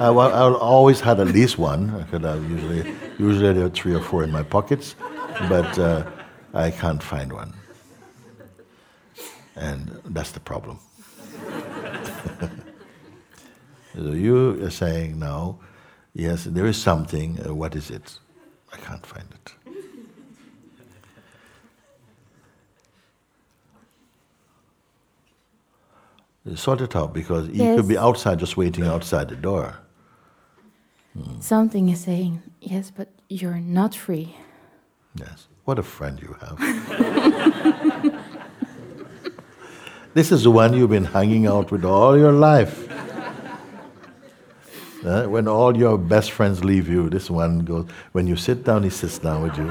I, 0.00 0.06
have 0.06 0.16
always 0.16 0.98
had 0.98 1.20
at 1.20 1.28
least 1.28 1.56
one. 1.56 1.90
I 1.90 2.02
could 2.10 2.24
have 2.24 2.42
usually, 2.50 2.92
usually 3.20 3.52
there 3.52 3.66
are 3.66 3.70
three 3.70 3.94
or 3.94 4.00
four 4.00 4.24
in 4.24 4.32
my 4.32 4.42
pockets, 4.42 4.96
but 5.48 5.78
uh, 5.78 6.04
I 6.54 6.72
can't 6.72 7.00
find 7.00 7.32
one. 7.32 7.54
And 9.54 10.00
that's 10.06 10.32
the 10.32 10.40
problem. 10.40 10.80
so 13.94 14.10
you 14.10 14.60
are 14.64 14.70
saying 14.70 15.20
now, 15.20 15.60
yes, 16.14 16.42
there 16.42 16.66
is 16.66 16.82
something. 16.82 17.38
Uh, 17.46 17.54
what 17.54 17.76
is 17.76 17.90
it? 17.90 18.18
I 18.72 18.76
can't 18.78 19.06
find 19.06 19.28
it. 19.30 19.63
Sort 26.54 26.82
it 26.82 26.94
out 26.94 27.14
because 27.14 27.48
yes. 27.48 27.56
he 27.56 27.76
could 27.76 27.88
be 27.88 27.96
outside 27.96 28.38
just 28.38 28.56
waiting 28.56 28.84
outside 28.84 29.30
the 29.30 29.36
door. 29.36 29.78
Hmm. 31.16 31.40
Something 31.40 31.88
is 31.88 32.00
saying, 32.00 32.42
yes, 32.60 32.90
but 32.90 33.08
you're 33.30 33.60
not 33.60 33.94
free. 33.94 34.36
Yes. 35.14 35.46
What 35.64 35.78
a 35.78 35.82
friend 35.82 36.20
you 36.20 36.36
have. 36.40 36.58
this 40.14 40.30
is 40.30 40.42
the 40.42 40.50
one 40.50 40.74
you've 40.74 40.90
been 40.90 41.06
hanging 41.06 41.46
out 41.46 41.70
with 41.70 41.84
all 41.84 42.18
your 42.18 42.32
life. 42.32 42.90
Uh, 45.04 45.26
when 45.26 45.46
all 45.46 45.76
your 45.76 45.98
best 45.98 46.30
friends 46.30 46.64
leave 46.64 46.88
you, 46.88 47.10
this 47.10 47.28
one 47.28 47.58
goes. 47.58 47.86
When 48.12 48.26
you 48.26 48.36
sit 48.36 48.64
down, 48.64 48.84
he 48.84 48.88
sits 48.88 49.18
down 49.18 49.42
with 49.42 49.54
you. 49.58 49.66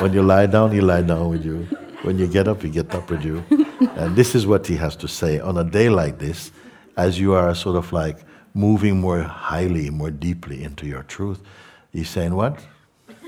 When 0.00 0.14
you 0.14 0.22
lie 0.22 0.46
down, 0.46 0.72
he 0.72 0.80
lie 0.80 1.02
down 1.02 1.28
with 1.28 1.44
you. 1.44 1.68
When 2.00 2.18
you 2.18 2.26
get 2.26 2.48
up, 2.48 2.62
he 2.62 2.70
get 2.70 2.94
up 2.94 3.10
with 3.10 3.26
you. 3.26 3.44
And 3.80 4.16
this 4.16 4.34
is 4.34 4.46
what 4.46 4.66
he 4.66 4.76
has 4.76 4.96
to 4.96 5.08
say 5.08 5.40
on 5.40 5.58
a 5.58 5.64
day 5.64 5.88
like 5.88 6.18
this, 6.18 6.52
as 6.96 7.18
you 7.18 7.34
are 7.34 7.54
sort 7.54 7.76
of 7.76 7.92
like 7.92 8.18
moving 8.54 9.00
more 9.00 9.22
highly, 9.22 9.90
more 9.90 10.10
deeply 10.10 10.62
into 10.62 10.86
your 10.86 11.02
truth. 11.02 11.40
He's 11.92 12.08
saying 12.08 12.34
what? 12.34 12.58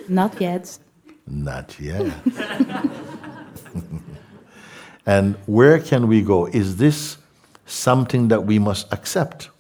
Not 0.08 0.40
yet. 0.40 0.78
Not 1.26 1.78
yet. 1.80 2.12
and 5.06 5.34
where 5.46 5.80
can 5.80 6.06
we 6.06 6.22
go? 6.22 6.46
Is 6.46 6.76
this 6.76 7.18
something 7.66 8.28
that 8.28 8.44
we 8.44 8.58
must 8.58 8.92
accept? 8.92 9.50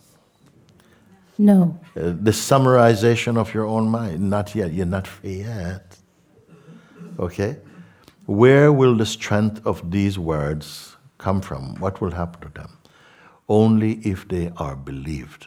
No. 1.38 1.78
Uh, 1.96 2.14
the 2.20 2.30
summarization 2.30 3.36
of 3.36 3.52
your 3.52 3.66
own 3.66 3.88
mind? 3.88 4.30
Not 4.30 4.54
yet. 4.54 4.72
You're 4.72 4.86
not 4.86 5.06
free 5.06 5.40
yet. 5.40 5.96
Okay? 7.18 7.56
Where 8.26 8.72
will 8.72 8.96
the 8.96 9.06
strength 9.06 9.64
of 9.64 9.92
these 9.92 10.18
words 10.18 10.96
come 11.16 11.40
from? 11.40 11.76
What 11.76 12.00
will 12.00 12.10
happen 12.10 12.40
to 12.40 12.60
them? 12.60 12.78
Only 13.48 14.00
if 14.02 14.26
they 14.26 14.50
are 14.56 14.74
believed. 14.74 15.46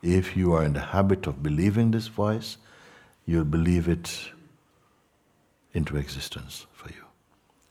If 0.00 0.36
you 0.36 0.52
are 0.52 0.62
in 0.64 0.74
the 0.74 0.80
habit 0.80 1.26
of 1.26 1.42
believing 1.42 1.90
this 1.90 2.06
voice, 2.06 2.56
you'll 3.26 3.44
believe 3.44 3.88
it 3.88 4.30
into 5.72 5.96
existence 5.96 6.66
for 6.72 6.90
you, 6.90 7.04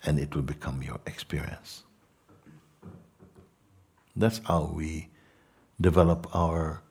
and 0.04 0.20
it 0.20 0.36
will 0.36 0.42
become 0.42 0.84
your 0.84 1.00
experience. 1.06 1.84
That's 4.14 4.42
how 4.44 4.74
we 4.76 5.08
develop 5.80 6.28
our 6.36 6.82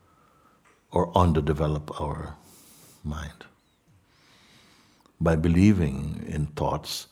or 0.91 1.13
underdevelop 1.13 2.01
our 2.01 2.37
mind 3.05 3.45
by 5.23 5.37
believing 5.37 6.25
in 6.27 6.47
thoughts, 6.47 7.07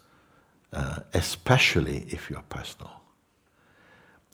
uh, 0.73 1.01
especially 1.15 2.07
if 2.09 2.31
you're 2.31 2.45
personal. 2.49 3.01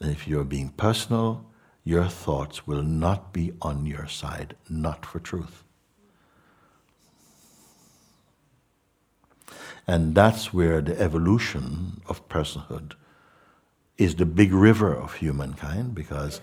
And 0.01 0.11
if 0.11 0.27
you're 0.29 0.45
being 0.45 0.70
personal, 0.70 1.47
your 1.85 2.09
thoughts 2.09 2.66
will 2.66 2.83
not 2.83 3.33
be 3.33 3.53
on 3.62 3.87
your 3.87 4.07
side, 4.09 4.57
not 4.68 5.07
for 5.07 5.20
truth. 5.20 5.62
And 9.87 10.14
that's 10.14 10.53
where 10.53 10.81
the 10.81 11.01
evolution 11.01 12.01
of 12.09 12.29
personhood 12.29 12.95
is 13.97 14.16
the 14.16 14.27
big 14.27 14.53
river 14.53 14.95
of 14.95 15.14
humankind 15.14 15.95
because 15.95 16.41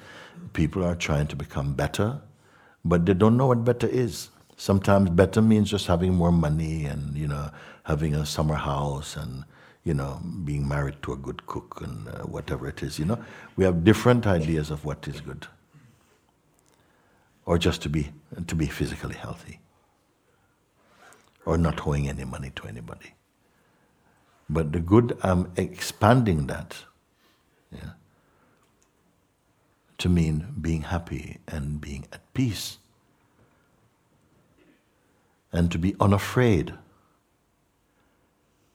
people 0.54 0.84
are 0.84 0.96
trying 0.96 1.28
to 1.28 1.36
become 1.36 1.74
better, 1.74 2.22
but 2.86 3.06
they 3.06 3.14
don't 3.14 3.38
know 3.38 3.48
what 3.48 3.66
better 3.66 3.88
is. 3.88 4.30
Sometimes 4.64 5.10
better 5.10 5.42
means 5.42 5.70
just 5.70 5.88
having 5.88 6.14
more 6.14 6.32
money 6.32 6.86
and, 6.86 7.18
you 7.18 7.28
know, 7.28 7.52
having 7.84 8.16
a 8.16 8.26
summer 8.26 8.56
house 8.56 9.18
and, 9.18 9.44
you 9.84 9.94
know, 9.94 10.22
being 10.46 10.66
married 10.66 11.04
to 11.04 11.12
a 11.12 11.18
good 11.18 11.46
cook 11.48 11.82
and 11.82 12.08
uh, 12.08 12.20
whatever 12.20 12.70
it 12.70 12.82
is, 12.82 12.98
you 12.98 13.04
know. 13.04 13.20
We 13.58 13.66
have 13.66 13.84
different 13.84 14.26
ideas 14.26 14.72
of 14.72 14.86
what 14.86 15.06
is 15.06 15.20
good. 15.20 15.48
Or 17.46 17.58
just 17.58 17.82
to 17.82 17.90
be, 17.90 18.14
to 18.48 18.56
be 18.56 18.68
physically 18.68 19.16
healthy. 19.16 19.60
Or 21.46 21.58
not 21.58 21.86
owing 21.86 22.08
any 22.08 22.24
money 22.24 22.54
to 22.56 22.66
anybody. 22.66 23.16
But 24.50 24.72
the 24.72 24.80
good, 24.80 25.18
I'm 25.24 25.52
expanding 25.58 26.48
that 26.48 26.78
yeah, 27.70 27.90
to 29.98 30.08
mean 30.08 30.56
being 30.62 30.84
happy 30.84 31.40
and 31.50 31.82
being 31.82 32.06
at 32.14 32.34
peace 32.34 32.78
and 35.54 35.72
to 35.72 35.78
be 35.78 35.96
unafraid 36.00 36.74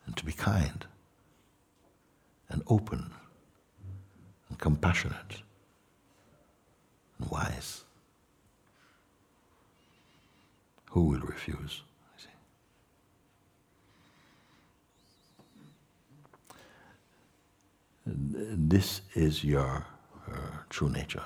and 0.07 0.17
to 0.17 0.25
be 0.25 0.33
kind 0.33 0.87
and 2.49 2.63
open 2.69 3.11
and 4.49 4.59
compassionate 4.59 5.43
and 7.19 7.31
wise. 7.31 7.85
Who 10.91 11.03
will 11.03 11.21
refuse? 11.21 11.83
This 18.07 19.03
is 19.15 19.45
your 19.45 19.85
uh, 20.33 20.37
true 20.71 20.89
nature. 20.89 21.25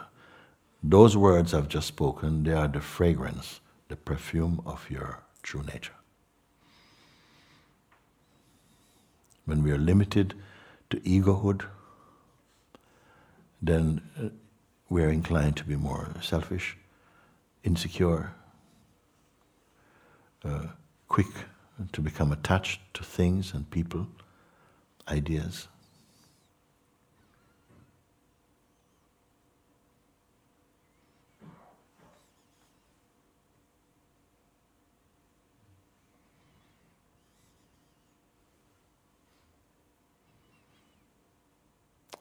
Those 0.83 1.17
words 1.17 1.55
I've 1.55 1.69
just 1.69 1.87
spoken, 1.87 2.43
they 2.43 2.53
are 2.53 2.67
the 2.67 2.81
fragrance, 2.81 3.61
the 3.89 3.95
perfume 3.95 4.61
of 4.67 4.91
your 4.91 5.23
true 5.43 5.63
nature. 5.63 5.95
When 9.45 9.63
we 9.63 9.73
are 9.73 9.79
limited 9.79 10.35
to 10.91 10.99
egohood, 10.99 11.63
then 13.61 14.03
uh, 14.19 14.29
we 14.89 15.03
are 15.03 15.09
inclined 15.09 15.57
to 15.57 15.65
be 15.65 15.77
more 15.77 16.11
selfish, 16.21 16.77
insecure, 17.65 18.33
uh, 20.45 20.67
quick 21.09 21.29
to 21.93 22.01
become 22.01 22.33
attached 22.33 22.81
to 22.95 23.03
things 23.03 23.55
and 23.55 23.71
people, 23.71 24.07
ideas. 25.09 25.69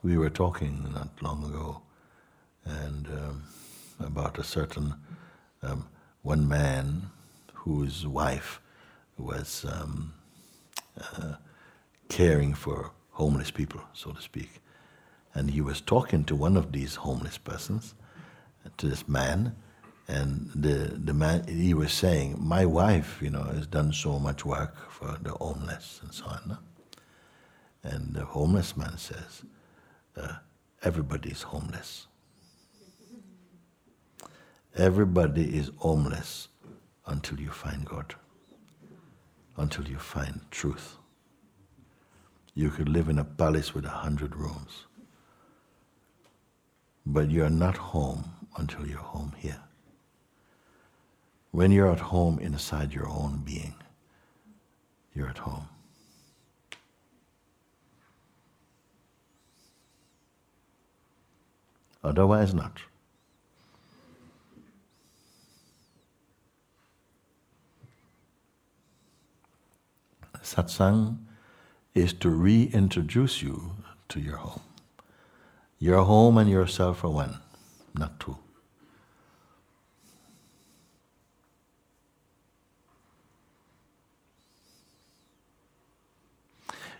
We 0.03 0.17
were 0.17 0.29
talking 0.29 0.91
not 0.93 1.09
long 1.21 1.43
ago, 1.43 1.81
and 2.65 3.07
um, 3.07 3.43
about 3.99 4.39
a 4.39 4.43
certain 4.43 4.95
um, 5.61 5.87
one 6.23 6.47
man 6.47 7.09
whose 7.53 8.07
wife 8.07 8.59
was 9.17 9.65
um, 9.65 10.13
uh, 10.99 11.35
caring 12.09 12.53
for 12.53 12.91
homeless 13.11 13.51
people, 13.51 13.81
so 13.93 14.11
to 14.11 14.21
speak, 14.21 14.61
and 15.33 15.51
he 15.51 15.61
was 15.61 15.81
talking 15.81 16.23
to 16.25 16.35
one 16.35 16.57
of 16.57 16.71
these 16.71 16.95
homeless 16.95 17.37
persons, 17.37 17.93
to 18.77 18.87
this 18.87 19.07
man, 19.07 19.55
and 20.07 20.49
the 20.55 20.99
the 21.05 21.13
man 21.13 21.47
he 21.47 21.73
was 21.73 21.93
saying, 21.93 22.35
my 22.39 22.65
wife, 22.65 23.19
you 23.21 23.29
know, 23.29 23.43
has 23.43 23.67
done 23.67 23.93
so 23.93 24.19
much 24.19 24.45
work 24.45 24.75
for 24.89 25.17
the 25.21 25.31
homeless 25.31 25.99
and 26.03 26.13
so 26.13 26.25
on. 26.25 26.57
And 27.83 28.13
the 28.13 28.25
homeless 28.25 28.75
man 28.77 28.97
says, 28.97 29.43
uh, 30.17 30.33
everybody 30.83 31.29
is 31.29 31.41
homeless. 31.41 32.07
Everybody 34.75 35.57
is 35.57 35.71
homeless 35.77 36.47
until 37.05 37.39
you 37.39 37.49
find 37.49 37.85
God, 37.85 38.15
until 39.57 39.87
you 39.87 39.97
find 39.97 40.39
truth. 40.49 40.97
You 42.53 42.69
could 42.69 42.89
live 42.89 43.09
in 43.09 43.19
a 43.19 43.23
palace 43.23 43.73
with 43.73 43.85
a 43.85 43.89
hundred 43.89 44.35
rooms, 44.35 44.85
but 47.05 47.29
you're 47.29 47.49
not 47.49 47.77
home 47.77 48.23
until 48.57 48.85
you're 48.87 48.97
home 48.97 49.33
here. 49.37 49.61
When 51.51 51.71
you're 51.71 51.91
at 51.91 51.99
home 51.99 52.39
inside 52.39 52.93
your 52.93 53.09
own 53.09 53.41
being, 53.45 53.75
you're 55.13 55.27
at 55.27 55.39
home. 55.39 55.67
Otherwise, 62.03 62.53
not. 62.53 62.79
Satsang 70.41 71.17
is 71.93 72.13
to 72.13 72.29
reintroduce 72.29 73.41
you 73.41 73.75
to 74.09 74.19
your 74.19 74.37
home. 74.37 74.61
Your 75.77 76.03
home 76.03 76.37
and 76.37 76.49
yourself 76.49 77.03
are 77.03 77.09
one, 77.09 77.39
not 77.93 78.19
two. 78.19 78.37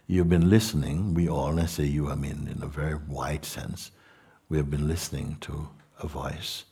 You've 0.07 0.29
been 0.29 0.49
listening, 0.49 1.13
we 1.13 1.29
all, 1.29 1.47
and 1.49 1.61
I 1.61 1.65
say 1.65 1.85
you, 1.85 2.09
I 2.09 2.15
mean 2.15 2.47
in 2.53 2.61
a 2.61 2.67
very 2.67 2.95
wide 3.07 3.45
sense, 3.45 3.91
we 4.51 4.57
have 4.57 4.69
been 4.69 4.85
listening 4.85 5.37
to 5.39 5.69
a 6.01 6.07
voice 6.07 6.65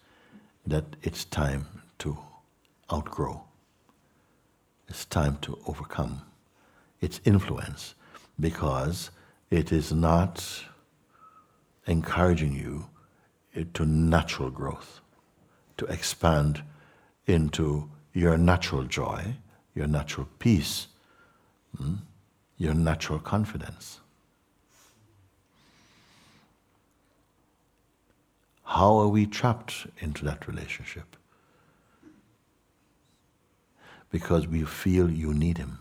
that 0.67 0.83
it's 1.01 1.23
time 1.23 1.65
to 1.97 2.17
outgrow. 2.91 3.41
It's 4.89 5.05
time 5.05 5.37
to 5.43 5.57
overcome 5.65 6.23
its 6.99 7.21
influence 7.23 7.95
because 8.37 9.11
it 9.49 9.71
is 9.71 9.93
not 9.93 10.65
encouraging 11.87 12.51
you 12.51 12.89
to 13.73 13.85
natural 13.85 14.49
growth, 14.49 14.99
to 15.77 15.85
expand 15.85 16.61
into 17.27 17.89
your 18.11 18.37
natural 18.37 18.83
joy, 18.83 19.23
your 19.73 19.87
natural 19.87 20.27
peace, 20.37 20.87
hmm, 21.77 21.93
your 22.57 22.73
natural 22.73 23.19
confidence. 23.19 23.98
How 28.69 28.99
are 28.99 29.07
we 29.07 29.25
trapped 29.25 29.87
into 29.97 30.23
that 30.25 30.47
relationship? 30.47 31.15
Because 34.11 34.47
we 34.47 34.63
feel 34.63 35.09
you 35.09 35.33
need 35.33 35.57
Him. 35.57 35.79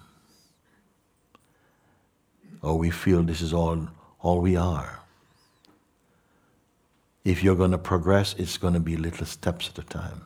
Or 2.62 2.78
we 2.78 2.88
feel 2.88 3.22
this 3.22 3.42
is 3.42 3.52
all, 3.52 3.88
all 4.20 4.40
we 4.40 4.56
are. 4.56 5.00
If 7.24 7.44
you're 7.44 7.56
going 7.56 7.72
to 7.72 7.78
progress, 7.78 8.34
it's 8.38 8.56
going 8.56 8.72
to 8.72 8.80
be 8.80 8.96
little 8.96 9.26
steps 9.26 9.68
at 9.68 9.78
a 9.78 9.86
time. 9.86 10.22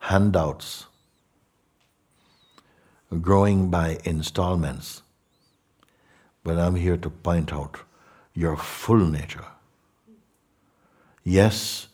Handouts, 0.00 0.84
growing 3.22 3.70
by 3.70 3.98
installments 4.04 5.00
but 6.46 6.58
I'm 6.58 6.76
here 6.76 6.96
to 6.96 7.10
point 7.10 7.52
out 7.52 7.80
your 8.32 8.56
full 8.56 9.04
nature. 9.04 9.46
Yes, 11.24 11.88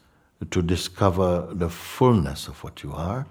to 0.51 0.61
discover 0.61 1.49
the 1.51 1.71
fullness 1.71 2.49
of 2.49 2.63
what 2.63 2.83
you 2.83 2.93
are. 2.93 3.27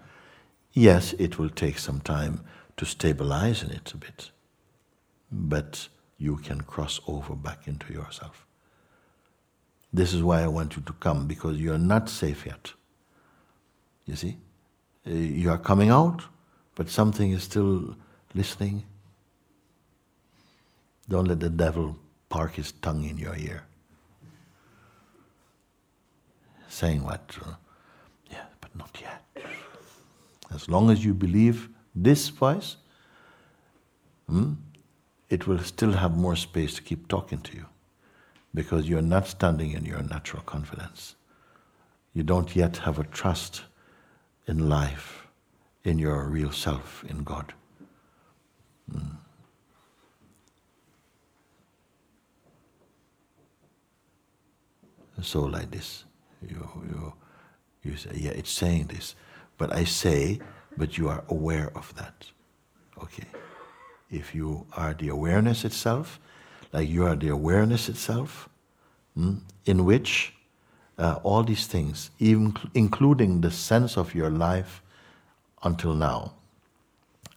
Yes, 0.73 1.13
it 1.19 1.37
will 1.37 1.51
take 1.51 1.77
some 1.77 2.01
time 2.01 2.43
to 2.77 2.85
stabilize 2.85 3.61
in 3.61 3.69
it 3.69 3.93
a 3.93 3.97
bit, 3.97 4.31
but 5.31 5.89
you 6.17 6.37
can 6.37 6.61
cross 6.61 6.99
over 7.07 7.35
back 7.35 7.67
into 7.67 7.93
yourself. 7.93 8.47
This 9.93 10.15
is 10.15 10.23
why 10.23 10.41
I 10.41 10.47
want 10.47 10.75
you 10.75 10.81
to 10.81 10.93
come 10.93 11.27
because 11.27 11.57
you 11.57 11.71
are 11.71 11.85
not 11.93 12.09
safe 12.09 12.47
yet. 12.47 12.73
You 14.07 14.15
see? 14.15 14.37
Uh, 15.05 15.11
you 15.11 15.51
are 15.51 15.59
coming 15.59 15.91
out, 15.91 16.23
but 16.73 16.89
something 16.89 17.29
is 17.29 17.43
still 17.43 17.95
listening 18.33 18.85
don't 21.11 21.27
let 21.27 21.41
the 21.41 21.49
devil 21.49 21.97
park 22.29 22.55
his 22.55 22.71
tongue 22.71 23.03
in 23.03 23.17
your 23.17 23.35
ear. 23.35 23.63
Saying 26.69 27.03
what? 27.03 27.37
Uh, 27.45 27.55
yeah, 28.31 28.45
but 28.61 28.73
not 28.77 28.97
yet. 29.01 29.45
As 30.53 30.69
long 30.69 30.89
as 30.89 31.03
you 31.03 31.13
believe 31.13 31.67
this 31.93 32.29
voice, 32.29 32.77
hmm, 34.29 34.53
it 35.29 35.47
will 35.47 35.59
still 35.59 35.91
have 35.91 36.15
more 36.15 36.37
space 36.37 36.75
to 36.75 36.81
keep 36.81 37.09
talking 37.09 37.41
to 37.41 37.57
you 37.57 37.65
because 38.53 38.87
you're 38.87 39.01
not 39.01 39.27
standing 39.27 39.71
in 39.71 39.83
your 39.83 40.03
natural 40.03 40.43
confidence. 40.43 41.15
You 42.13 42.23
don't 42.23 42.55
yet 42.55 42.77
have 42.77 42.99
a 42.99 43.03
trust 43.03 43.63
in 44.47 44.69
life, 44.69 45.27
in 45.83 45.99
your 45.99 46.23
real 46.29 46.51
self, 46.51 47.03
in 47.09 47.23
God. 47.23 47.53
Mm. 48.89 49.20
So 55.25 55.41
like 55.41 55.71
this. 55.71 56.05
You, 56.41 56.69
you, 56.89 57.13
you 57.83 57.95
say, 57.97 58.11
yeah, 58.15 58.31
it's 58.31 58.51
saying 58.51 58.87
this. 58.87 59.15
But 59.57 59.73
I 59.73 59.83
say, 59.83 60.39
but 60.77 60.97
you 60.97 61.09
are 61.09 61.23
aware 61.29 61.71
of 61.75 61.93
that. 61.95 62.25
Okay. 63.01 63.25
If 64.09 64.35
you 64.35 64.65
are 64.75 64.93
the 64.93 65.09
awareness 65.09 65.63
itself, 65.63 66.19
like 66.73 66.89
you 66.89 67.05
are 67.05 67.15
the 67.15 67.29
awareness 67.29 67.89
itself, 67.89 68.49
hmm, 69.15 69.35
in 69.65 69.85
which 69.85 70.33
uh, 70.97 71.19
all 71.23 71.43
these 71.43 71.67
things, 71.67 72.11
even 72.19 72.55
including 72.73 73.41
the 73.41 73.51
sense 73.51 73.97
of 73.97 74.13
your 74.13 74.29
life 74.29 74.81
until 75.63 75.93
now, 75.93 76.33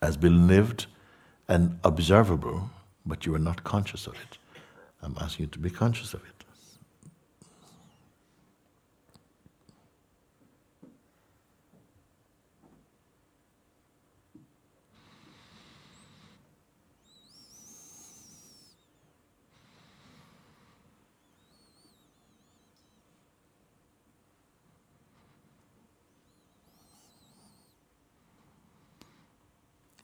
has 0.02 0.16
been 0.16 0.46
lived 0.46 0.86
and 1.48 1.78
observable, 1.84 2.70
but 3.06 3.26
you 3.26 3.34
are 3.34 3.38
not 3.38 3.64
conscious 3.64 4.06
of 4.06 4.14
it. 4.14 4.38
I'm 5.02 5.16
asking 5.20 5.44
you 5.44 5.50
to 5.50 5.58
be 5.58 5.70
conscious 5.70 6.14
of 6.14 6.22
it. 6.24 6.43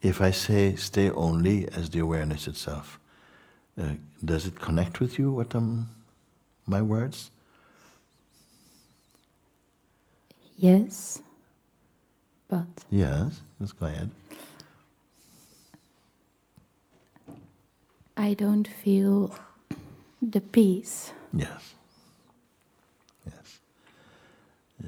If 0.01 0.19
I 0.19 0.31
say 0.31 0.75
stay 0.75 1.11
only 1.11 1.67
as 1.69 1.89
the 1.89 1.99
awareness 1.99 2.47
itself, 2.47 2.99
uh, 3.79 3.93
does 4.23 4.45
it 4.47 4.59
connect 4.59 4.99
with 4.99 5.19
you, 5.19 5.31
what 5.31 5.55
um, 5.55 5.89
my 6.65 6.81
words? 6.81 7.29
Yes, 10.57 11.21
but. 12.47 12.67
Yes, 12.89 13.41
let's 13.59 13.71
go 13.73 13.85
ahead. 13.85 14.09
I 18.17 18.33
don't 18.33 18.67
feel 18.67 19.33
the 20.21 20.41
peace. 20.41 21.11
Yes. 21.33 21.73
Yes. 23.25 23.59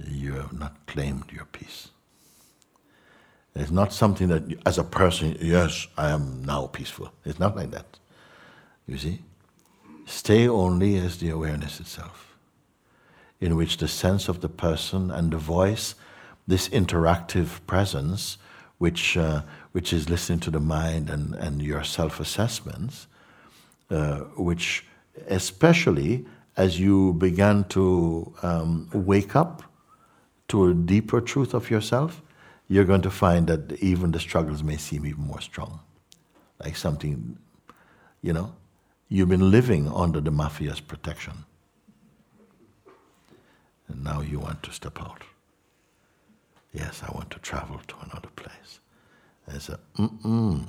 You 0.07 0.33
have 0.33 0.53
not 0.53 0.85
claimed 0.85 1.31
your 1.31 1.45
peace. 1.45 1.89
It's 3.55 3.71
not 3.71 3.93
something 3.93 4.29
that, 4.29 4.43
as 4.65 4.77
a 4.79 4.83
person, 4.83 5.37
yes, 5.39 5.87
I 5.97 6.09
am 6.09 6.43
now 6.43 6.67
peaceful. 6.67 7.11
It's 7.23 7.39
not 7.39 7.55
like 7.55 7.71
that. 7.71 7.99
You 8.87 8.97
see? 8.97 9.19
Stay 10.05 10.47
only 10.47 10.97
as 10.97 11.17
the 11.19 11.29
awareness 11.29 11.79
itself, 11.79 12.35
in 13.39 13.55
which 13.55 13.77
the 13.77 13.87
sense 13.87 14.27
of 14.27 14.41
the 14.41 14.49
person 14.49 15.11
and 15.11 15.31
the 15.31 15.37
voice, 15.37 15.95
this 16.47 16.67
interactive 16.69 17.59
presence, 17.67 18.37
which, 18.79 19.15
uh, 19.15 19.43
which 19.71 19.93
is 19.93 20.09
listening 20.09 20.39
to 20.39 20.51
the 20.51 20.59
mind 20.59 21.09
and, 21.09 21.35
and 21.35 21.61
your 21.61 21.83
self 21.83 22.19
assessments, 22.19 23.07
uh, 23.91 24.21
which, 24.35 24.85
especially 25.27 26.25
as 26.57 26.79
you 26.79 27.13
began 27.13 27.63
to 27.65 28.33
um, 28.41 28.89
wake 28.93 29.35
up 29.35 29.63
to 30.47 30.65
a 30.65 30.73
deeper 30.73 31.21
truth 31.21 31.53
of 31.53 31.69
yourself, 31.69 32.22
you're 32.67 32.85
going 32.85 33.01
to 33.01 33.11
find 33.11 33.47
that 33.47 33.71
even 33.73 34.11
the 34.11 34.19
struggles 34.19 34.63
may 34.63 34.77
seem 34.77 35.05
even 35.05 35.23
more 35.23 35.41
strong. 35.41 35.79
Like 36.63 36.75
something, 36.75 37.37
you 38.21 38.33
know, 38.33 38.53
you've 39.09 39.29
been 39.29 39.51
living 39.51 39.87
under 39.89 40.21
the 40.21 40.31
mafia's 40.31 40.79
protection. 40.79 41.45
And 43.87 44.03
now 44.03 44.21
you 44.21 44.39
want 44.39 44.63
to 44.63 44.71
step 44.71 44.99
out. 45.01 45.23
Yes, 46.71 47.03
I 47.07 47.11
want 47.13 47.29
to 47.31 47.39
travel 47.39 47.79
to 47.87 47.95
another 48.03 48.29
place. 48.35 48.79
And 49.45 49.57
it's 49.57 49.69
a, 49.69 49.79
mm-mm. 49.97 50.65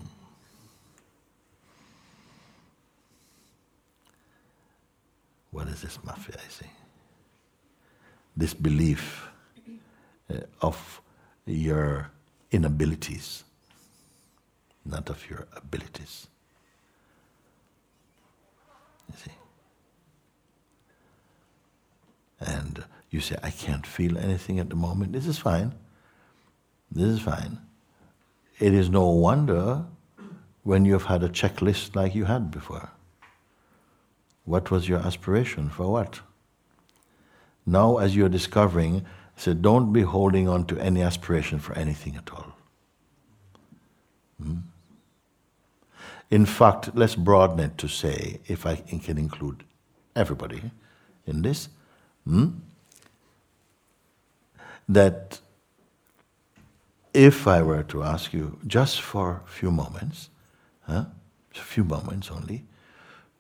What 5.51 5.69
is 5.69 5.81
this 5.83 5.99
mafia 6.05 6.35
I 6.37 6.49
see? 6.51 6.71
This 8.37 8.53
belief 8.53 9.29
uh, 10.29 10.41
of 10.61 11.01
your 11.47 12.11
inabilities, 12.51 13.45
not 14.85 15.11
of 15.11 15.29
your 15.29 15.47
abilities. 15.57 16.27
You 19.09 19.15
see? 19.25 19.33
And 22.41 22.85
you 23.11 23.21
say, 23.21 23.37
I 23.43 23.51
can't 23.51 23.87
feel 23.87 24.19
anything 24.19 24.59
at 24.59 24.71
the 24.71 24.77
moment. 24.77 25.13
This 25.13 25.27
is 25.27 25.39
fine. 25.39 25.75
This 26.91 27.09
is 27.09 27.21
fine. 27.21 27.59
It 28.59 28.73
is 28.73 28.89
no 28.89 29.09
wonder 29.09 29.85
when 30.63 30.85
you've 30.85 31.05
had 31.05 31.23
a 31.23 31.29
checklist 31.29 31.95
like 31.95 32.15
you 32.15 32.25
had 32.25 32.51
before. 32.51 32.91
What 34.45 34.71
was 34.71 34.89
your 34.89 35.01
aspiration? 35.01 35.71
For 35.71 35.91
what? 35.91 36.21
Now, 37.67 37.97
as 37.99 38.15
you're 38.15 38.29
discovering, 38.29 39.05
so 39.37 39.55
don't 39.55 39.93
be 39.93 40.03
holding 40.03 40.49
on 40.49 40.65
to 40.67 40.79
any 40.79 41.03
aspiration 41.03 41.59
for 41.59 41.75
anything 41.75 42.17
at 42.17 42.31
all. 42.33 42.55
Hmm? 44.43 44.59
In 46.31 46.47
fact, 46.47 46.91
let's 46.95 47.15
broaden 47.15 47.61
it 47.61 47.79
to 47.79 47.89
say, 47.89 48.41
if 48.47 48.67
I 48.67 48.77
can 48.77 49.19
include 49.19 49.65
everybody 50.17 50.63
in 51.27 51.43
this, 51.43 51.69
hmm? 52.25 52.49
that 54.89 55.41
if 57.13 57.47
I 57.47 57.63
were 57.63 57.85
to 57.85 58.03
ask 58.03 58.33
you 58.33 58.59
just 58.67 59.01
for 59.01 59.43
a 59.45 59.49
few 59.49 59.71
moments, 59.71 60.31
huh, 60.83 61.05
a 61.55 61.61
few 61.61 61.85
moments 61.85 62.31
only, 62.31 62.65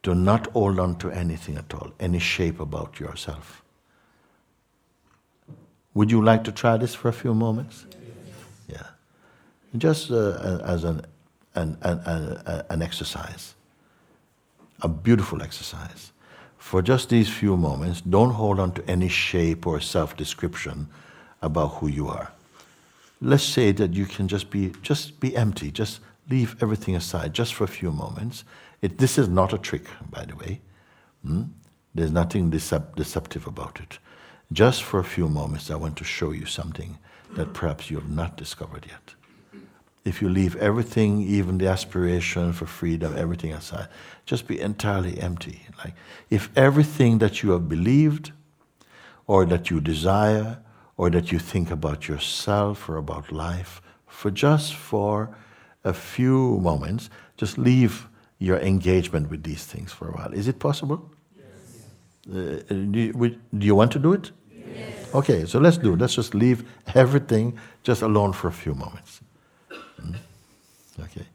to 0.05 0.15
not 0.15 0.47
hold 0.53 0.79
on 0.79 0.97
to 0.99 1.11
anything 1.11 1.57
at 1.57 1.75
all, 1.75 1.93
any 1.99 2.19
shape 2.19 2.61
about 2.61 3.01
yourself. 3.01 3.64
Would 5.95 6.11
you 6.11 6.23
like 6.23 6.45
to 6.45 6.53
try 6.53 6.77
this 6.77 6.95
for 6.95 7.09
a 7.09 7.13
few 7.13 7.35
moments? 7.35 7.87
Yeah. 8.69 8.83
Just 9.77 10.11
uh, 10.11 10.61
as 10.65 10.85
an, 10.85 11.03
an, 11.55 11.79
an, 11.83 12.01
an, 12.05 12.63
an 12.69 12.83
exercise, 12.83 13.55
a 14.83 14.89
beautiful 14.89 15.43
exercise. 15.43 16.13
For 16.59 16.83
just 16.83 17.11
these 17.11 17.29
few 17.29 17.57
moments, 17.57 18.01
don't 18.01 18.33
hold 18.33 18.59
on 18.59 18.73
to 18.73 18.91
any 18.91 19.09
shape 19.09 19.67
or 19.67 19.81
self 19.81 20.17
description 20.17 20.89
about 21.43 21.75
who 21.75 21.89
you 21.89 22.09
are. 22.09 22.33
Let's 23.21 23.45
say 23.45 23.73
that 23.73 23.93
you 23.95 24.07
can 24.07 24.29
just 24.29 24.51
be, 24.51 24.73
just 24.83 25.21
be 25.21 25.37
empty, 25.37 25.71
just 25.71 26.01
leave 26.29 26.57
everything 26.63 26.97
aside 26.97 27.35
just 27.35 27.55
for 27.55 27.65
a 27.65 27.69
few 27.69 27.93
moments 27.93 28.45
it, 28.85 28.99
this 28.99 29.17
is 29.17 29.29
not 29.29 29.55
a 29.55 29.59
trick, 29.59 29.87
by 30.11 30.27
the 30.27 30.37
way. 30.37 30.61
Hmm? 31.25 31.45
There's 31.95 32.13
nothing 32.13 32.51
decept- 32.51 32.97
deceptive 32.97 33.47
about 33.47 33.81
it. 33.81 33.99
Just 34.53 34.83
for 34.83 35.01
a 35.01 35.05
few 35.05 35.29
moments, 35.29 35.71
I 35.71 35.77
want 35.77 35.97
to 35.99 36.05
show 36.05 36.31
you 36.31 36.47
something 36.47 36.99
that 37.33 37.53
perhaps 37.55 37.91
you 37.91 37.99
have 37.99 38.11
not 38.11 38.37
discovered 38.37 38.87
yet. 38.89 39.15
If 40.05 40.21
you 40.21 40.29
leave 40.29 40.55
everything, 40.57 41.23
even 41.23 41.59
the 41.59 41.67
aspiration 41.67 42.53
for 42.53 42.67
freedom, 42.67 43.15
everything 43.17 43.53
aside, 43.53 43.89
just 44.27 44.47
be 44.47 44.61
entirely 44.61 45.19
empty. 45.19 45.63
Like 45.79 45.95
if 46.29 46.51
everything 46.57 47.19
that 47.19 47.43
you 47.43 47.53
have 47.53 47.69
believed, 47.69 48.33
or 49.27 49.47
that 49.47 49.71
you 49.71 49.81
desire, 49.81 50.59
or 50.99 51.09
that 51.11 51.33
you 51.33 51.39
think 51.39 51.71
about 51.71 52.07
yourself 52.07 52.89
or 52.89 52.99
about 52.99 53.33
life, 53.33 53.81
for 54.07 54.31
just 54.31 54.75
for 54.75 55.35
a 55.83 55.95
few 55.95 56.59
moments, 56.59 57.09
just 57.39 57.57
leave 57.57 58.07
your 58.39 58.59
engagement 58.59 59.31
with 59.31 59.43
these 59.43 59.65
things 59.65 59.93
for 59.93 60.09
a 60.09 60.13
while. 60.13 60.33
Is 60.35 60.47
it 60.49 60.59
possible? 60.59 61.11
Uh, 62.29 62.63
do, 62.69 62.99
you, 62.99 63.13
do, 63.59 63.67
you, 63.67 63.75
want 63.75 63.93
to 63.93 63.99
do 63.99 64.13
it? 64.13 64.31
Yes. 64.51 65.15
Okay, 65.15 65.45
so 65.45 65.59
let's 65.59 65.77
do 65.77 65.93
it. 65.93 65.99
Let's 65.99 66.15
just 66.15 66.35
leave 66.35 66.65
everything 66.95 67.59
just 67.83 68.03
alone 68.03 68.33
for 68.33 68.49
a 68.49 68.53
few 68.53 68.75
moments. 68.75 69.21
Mm? 70.01 70.17
Okay. 71.01 71.27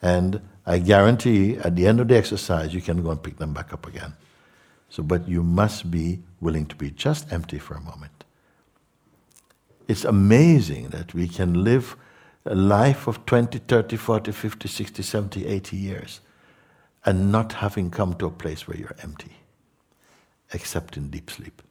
And 0.00 0.40
I 0.66 0.78
guarantee 0.78 1.56
at 1.56 1.76
the 1.76 1.86
end 1.86 2.00
of 2.00 2.08
the 2.08 2.16
exercise, 2.16 2.72
you 2.72 2.80
can 2.80 3.02
go 3.02 3.10
and 3.10 3.22
pick 3.22 3.36
them 3.36 3.52
back 3.52 3.72
up 3.72 3.86
again. 3.86 4.14
So, 4.88 5.02
but 5.02 5.28
you 5.28 5.42
must 5.42 5.90
be 5.90 6.20
willing 6.40 6.66
to 6.66 6.76
be 6.76 6.90
just 6.90 7.32
empty 7.32 7.58
for 7.58 7.74
a 7.74 7.80
moment. 7.80 8.24
It's 9.88 10.04
amazing 10.04 10.88
that 10.88 11.14
we 11.14 11.28
can 11.28 11.64
live 11.64 11.96
a 12.44 12.54
life 12.54 13.06
of 13.06 13.24
20, 13.26 13.58
30, 13.58 13.96
40, 13.96 14.32
50, 14.32 14.68
60, 14.68 15.02
70, 15.02 15.46
80 15.46 15.76
years 15.76 16.20
and 17.04 17.32
not 17.32 17.54
having 17.54 17.90
come 17.90 18.14
to 18.14 18.26
a 18.26 18.30
place 18.30 18.66
where 18.66 18.76
you're 18.76 18.96
empty, 19.02 19.36
except 20.52 20.96
in 20.96 21.08
deep 21.08 21.30
sleep. 21.30 21.62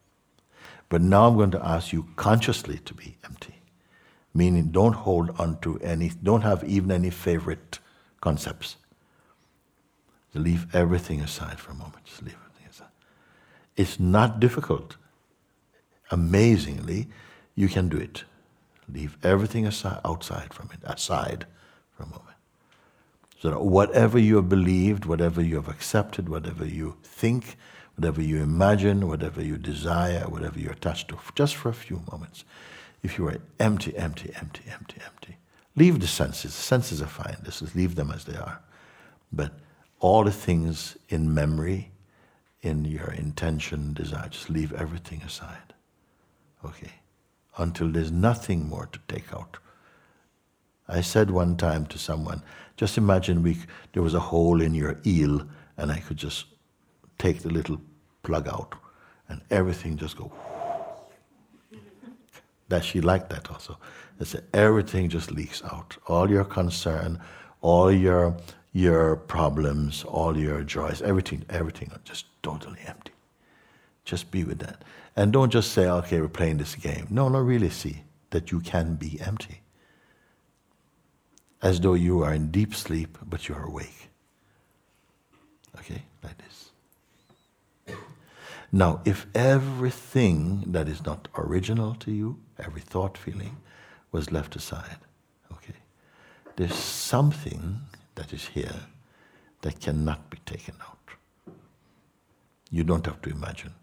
But 0.89 1.01
now 1.01 1.27
I'm 1.27 1.37
going 1.37 1.51
to 1.51 1.65
ask 1.65 1.93
you 1.93 2.07
consciously 2.15 2.79
to 2.79 2.93
be 2.93 3.17
empty, 3.23 3.55
meaning 4.33 4.71
don't 4.71 4.93
hold 4.93 5.39
on 5.39 5.59
to 5.61 5.79
any, 5.79 6.11
don't 6.21 6.41
have 6.41 6.63
even 6.63 6.91
any 6.91 7.09
favorite 7.09 7.79
concepts. 8.19 8.75
Leave 10.33 10.73
everything 10.75 11.21
aside 11.21 11.59
for 11.59 11.71
a 11.71 11.75
moment. 11.75 12.05
Just 12.05 12.23
leave 12.23 12.37
everything 12.45 12.67
aside. 12.69 12.87
It's 13.75 13.99
not 13.99 14.39
difficult. 14.39 14.97
Amazingly, 16.09 17.07
you 17.55 17.67
can 17.67 17.89
do 17.89 17.97
it. 17.97 18.23
Leave 18.91 19.17
everything 19.23 19.65
aside, 19.65 19.99
outside 20.03 20.53
from 20.53 20.69
it, 20.73 20.79
aside 20.83 21.45
for 21.91 22.03
a 22.03 22.07
moment. 22.07 22.25
So 23.39 23.49
that 23.49 23.61
whatever 23.61 24.19
you 24.19 24.35
have 24.35 24.49
believed, 24.49 25.05
whatever 25.05 25.41
you 25.41 25.55
have 25.55 25.67
accepted, 25.67 26.29
whatever 26.29 26.65
you 26.65 26.97
think, 27.01 27.57
whatever 27.95 28.21
you 28.21 28.41
imagine, 28.41 29.07
whatever 29.07 29.43
you 29.43 29.57
desire, 29.57 30.25
whatever 30.27 30.59
you're 30.59 30.71
attached 30.71 31.09
to, 31.09 31.19
just 31.35 31.55
for 31.55 31.69
a 31.69 31.73
few 31.73 32.01
moments, 32.11 32.43
if 33.03 33.17
you 33.17 33.27
are 33.27 33.37
empty, 33.59 33.95
empty, 33.97 34.31
empty, 34.35 34.63
empty, 34.71 34.97
empty, 35.05 35.37
leave 35.75 35.99
the 35.99 36.07
senses. 36.07 36.55
The 36.55 36.61
senses 36.61 37.01
are 37.01 37.07
fine. 37.07 37.37
Just 37.43 37.75
leave 37.75 37.95
them 37.95 38.11
as 38.11 38.25
they 38.25 38.35
are. 38.35 38.61
But 39.31 39.53
all 39.99 40.23
the 40.23 40.31
things 40.31 40.97
in 41.09 41.33
memory, 41.33 41.91
in 42.61 42.85
your 42.85 43.11
intention, 43.11 43.93
desire, 43.93 44.29
just 44.29 44.49
leave 44.49 44.73
everything 44.73 45.21
aside. 45.23 45.73
Okay? 46.65 46.91
Until 47.57 47.89
there's 47.89 48.11
nothing 48.11 48.67
more 48.67 48.87
to 48.87 48.99
take 49.07 49.33
out. 49.33 49.57
I 50.87 51.01
said 51.01 51.31
one 51.31 51.55
time 51.55 51.85
to 51.87 51.97
someone, 51.97 52.43
just 52.75 52.97
imagine 52.97 53.43
we, 53.43 53.57
there 53.93 54.03
was 54.03 54.13
a 54.13 54.19
hole 54.19 54.61
in 54.61 54.73
your 54.73 54.99
eel 55.05 55.47
and 55.77 55.91
I 55.91 55.99
could 55.99 56.17
just 56.17 56.45
take 57.21 57.41
the 57.41 57.49
little 57.49 57.79
plug 58.23 58.47
out 58.47 58.73
and 59.29 59.41
everything 59.49 59.97
just 59.97 60.17
go. 60.17 60.31
that 62.69 62.83
she 62.83 63.01
liked 63.01 63.29
that 63.29 63.49
also. 63.51 63.77
I 64.19 64.23
said 64.23 64.43
everything 64.53 65.09
just 65.09 65.31
leaks 65.31 65.63
out. 65.63 65.97
All 66.07 66.29
your 66.29 66.45
concern, 66.45 67.19
all 67.61 67.91
your 67.91 68.35
your 68.73 69.17
problems, 69.17 70.03
all 70.05 70.37
your 70.37 70.63
joys, 70.63 71.01
everything, 71.01 71.43
everything 71.49 71.91
just 72.05 72.25
totally 72.41 72.79
empty. 72.87 73.11
Just 74.05 74.31
be 74.31 74.43
with 74.45 74.59
that. 74.59 74.83
And 75.15 75.33
don't 75.33 75.51
just 75.51 75.73
say, 75.73 75.87
okay, 75.87 76.21
we're 76.21 76.29
playing 76.29 76.57
this 76.57 76.75
game. 76.75 77.07
No, 77.09 77.27
no, 77.27 77.39
really 77.39 77.69
see 77.69 78.03
that 78.29 78.49
you 78.51 78.61
can 78.61 78.95
be 78.95 79.19
empty 79.19 79.61
as 81.61 81.79
though 81.81 81.93
you 81.93 82.23
are 82.23 82.33
in 82.33 82.49
deep 82.49 82.73
sleep, 82.73 83.17
but 83.23 83.47
you 83.47 83.55
are 83.55 83.65
awake. 83.65 84.09
Okay, 85.79 86.01
like 86.23 86.37
this. 86.37 86.50
Now, 88.71 89.01
if 89.03 89.27
everything 89.35 90.63
that 90.67 90.87
is 90.87 91.05
not 91.05 91.27
original 91.35 91.93
to 91.95 92.11
you, 92.11 92.39
every 92.57 92.81
thought, 92.81 93.17
feeling, 93.17 93.57
was 94.11 94.31
left 94.31 94.55
aside, 94.55 94.97
okay, 95.51 95.75
there's 96.55 96.75
something 96.75 97.81
that 98.15 98.31
is 98.31 98.47
here 98.47 98.81
that 99.61 99.81
cannot 99.81 100.29
be 100.29 100.37
taken 100.45 100.75
out. 100.81 100.97
You 102.69 102.85
don't 102.85 103.05
have 103.05 103.21
to 103.23 103.29
imagine, 103.29 103.73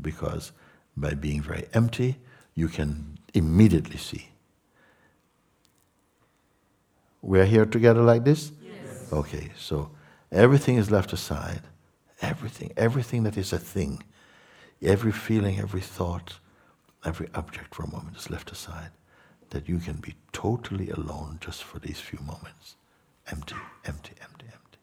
because 0.00 0.50
by 0.96 1.14
being 1.14 1.40
very 1.40 1.66
empty, 1.72 2.16
you 2.54 2.66
can 2.68 3.18
immediately 3.32 3.98
see. 3.98 4.30
We're 7.22 7.46
here 7.46 7.66
together 7.66 8.02
like 8.02 8.24
this? 8.24 8.50
Yes. 8.60 9.12
Okay, 9.12 9.52
so 9.56 9.90
everything 10.32 10.76
is 10.76 10.90
left 10.90 11.12
aside. 11.12 11.62
Everything, 12.22 12.72
everything 12.76 13.22
that 13.24 13.36
is 13.36 13.52
a 13.52 13.58
thing, 13.58 14.02
every 14.82 15.12
feeling, 15.12 15.58
every 15.58 15.80
thought, 15.80 16.38
every 17.04 17.28
object 17.34 17.74
for 17.74 17.84
a 17.84 17.90
moment 17.90 18.16
is 18.16 18.30
left 18.30 18.50
aside. 18.52 18.90
That 19.50 19.68
you 19.68 19.78
can 19.78 19.96
be 19.96 20.14
totally 20.32 20.90
alone 20.90 21.38
just 21.40 21.62
for 21.62 21.78
these 21.78 22.00
few 22.00 22.18
moments. 22.18 22.76
Empty, 23.30 23.54
empty, 23.84 24.12
empty, 24.20 24.46
empty. 24.46 24.78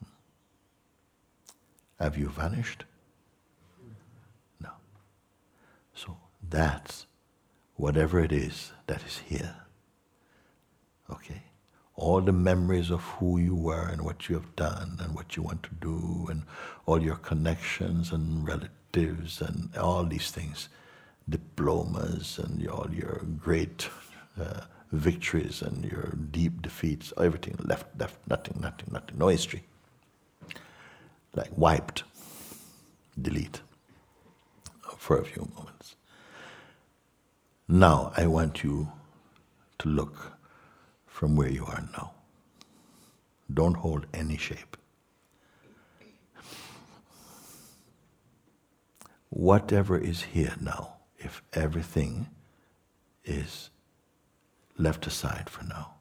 Hmm. 0.00 0.10
Have 2.04 2.18
you 2.18 2.28
vanished? 2.28 2.84
No. 4.60 4.70
So 5.94 6.16
that's 6.48 7.06
whatever 7.76 8.20
it 8.20 8.32
is 8.32 8.72
that 8.88 9.04
is 9.06 9.18
here. 9.18 9.54
Okay? 11.10 11.42
All 11.98 12.20
the 12.20 12.32
memories 12.32 12.90
of 12.90 13.02
who 13.02 13.38
you 13.38 13.54
were 13.54 13.88
and 13.88 14.02
what 14.02 14.28
you 14.28 14.36
have 14.36 14.54
done 14.56 14.98
and 15.02 15.14
what 15.14 15.36
you 15.36 15.42
want 15.42 15.62
to 15.64 15.74
do 15.80 16.28
and 16.30 16.44
all 16.86 17.02
your 17.02 17.16
connections 17.16 18.12
and 18.12 18.46
relatives 18.46 19.40
and 19.40 19.76
all 19.76 20.04
these 20.04 20.30
things, 20.30 20.68
diplomas 21.28 22.38
and 22.38 22.66
all 22.68 22.88
your 22.92 23.22
great 23.36 23.88
uh, 24.40 24.62
victories 24.92 25.60
and 25.60 25.84
your 25.84 26.14
deep 26.30 26.62
defeats, 26.62 27.12
everything 27.18 27.56
left, 27.58 27.86
left, 27.98 28.16
nothing, 28.28 28.58
nothing, 28.60 28.88
nothing, 28.92 29.18
no 29.18 29.28
history 29.28 29.64
like 31.34 31.56
wiped, 31.56 32.04
delete 33.20 33.60
for 34.96 35.18
a 35.18 35.24
few 35.24 35.48
moments. 35.56 35.94
Now 37.68 38.12
I 38.16 38.26
want 38.26 38.64
you 38.64 38.88
to 39.80 39.88
look 39.88 40.37
from 41.18 41.34
where 41.34 41.50
you 41.50 41.64
are 41.66 41.82
now. 41.94 42.12
Don't 43.52 43.78
hold 43.78 44.06
any 44.14 44.36
shape. 44.36 44.76
Whatever 49.28 49.98
is 49.98 50.22
here 50.22 50.54
now, 50.60 50.98
if 51.18 51.42
everything 51.52 52.28
is 53.24 53.70
left 54.76 55.08
aside 55.08 55.50
for 55.50 55.64
now, 55.64 55.94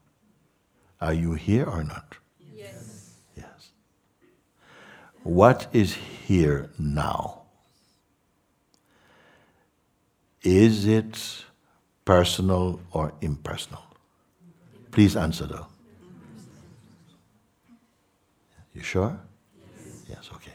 are 1.02 1.14
you 1.14 1.34
here 1.34 1.66
or 1.66 1.84
not? 1.84 2.18
Yes. 2.54 3.16
Yes. 3.36 3.72
What 5.24 5.66
is 5.74 5.96
here 6.28 6.70
now? 6.78 7.42
Is 10.44 10.86
it 10.86 11.44
personal 12.06 12.80
or 12.92 13.14
impersonal? 13.20 13.87
Please 14.98 15.16
answer 15.16 15.46
though. 15.46 15.68
You 18.74 18.82
sure? 18.82 19.20
Yes. 19.60 20.06
yes, 20.10 20.30
okay. 20.34 20.54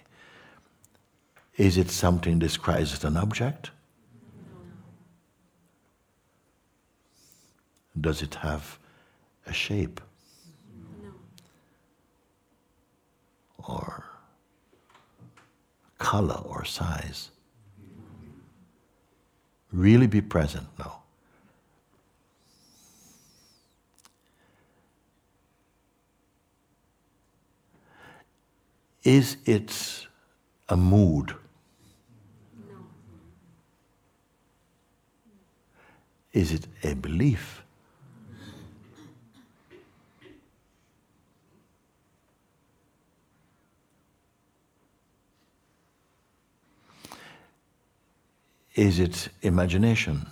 Is 1.56 1.78
it 1.78 1.89
something 1.90 2.40
described 2.40 2.81
as 2.81 3.05
an 3.05 3.16
object? 3.16 3.70
No. 7.94 8.01
Does 8.01 8.20
it 8.20 8.35
have 8.35 8.81
a 9.47 9.52
shape? 9.52 10.01
No. 11.05 11.12
Or 13.59 14.05
color 15.98 16.43
or 16.44 16.64
size. 16.64 17.31
Really 19.70 20.09
be 20.09 20.20
present 20.20 20.66
now. 20.81 21.02
Is 29.05 29.37
it 29.45 30.07
a 30.69 30.77
mood? 30.77 31.35
No. 32.69 32.74
Is 36.33 36.53
it 36.53 36.69
a 36.85 36.95
belief? 36.95 37.62
Is 48.74 49.01
it 49.01 49.29
imagination? 49.43 50.27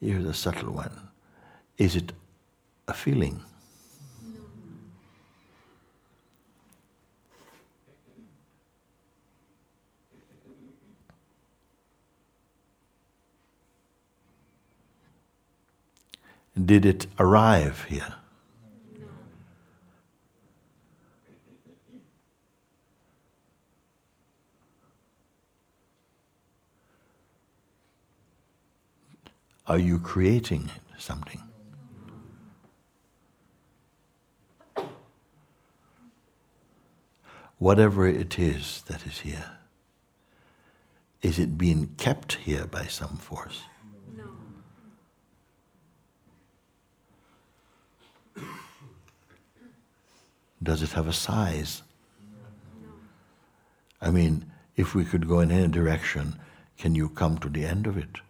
Here's 0.00 0.24
a 0.24 0.34
subtle 0.34 0.74
one. 0.74 1.08
Is 1.76 1.96
it 1.96 2.12
a 2.86 2.94
feeling? 2.94 3.42
Did 16.56 16.86
it 16.86 17.06
arrive 17.18 17.84
here? 17.88 18.17
Are 29.68 29.78
you 29.78 29.98
creating 29.98 30.70
something? 30.96 31.42
Whatever 37.58 38.08
it 38.08 38.38
is 38.38 38.82
that 38.86 39.06
is 39.06 39.18
here, 39.18 39.58
is 41.20 41.38
it 41.38 41.58
being 41.58 41.88
kept 41.98 42.36
here 42.36 42.64
by 42.64 42.86
some 42.86 43.18
force? 43.18 43.60
No. 44.16 44.24
Does 50.62 50.82
it 50.82 50.92
have 50.92 51.08
a 51.08 51.12
size? 51.12 51.82
No. 52.80 52.88
I 54.00 54.10
mean, 54.10 54.50
if 54.76 54.94
we 54.94 55.04
could 55.04 55.28
go 55.28 55.40
in 55.40 55.50
any 55.50 55.68
direction, 55.68 56.38
can 56.78 56.94
you 56.94 57.10
come 57.10 57.36
to 57.38 57.50
the 57.50 57.66
end 57.66 57.86
of 57.86 57.98
it? 57.98 58.20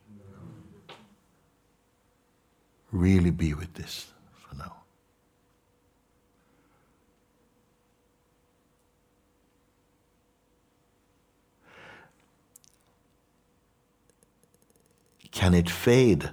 Really 2.90 3.30
be 3.30 3.54
with 3.54 3.74
this 3.74 4.06
for 4.32 4.56
now. 4.56 4.76
Can 15.30 15.54
it 15.54 15.68
fade? 15.68 16.30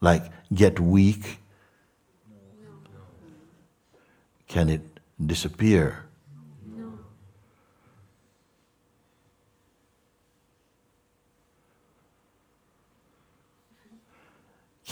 Like 0.00 0.30
get 0.52 0.78
weak 0.78 1.38
Can 4.54 4.68
it 4.68 5.00
disappear? 5.26 6.04
No. 6.64 6.92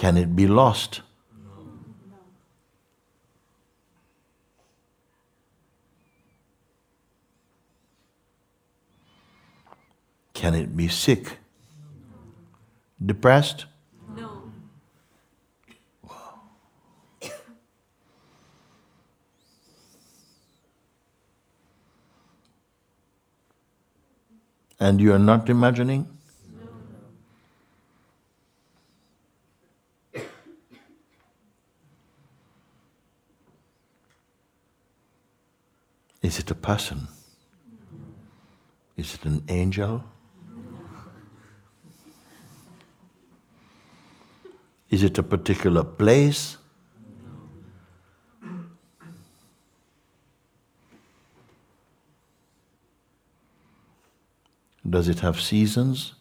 Can 0.02 0.16
it 0.16 0.34
be 0.34 0.48
lost? 0.48 1.00
No. 1.44 1.50
Can 10.34 10.56
it 10.56 10.76
be 10.76 10.88
sick? 10.88 11.38
Depressed? 13.06 13.66
No. 14.16 14.42
And 24.80 25.00
you 25.00 25.12
are 25.12 25.20
not 25.20 25.48
imagining? 25.48 26.08
Is 36.22 36.38
it 36.38 36.50
a 36.50 36.54
person? 36.54 37.08
Is 38.96 39.14
it 39.14 39.24
an 39.24 39.42
angel? 39.48 40.04
Is 44.88 45.02
it 45.02 45.18
a 45.18 45.22
particular 45.22 45.82
place? 45.82 46.58
Does 54.88 55.08
it 55.08 55.20
have 55.20 55.40
seasons? 55.40 56.14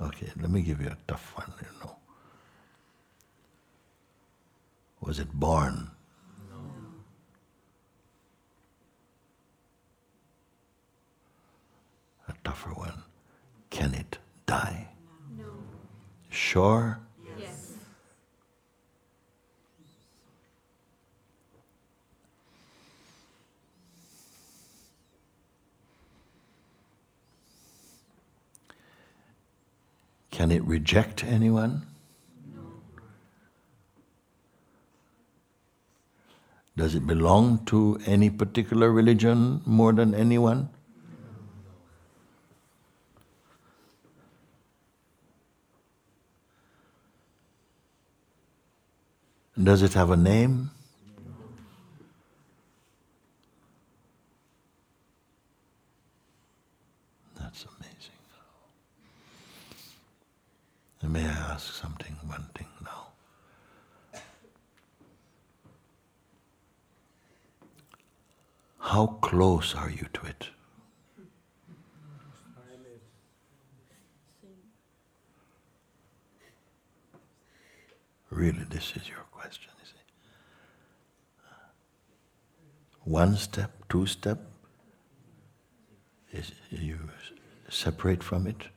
Okay, 0.00 0.32
let 0.40 0.50
me 0.50 0.62
give 0.62 0.80
you 0.80 0.88
a 0.88 0.96
tough 1.06 1.34
one, 1.36 1.52
you 1.60 1.80
know. 1.80 1.96
Was 5.08 5.18
it 5.18 5.32
born? 5.32 5.90
No. 6.50 6.58
A 12.28 12.34
tougher 12.44 12.74
one. 12.74 13.04
Can 13.70 13.94
it 13.94 14.18
die? 14.44 14.88
No. 15.38 15.44
Sure? 16.28 17.00
Yes. 17.38 17.72
Can 30.30 30.50
it 30.52 30.62
reject 30.64 31.24
anyone? 31.24 31.86
Does 36.78 36.94
it 36.94 37.08
belong 37.08 37.64
to 37.66 37.98
any 38.06 38.30
particular 38.30 38.92
religion 38.92 39.62
more 39.66 39.92
than 39.92 40.14
anyone? 40.14 40.68
Does 49.60 49.82
it 49.82 49.94
have 49.94 50.10
a 50.10 50.16
name? 50.16 50.70
That's 57.40 57.64
amazing. 57.64 58.22
And 61.02 61.12
may 61.12 61.24
I 61.24 61.38
ask 61.54 61.72
something, 61.72 62.14
one 62.28 62.46
thing 62.54 62.68
now? 62.84 63.08
How 68.78 69.06
close 69.20 69.74
are 69.74 69.90
you 69.90 70.06
to 70.12 70.26
it? 70.26 70.48
Really, 78.30 78.64
this 78.64 78.92
is 78.94 79.08
your 79.08 79.24
question, 79.32 79.70
is 79.82 79.90
it? 79.90 79.96
One 83.04 83.36
step, 83.36 83.72
two 83.88 84.06
step, 84.06 84.38
is 86.30 86.52
you 86.70 86.98
separate 87.70 88.22
from 88.22 88.46
it? 88.46 88.68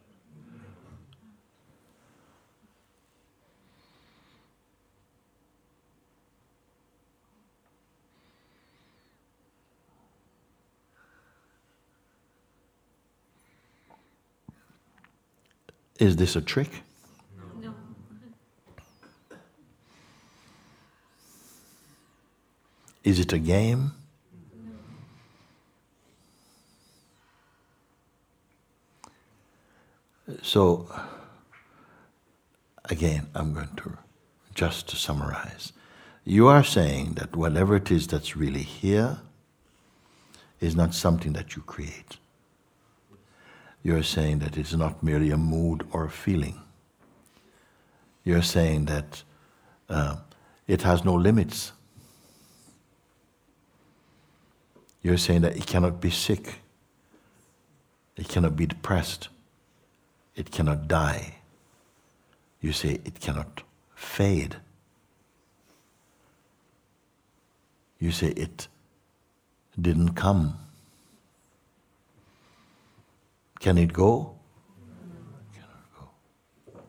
Is 16.01 16.15
this 16.15 16.35
a 16.35 16.41
trick? 16.41 16.81
No. 17.61 17.75
Is 23.03 23.19
it 23.19 23.31
a 23.33 23.37
game? 23.37 23.91
No. 30.27 30.37
So, 30.41 30.91
again, 32.85 33.27
I'm 33.35 33.53
going 33.53 33.75
to 33.77 33.99
just 34.55 34.89
to 34.89 34.95
summarize. 34.95 35.71
You 36.25 36.47
are 36.47 36.63
saying 36.63 37.13
that 37.19 37.35
whatever 37.35 37.75
it 37.75 37.91
is 37.91 38.07
that's 38.07 38.35
really 38.35 38.63
here 38.63 39.19
is 40.59 40.75
not 40.75 40.95
something 40.95 41.33
that 41.33 41.55
you 41.55 41.61
create. 41.61 42.17
You're 43.83 44.03
saying 44.03 44.39
that 44.39 44.57
it's 44.57 44.73
not 44.73 45.01
merely 45.01 45.31
a 45.31 45.37
mood 45.37 45.87
or 45.91 46.05
a 46.05 46.09
feeling. 46.09 46.61
You're 48.23 48.43
saying 48.43 48.85
that 48.85 49.23
uh, 49.89 50.17
it 50.67 50.83
has 50.83 51.03
no 51.03 51.15
limits. 51.15 51.71
You're 55.01 55.17
saying 55.17 55.41
that 55.41 55.57
it 55.57 55.65
cannot 55.65 55.99
be 55.99 56.11
sick, 56.11 56.61
it 58.15 58.27
cannot 58.27 58.55
be 58.55 58.67
depressed, 58.67 59.29
it 60.35 60.51
cannot 60.51 60.87
die. 60.87 61.35
You 62.61 62.71
say 62.71 62.99
it 63.03 63.19
cannot 63.19 63.63
fade. 63.95 64.57
You 67.99 68.11
say 68.11 68.27
it 68.27 68.67
didn't 69.79 70.13
come. 70.13 70.57
Can 73.61 73.77
it 73.77 73.93
go? 73.93 74.35
Cannot 75.53 75.85
go. 75.95 76.81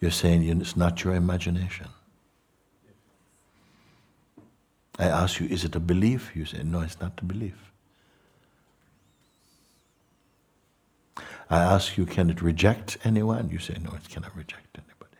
You're 0.00 0.10
saying 0.10 0.46
it's 0.60 0.76
not 0.76 1.02
your 1.02 1.14
imagination. 1.14 1.88
I 4.98 5.06
ask 5.06 5.40
you, 5.40 5.46
is 5.46 5.64
it 5.64 5.74
a 5.74 5.80
belief? 5.80 6.36
You 6.36 6.44
say, 6.44 6.62
no, 6.62 6.80
it's 6.80 7.00
not 7.00 7.18
a 7.22 7.24
belief. 7.24 7.54
I 11.48 11.60
ask 11.60 11.96
you, 11.96 12.04
can 12.04 12.28
it 12.28 12.42
reject 12.42 12.98
anyone? 13.04 13.48
You 13.48 13.58
say, 13.58 13.76
no, 13.82 13.92
it 13.94 14.06
cannot 14.10 14.36
reject 14.36 14.76
anybody. 14.76 15.16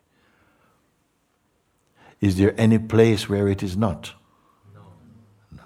Is 2.20 2.36
there 2.36 2.54
any 2.60 2.78
place 2.78 3.26
where 3.26 3.48
it 3.48 3.62
is 3.62 3.74
not? 3.74 4.12
No. 4.74 4.82
No. 5.56 5.62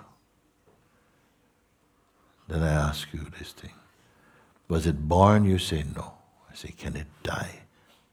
Then 2.46 2.62
I 2.62 2.70
ask 2.70 3.08
you 3.12 3.26
this 3.36 3.50
thing. 3.50 3.72
Was 4.72 4.86
it 4.86 5.06
born? 5.06 5.44
You 5.44 5.58
say 5.58 5.84
no. 5.94 6.14
I 6.50 6.54
say, 6.54 6.70
can 6.70 6.96
it 6.96 7.08
die? 7.22 7.60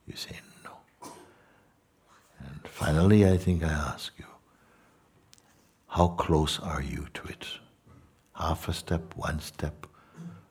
You 0.05 0.17
say 0.17 0.35
no. 0.65 0.73
And 2.37 2.59
finally, 2.65 3.25
I 3.25 3.37
think 3.37 3.63
I 3.63 3.71
ask 3.71 4.11
you, 4.19 4.25
how 5.87 6.09
close 6.09 6.59
are 6.59 6.81
you 6.81 7.07
to 7.13 7.23
it? 7.29 7.47
Half 8.33 8.67
a 8.67 8.73
step, 8.73 9.15
one 9.15 9.39
step, 9.39 9.87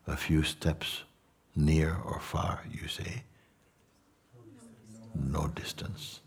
a 0.07 0.17
few 0.17 0.43
steps, 0.45 1.03
near 1.55 2.01
or 2.03 2.21
far, 2.21 2.65
you 2.73 2.89
say? 2.89 3.25
No 5.15 5.49
distance. 5.49 6.21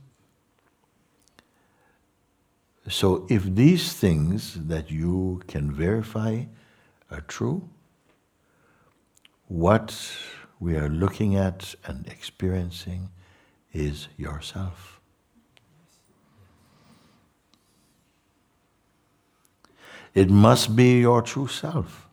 So, 2.88 3.26
if 3.32 3.44
these 3.46 3.94
things 3.94 4.54
that 4.68 4.92
you 4.92 5.42
can 5.48 5.72
verify 5.72 6.44
are 7.10 7.22
true, 7.22 7.68
what 9.52 9.94
we 10.62 10.78
are 10.78 10.88
looking 10.88 11.36
at 11.36 11.76
and 11.86 12.08
experiencing 12.08 13.10
is 13.74 14.08
yourself. 14.16 15.02
It 20.14 20.30
must 20.30 20.74
be 20.74 21.02
your 21.02 21.22
true 21.22 21.48
self. 21.48 22.08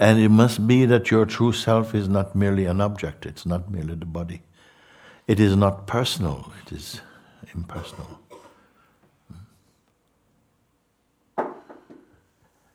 And 0.00 0.18
it 0.18 0.30
must 0.30 0.66
be 0.66 0.84
that 0.86 1.12
your 1.12 1.26
true 1.26 1.52
self 1.52 1.94
is 1.94 2.08
not 2.08 2.34
merely 2.34 2.66
an 2.66 2.80
object, 2.80 3.24
it's 3.24 3.46
not 3.46 3.70
merely 3.70 3.94
the 3.94 4.04
body. 4.04 4.42
It 5.32 5.40
is 5.40 5.56
not 5.56 5.86
personal, 5.86 6.52
it 6.60 6.72
is 6.72 7.00
impersonal. 7.54 8.20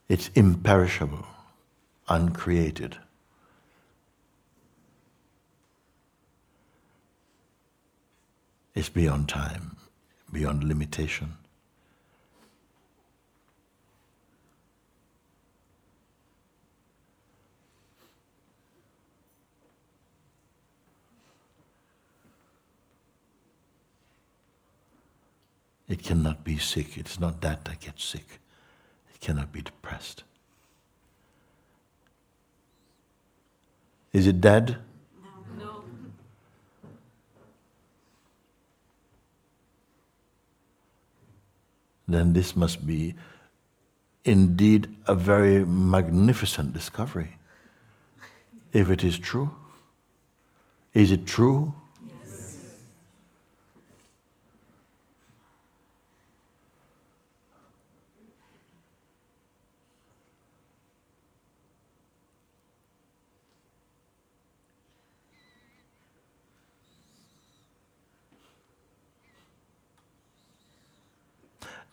It's 0.10 0.32
imperishable, 0.34 1.28
uncreated. 2.10 2.98
It's 8.74 8.90
beyond 8.90 9.30
time, 9.30 9.78
beyond 10.34 10.64
limitation. 10.64 11.34
It 25.88 26.04
cannot 26.04 26.44
be 26.44 26.58
sick. 26.58 26.98
It's 26.98 27.20
not 27.20 27.42
that 27.42 27.66
that 27.66 27.80
gets 27.80 28.04
sick. 28.04 28.40
It 29.14 29.20
cannot 29.22 29.54
be 29.54 29.62
depressed. 29.62 30.24
Is 34.12 34.28
it 34.28 34.42
dead? 34.42 34.78
No. 35.58 35.84
Then 42.08 42.34
this 42.34 42.56
must 42.56 42.86
be 42.86 43.16
indeed 44.26 44.94
a 45.08 45.16
very 45.16 45.64
magnificent 45.64 46.74
discovery. 46.74 47.38
If 48.74 48.90
it 48.90 49.04
is 49.04 49.18
true. 49.18 49.56
Is 50.94 51.12
it 51.12 51.26
true? 51.26 51.74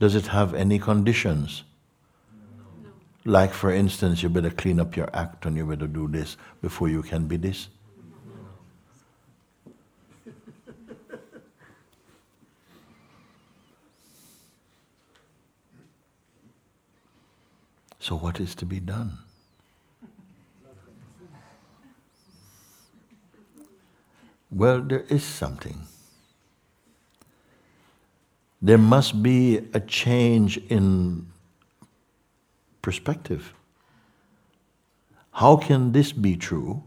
Does 0.04 0.14
it 0.14 0.26
have 0.26 0.52
any 0.52 0.78
conditions? 0.78 1.62
Like, 3.24 3.54
for 3.54 3.72
instance, 3.72 4.22
you 4.22 4.28
better 4.28 4.50
clean 4.50 4.78
up 4.78 4.98
your 4.98 5.08
act 5.16 5.46
and 5.46 5.56
you 5.56 5.64
better 5.64 5.86
do 5.86 6.08
this 6.08 6.36
before 6.60 6.90
you 6.90 7.00
can 7.02 7.26
be 7.26 7.38
this? 7.38 7.68
So, 17.98 18.16
what 18.16 18.40
is 18.40 18.54
to 18.56 18.66
be 18.66 18.80
done? 18.80 19.16
Well, 24.50 24.82
there 24.82 25.06
is 25.08 25.24
something. 25.24 25.86
There 28.64 28.78
must 28.78 29.22
be 29.22 29.58
a 29.74 29.80
change 29.80 30.56
in 30.70 31.26
perspective. 32.80 33.52
How 35.32 35.56
can 35.56 35.92
this 35.92 36.12
be 36.12 36.34
true? 36.34 36.82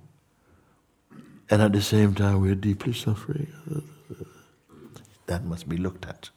And 1.51 1.61
at 1.61 1.73
the 1.73 1.81
same 1.83 2.15
time, 2.15 2.41
we're 2.41 2.55
deeply 2.55 2.93
suffering. 2.93 3.53
That 5.27 5.45
must 5.45 5.69
be 5.69 5.77
looked 5.77 6.07
at. 6.07 6.31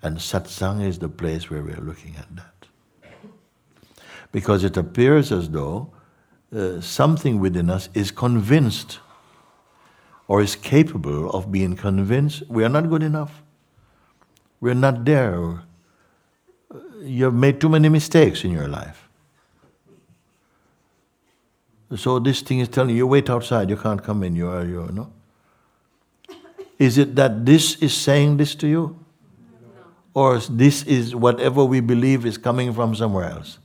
And 0.00 0.16
satsang 0.16 0.82
is 0.82 0.98
the 0.98 1.10
place 1.10 1.50
where 1.50 1.62
we're 1.62 1.84
looking 1.84 2.16
at 2.16 2.34
that. 2.36 3.12
Because 4.32 4.64
it 4.64 4.78
appears 4.78 5.30
as 5.30 5.50
though 5.50 5.92
uh, 6.56 6.80
something 6.80 7.38
within 7.38 7.68
us 7.68 7.90
is 7.92 8.10
convinced 8.10 9.00
or 10.26 10.40
is 10.40 10.56
capable 10.56 11.28
of 11.32 11.52
being 11.52 11.76
convinced 11.76 12.44
we 12.48 12.64
are 12.64 12.70
not 12.70 12.88
good 12.88 13.02
enough. 13.02 13.42
We're 14.60 14.74
not 14.74 15.04
there. 15.04 15.62
You've 17.02 17.34
made 17.34 17.60
too 17.60 17.68
many 17.68 17.88
mistakes 17.88 18.44
in 18.44 18.50
your 18.50 18.68
life. 18.68 19.08
So 21.96 22.18
this 22.18 22.42
thing 22.42 22.58
is 22.58 22.68
telling 22.68 22.90
you, 22.90 22.96
you 22.96 23.06
wait 23.06 23.30
outside, 23.30 23.70
you 23.70 23.76
can't 23.76 24.02
come 24.02 24.22
in, 24.22 24.36
you 24.36 24.48
are, 24.48 24.64
you 24.64 24.82
are, 24.82 24.92
no? 24.92 25.10
Is 26.78 26.98
it 26.98 27.16
that 27.16 27.46
this 27.46 27.76
is 27.76 27.94
saying 27.94 28.36
this 28.36 28.54
to 28.56 28.68
you? 28.68 28.98
Or 30.14 30.38
this 30.38 30.82
is 30.82 31.14
whatever 31.14 31.64
we 31.64 31.80
believe 31.80 32.26
is 32.26 32.36
coming 32.36 32.72
from 32.72 32.94
somewhere 32.94 33.30
else? 33.30 33.58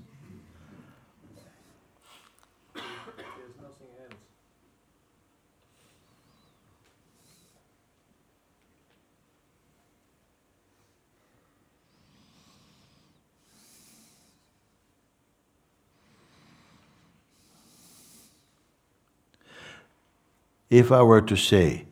If 20.74 20.91
I 20.91 21.04
were 21.04 21.22
to 21.22 21.36
say, 21.36 21.86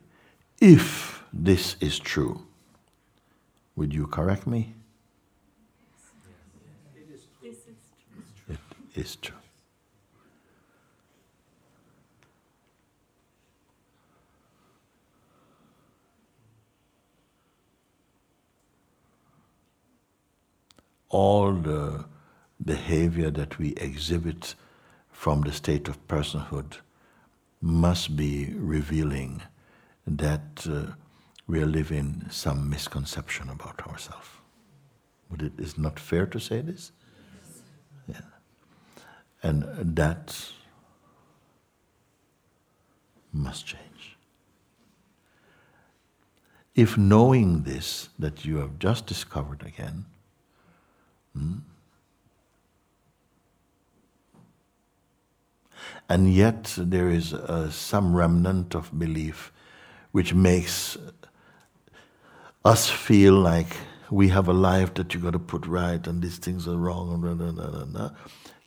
if 0.59 1.23
this 1.31 1.75
is 1.79 1.99
true, 1.99 2.47
would 3.75 3.93
you 3.93 4.07
correct 4.07 4.47
me? 4.47 4.73
It 8.49 8.57
is 8.95 9.17
true. 9.17 9.35
All 21.09 21.53
the 21.53 22.05
behavior 22.65 23.29
that 23.29 23.59
we 23.59 23.73
exhibit 23.73 24.55
from 25.11 25.41
the 25.41 25.51
state 25.51 25.87
of 25.87 26.07
personhood 26.07 26.77
must 27.61 28.15
be 28.15 28.53
revealing 28.55 29.41
that 30.07 30.65
uh, 30.67 30.93
we 31.47 31.61
are 31.61 31.67
living 31.67 32.25
some 32.29 32.69
misconception 32.69 33.49
about 33.49 33.87
ourselves. 33.87 34.27
But 35.29 35.41
it 35.43 35.53
is 35.59 35.77
not 35.77 35.99
fair 35.99 36.25
to 36.25 36.39
say 36.39 36.61
this? 36.61 36.91
Yeah. 38.07 38.21
And 39.43 39.63
that 39.95 40.51
must 43.31 43.65
change. 43.65 44.17
If 46.73 46.97
knowing 46.97 47.63
this, 47.63 48.09
that 48.17 48.45
you 48.45 48.57
have 48.57 48.79
just 48.79 49.05
discovered 49.05 49.63
again, 49.63 50.05
hmm, 51.33 51.59
and 56.11 56.33
yet 56.33 56.73
there 56.77 57.09
is 57.09 57.33
uh, 57.33 57.71
some 57.71 58.13
remnant 58.13 58.75
of 58.75 58.91
belief 58.99 59.53
which 60.11 60.33
makes 60.33 60.97
us 62.65 62.89
feel 62.89 63.33
like 63.33 63.77
we 64.09 64.27
have 64.27 64.49
a 64.49 64.53
life 64.53 64.93
that 64.95 65.13
you 65.13 65.21
got 65.21 65.31
to 65.31 65.39
put 65.39 65.65
right 65.65 66.05
and 66.07 66.21
these 66.21 66.37
things 66.37 66.67
are 66.67 66.75
wrong 66.75 67.21
blah, 67.21 67.33
blah, 67.33 67.85
blah. 67.85 68.09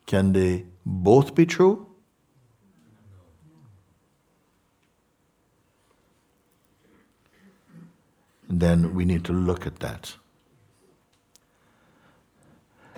can 0.07 0.33
they 0.33 0.65
both 0.87 1.35
be 1.35 1.45
true? 1.45 1.85
Then 8.49 8.95
we 8.95 9.05
need 9.05 9.23
to 9.25 9.33
look 9.33 9.67
at 9.67 9.79
that. 9.81 10.15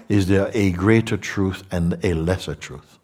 Is 0.07 0.27
there 0.27 0.49
a 0.53 0.71
greater 0.71 1.17
truth 1.17 1.63
and 1.69 1.99
a 2.01 2.13
lesser 2.13 2.55
truth 2.55 2.96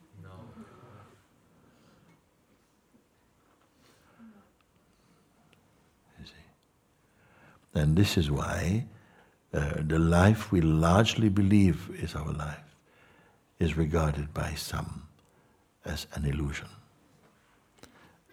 And 7.73 7.95
this 7.95 8.17
is 8.17 8.29
why 8.29 8.85
uh, 9.53 9.73
the 9.79 9.99
life 9.99 10.51
we 10.51 10.61
largely 10.61 11.29
believe 11.29 11.89
is 12.01 12.15
our 12.15 12.31
life 12.31 12.75
is 13.59 13.77
regarded 13.77 14.33
by 14.33 14.53
some 14.55 15.07
as 15.85 16.07
an 16.13 16.25
illusion, 16.25 16.69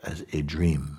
as 0.02 0.24
a 0.32 0.42
dream 0.42 0.98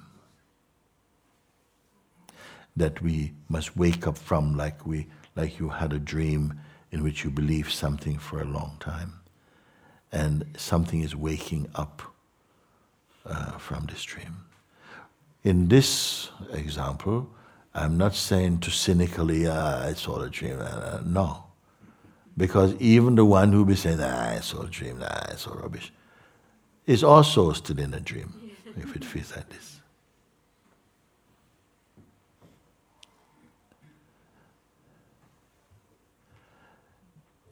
that 2.75 3.01
we 3.01 3.33
must 3.49 3.75
wake 3.75 4.07
up 4.07 4.17
from 4.17 4.55
like 4.55 4.85
we 4.85 5.07
like 5.35 5.59
you 5.59 5.69
had 5.69 5.93
a 5.93 5.99
dream 5.99 6.59
in 6.91 7.03
which 7.03 7.23
you 7.23 7.29
believed 7.29 7.71
something 7.71 8.17
for 8.17 8.41
a 8.41 8.45
long 8.45 8.77
time. 8.79 9.13
And 10.11 10.45
something 10.57 11.01
is 11.01 11.15
waking 11.15 11.69
up 11.73 12.01
uh, 13.25 13.57
from 13.57 13.85
this 13.85 14.03
dream. 14.03 14.45
In 15.43 15.69
this 15.69 16.29
example 16.51 17.29
I'm 17.73 17.97
not 17.97 18.15
saying 18.15 18.59
to 18.59 18.71
cynically, 18.71 19.47
ah, 19.47 19.87
it's 19.87 20.07
all 20.07 20.21
a 20.21 20.29
dream. 20.29 20.57
Uh, 20.59 20.99
no. 21.05 21.45
Because 22.35 22.75
even 22.75 23.15
the 23.15 23.25
one 23.25 23.51
who 23.51 23.65
be 23.65 23.75
saying, 23.75 23.99
ah, 24.01 24.31
it's 24.31 24.53
all 24.53 24.63
a 24.63 24.69
dream, 24.69 25.01
ah, 25.01 25.27
it's 25.29 25.47
all 25.47 25.55
rubbish, 25.55 25.91
is 26.85 27.03
also 27.03 27.51
still 27.53 27.79
in 27.79 27.93
a 27.93 27.99
dream, 27.99 28.51
if 28.77 28.95
it 28.95 29.05
feels 29.05 29.35
like 29.35 29.47
this. 29.49 29.79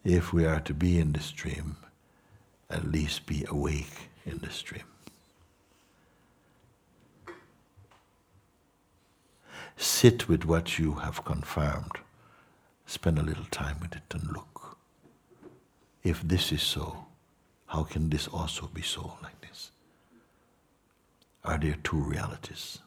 If 0.04 0.34
we 0.34 0.46
are 0.46 0.62
to 0.62 0.74
be 0.74 0.98
in 0.98 1.12
this 1.12 1.32
dream, 1.32 1.78
at 2.70 2.92
least 2.92 3.26
be 3.26 3.46
awake 3.48 4.10
in 4.26 4.40
this 4.40 4.62
dream. 4.62 4.84
Sit 9.80 10.28
with 10.28 10.44
what 10.44 10.78
you 10.78 10.96
have 10.96 11.24
confirmed 11.24 12.00
spend 12.86 13.20
a 13.20 13.24
little 13.24 13.46
time 13.46 13.78
with 13.80 13.96
it 13.96 14.04
and 14.12 14.28
look. 14.34 14.78
If 16.04 16.22
this 16.22 16.52
is 16.52 16.64
so, 16.64 17.06
how 17.68 17.84
can 17.84 18.10
this 18.10 18.28
also 18.28 18.68
be 18.74 18.82
so 18.82 19.14
like 19.22 19.40
this? 19.42 19.72
Are 21.46 21.58
there 21.58 21.78
two 21.84 21.98
realities? 21.98 22.80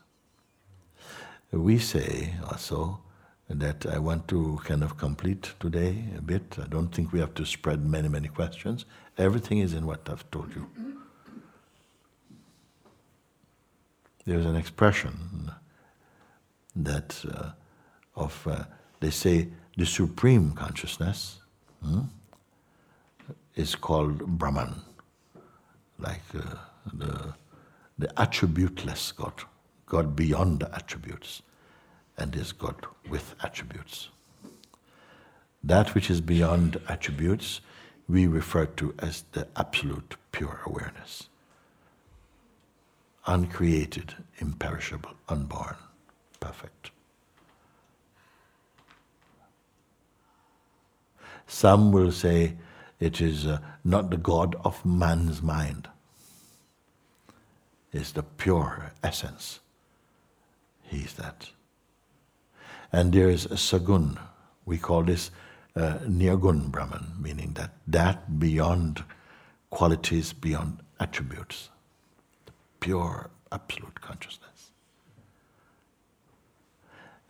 We 1.53 1.79
say 1.79 2.35
also 2.51 3.01
that 3.49 3.87
I 3.87 3.99
want 3.99 4.27
to 4.29 4.61
kind 4.65 4.83
of 4.83 4.97
complete 4.97 5.53
today 5.61 6.05
a 6.19 6.21
bit. 6.21 6.57
I 6.61 6.67
don't 6.67 6.89
think 6.89 7.13
we 7.13 7.21
have 7.21 7.35
to 7.35 7.47
spread 7.47 7.87
many, 7.87 8.09
many 8.09 8.29
questions. 8.29 8.87
Everything 9.17 9.59
is 9.59 9.73
in 9.73 9.87
what 9.87 10.09
I've 10.11 10.29
told 10.31 10.55
you. 10.55 10.67
There's 14.25 14.47
an 14.47 14.57
expression 14.57 15.53
that 16.77 17.25
uh, 17.35 17.51
of 18.17 18.47
uh, 18.47 18.65
they 19.01 19.11
say 19.11 19.49
the 19.77 19.87
supreme 19.87 20.53
consciousness 20.53 21.39
hmm, 21.83 22.03
is 23.55 23.75
called 23.75 24.27
Brahman, 24.39 24.75
like 25.99 26.23
uh, 26.35 26.57
the 26.93 27.35
the 27.99 28.09
attributeless 28.17 29.15
God, 29.15 29.35
God 29.87 30.17
beyond 30.17 30.61
the 30.61 30.75
attributes, 30.75 31.43
and 32.17 32.35
is 32.35 32.53
God 32.53 32.87
with 33.09 33.35
attributes. 33.43 34.09
That 35.63 35.95
which 35.95 36.11
is 36.11 36.21
beyond 36.21 36.81
attributes, 36.89 37.61
we 38.09 38.27
refer 38.27 38.67
to 38.67 38.95
as 38.99 39.25
the 39.33 39.47
absolute 39.57 40.17
pure 40.33 40.61
awareness. 40.67 41.29
Uncreated, 43.27 44.17
imperishable, 44.39 45.13
unborn, 45.29 45.77
perfect. 46.43 46.91
Some 51.47 51.93
will 51.93 52.13
say 52.13 52.57
it 52.99 53.21
is 53.21 53.47
uh, 53.47 53.59
not 53.85 54.11
the 54.11 54.17
God 54.17 54.57
of 54.65 54.85
man's 54.85 55.41
mind, 55.43 55.89
it's 57.93 58.13
the 58.13 58.23
pure 58.23 58.93
essence. 59.03 59.61
He's 60.83 61.15
that. 61.15 61.51
And 62.93 63.13
there 63.13 63.31
is 63.31 63.47
a 63.47 63.57
Sagun, 63.57 64.19
we 64.67 64.79
call 64.79 65.03
this 65.05 65.31
uh, 65.77 65.99
Nirgun 66.07 66.71
Brahman, 66.71 67.15
meaning 67.19 67.53
that 67.55 67.71
that 67.87 68.39
beyond 68.39 69.05
qualities, 69.71 70.33
beyond 70.33 70.81
attributes, 71.01 71.71
the 72.47 72.53
pure 72.81 73.31
absolute 73.51 74.01
consciousness. 74.01 74.52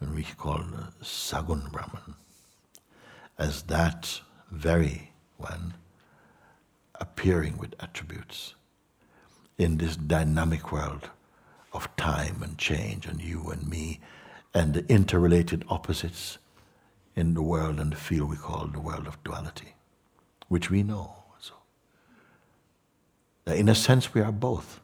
And 0.02 0.16
we 0.16 0.24
call 0.24 0.64
Sagun 1.00 1.70
Brahman 1.70 2.16
as 3.38 3.62
that 3.64 4.20
very 4.50 5.12
one 5.36 5.74
appearing 6.96 7.56
with 7.56 7.76
attributes 7.78 8.54
in 9.58 9.78
this 9.78 9.96
dynamic 9.96 10.72
world 10.72 11.10
of 11.72 11.94
time 11.96 12.42
and 12.42 12.58
change 12.58 13.06
and 13.06 13.22
you 13.22 13.48
and 13.50 13.68
me 13.68 14.00
and 14.52 14.74
the 14.74 14.84
interrelated 14.92 15.64
opposites 15.68 16.38
in 17.14 17.34
the 17.34 17.42
world 17.42 17.78
and 17.78 17.92
the 17.92 17.96
field 17.96 18.28
we 18.28 18.36
call 18.36 18.66
the 18.66 18.80
world 18.80 19.06
of 19.06 19.22
duality, 19.22 19.76
which 20.48 20.68
we 20.68 20.82
know. 20.82 21.14
So, 21.38 21.54
in 23.46 23.68
a 23.68 23.74
sense, 23.76 24.12
we 24.12 24.20
are 24.20 24.32
both. 24.32 24.80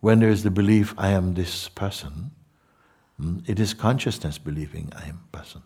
When 0.00 0.20
there 0.20 0.30
is 0.30 0.42
the 0.42 0.50
belief, 0.50 0.94
I 0.96 1.10
am 1.10 1.34
this 1.34 1.68
person, 1.68 2.30
hmm, 3.18 3.38
it 3.46 3.60
is 3.60 3.74
consciousness 3.74 4.38
believing 4.38 4.92
I 4.96 5.08
am 5.08 5.20
person. 5.30 5.62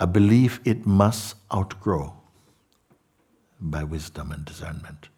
A 0.00 0.06
belief 0.06 0.60
it 0.64 0.86
must 0.86 1.36
outgrow 1.54 2.14
by 3.60 3.84
wisdom 3.84 4.32
and 4.32 4.44
discernment. 4.44 5.08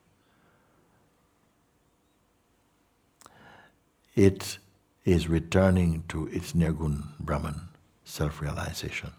It 4.14 4.59
is 5.05 5.28
returning 5.28 6.05
to 6.09 6.26
its 6.28 6.52
Nirgun 6.52 7.18
Brahman, 7.18 7.68
self 8.05 8.40
realization. 8.40 9.12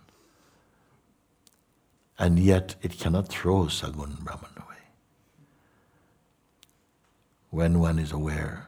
And 2.17 2.39
yet 2.39 2.75
it 2.81 2.97
cannot 2.97 3.27
throw 3.27 3.65
Sagun 3.65 4.19
Brahman. 4.23 4.64
When 7.55 7.79
one 7.79 7.99
is 7.99 8.11
aware 8.11 8.67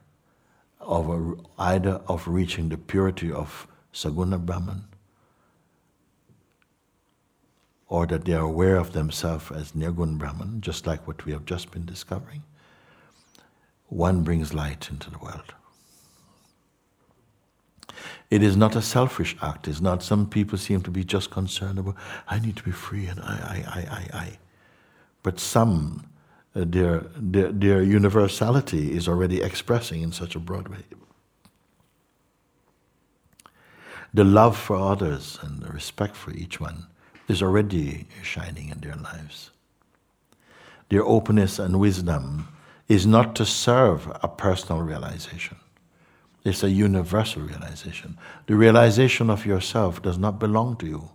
of 0.79 1.09
a, 1.09 1.33
either 1.59 1.99
of 2.07 2.25
reaching 2.25 2.69
the 2.69 2.77
purity 2.77 3.29
of 3.29 3.67
Saguna 3.91 4.39
Brahman 4.39 4.85
or 7.89 8.07
that 8.07 8.23
they 8.23 8.31
are 8.31 8.45
aware 8.45 8.77
of 8.77 8.93
themselves 8.93 9.51
as 9.51 9.73
Nirgun 9.73 10.17
Brahman, 10.17 10.61
just 10.61 10.87
like 10.87 11.05
what 11.05 11.25
we 11.25 11.33
have 11.33 11.43
just 11.43 11.69
been 11.71 11.83
discovering, 11.85 12.43
one 13.87 14.23
brings 14.23 14.53
light 14.53 14.87
into 14.89 15.11
the 15.11 15.17
world. 15.17 15.53
It 18.29 18.41
is 18.41 18.55
not 18.55 18.73
a 18.77 18.81
selfish 18.81 19.35
act. 19.41 19.67
It's 19.67 19.81
not 19.81 20.01
some 20.01 20.29
people 20.29 20.57
seem 20.57 20.81
to 20.83 20.91
be 20.91 21.03
just 21.03 21.29
concerned 21.29 21.77
about, 21.77 21.95
I 22.29 22.39
need 22.39 22.55
to 22.55 22.63
be 22.63 22.71
free 22.71 23.07
and 23.07 23.19
I, 23.19 23.33
I, 23.33 23.79
I, 23.79 23.81
I, 23.81 24.17
I. 24.17 24.37
But 25.23 25.41
some, 25.41 26.05
Uh, 26.57 26.65
their, 26.67 27.05
their, 27.15 27.51
their 27.51 27.83
universality 27.83 28.91
is 28.91 29.07
already 29.07 29.41
expressing 29.41 30.01
in 30.01 30.11
such 30.11 30.35
a 30.35 30.39
broad 30.39 30.67
way. 30.69 30.83
The 34.11 34.23
love 34.23 34.57
for 34.57 34.77
others 34.77 35.37
and 35.43 35.61
the 35.61 35.71
respect 35.71 36.15
for 36.15 36.31
each 36.31 36.59
one 36.59 36.87
is 37.27 37.43
already 37.43 38.07
shining 38.23 38.69
in 38.69 38.79
their 38.79 38.95
lives. 38.95 39.51
Their 40.89 41.03
openness 41.03 41.59
and 41.59 41.79
wisdom 41.79 42.47
is 42.87 43.05
not 43.05 43.35
to 43.35 43.45
serve 43.45 44.07
a 44.23 44.27
personal 44.27 44.81
realization. 44.81 45.57
It's 46.43 46.63
a 46.63 46.69
universal 46.71 47.43
realization. 47.43 48.17
The 48.47 48.55
realization 48.55 49.29
of 49.29 49.45
yourself 49.45 50.01
does 50.01 50.17
not 50.17 50.39
belong 50.39 50.77
to 50.77 50.87
you. 50.87 51.09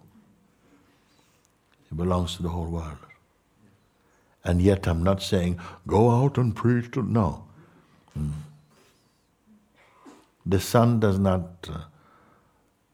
It 1.90 1.97
belongs 1.97 2.36
to 2.36 2.43
the 2.43 2.51
whole 2.51 2.66
world. 2.66 2.98
And 4.44 4.60
yet 4.62 4.86
I'm 4.89 5.02
not 5.02 5.23
saying, 5.23 5.60
go 5.86 6.10
out 6.10 6.39
and 6.39 6.55
preach 6.55 6.90
to, 6.93 7.02
no. 7.02 7.44
Mm. 8.19 8.32
The 10.44 10.60
sun 10.60 11.01
does 11.01 11.19
not 11.19 11.69
uh, 11.69 11.82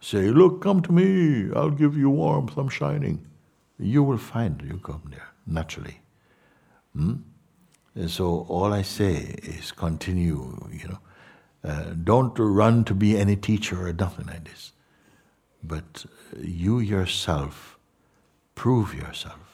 say, 0.01 0.31
look, 0.31 0.61
come 0.63 0.83
to 0.83 0.93
me, 0.93 1.51
I'll 1.57 1.71
give 1.71 1.97
you 1.97 2.11
warmth, 2.11 2.57
I'm 2.57 2.69
shining. 2.69 3.27
You 3.79 4.03
will 4.03 4.19
find 4.19 4.63
you 4.63 4.79
come 4.79 5.03
there, 5.11 5.29
naturally. 5.47 6.01
And 7.95 8.11
so 8.11 8.47
all 8.49 8.73
I 8.73 8.83
say 8.83 9.37
is 9.43 9.73
continue, 9.73 10.69
you 10.71 10.89
know, 10.89 10.99
uh, 11.65 11.95
don't 12.05 12.39
run 12.39 12.85
to 12.85 12.95
be 12.95 13.19
any 13.19 13.37
teacher 13.37 13.89
or 13.89 13.93
nothing 13.93 14.27
like 14.27 14.45
this. 14.45 14.73
But 15.63 16.07
you 16.41 16.79
yourself 16.79 17.79
prove 18.55 18.95
yourself. 18.95 19.48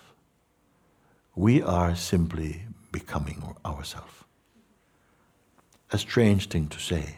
We 1.36 1.62
are 1.62 1.94
simply 1.97 2.62
becoming 2.93 3.56
ourselves. 3.65 4.12
A 5.90 5.98
strange 5.98 6.48
thing 6.48 6.69
to 6.69 6.78
say, 6.78 7.16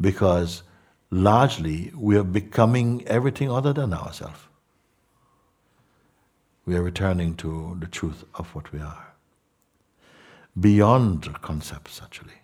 because 0.00 0.62
largely 1.10 1.92
we 1.96 2.16
are 2.16 2.24
becoming 2.24 3.06
everything 3.06 3.50
other 3.50 3.72
than 3.72 3.92
ourselves. 3.92 4.40
We 6.64 6.76
are 6.76 6.82
returning 6.82 7.34
to 7.36 7.76
the 7.80 7.86
truth 7.86 8.24
of 8.34 8.54
what 8.54 8.72
we 8.72 8.80
are. 8.80 9.14
Beyond 10.58 11.40
concepts, 11.40 12.00
actually 12.02 12.38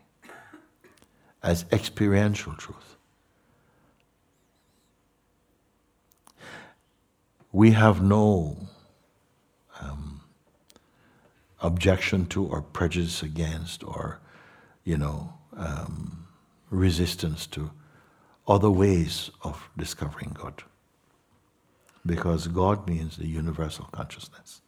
as 1.44 1.66
experiential 1.70 2.54
truth. 2.54 2.96
We 7.52 7.72
have 7.72 8.02
no 8.02 8.56
objection 11.64 12.26
to 12.26 12.44
or 12.44 12.60
prejudice 12.60 13.22
against 13.22 13.82
or, 13.82 14.20
you 14.84 14.98
know, 14.98 15.32
um, 15.56 16.26
resistance 16.70 17.46
to 17.46 17.70
other 18.46 18.70
ways 18.70 19.30
of 19.42 19.70
discovering 19.76 20.36
God. 20.38 20.62
Because 22.04 22.48
God 22.48 22.86
means 22.86 23.16
the 23.16 23.26
universal 23.26 23.86
consciousness. 23.92 24.60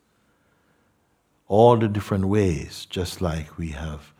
All 1.48 1.76
the 1.76 1.86
different 1.86 2.24
ways, 2.24 2.86
just 2.86 3.20
like 3.20 3.58
we 3.58 3.68
have, 3.68 4.14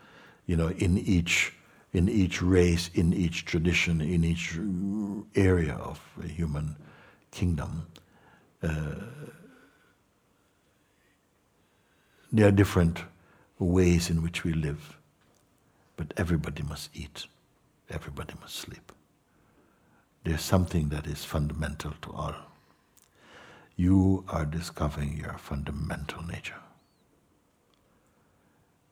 you 0.47 0.57
know, 0.57 0.69
in 0.69 0.99
each 0.99 1.55
in 1.93 2.11
each 2.11 2.43
race, 2.43 2.91
in 2.93 3.15
each 3.15 3.47
tradition, 3.47 4.03
in 4.03 4.23
each 4.23 4.59
area 5.35 5.73
of 5.73 5.99
a 6.23 6.29
human 6.29 6.77
kingdom. 7.31 7.87
Uh, 8.63 8.97
there 12.37 12.49
are 12.49 12.53
different 12.53 13.03
ways 13.59 14.11
in 14.11 14.23
which 14.23 14.45
we 14.45 14.53
live, 14.53 14.97
but 15.97 16.13
everybody 16.17 16.63
must 16.63 16.91
eat, 16.95 17.27
everybody 17.91 18.35
must 18.41 18.57
sleep. 18.57 18.93
there's 20.25 20.43
something 20.43 20.89
that 20.89 21.07
is 21.07 21.25
fundamental 21.25 21.93
to 22.03 22.13
all. 22.13 22.35
You 23.77 24.25
are 24.29 24.45
discovering 24.45 25.17
your 25.17 25.39
fundamental 25.39 26.23
nature. 26.25 26.61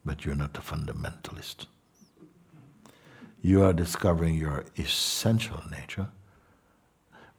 But 0.05 0.25
you're 0.25 0.37
not 0.37 0.57
a 0.57 0.61
fundamentalist. 0.61 1.67
You 3.43 3.65
are 3.65 3.73
discovering 3.73 4.37
your 4.37 4.65
essential 4.77 5.61
nature, 5.73 6.07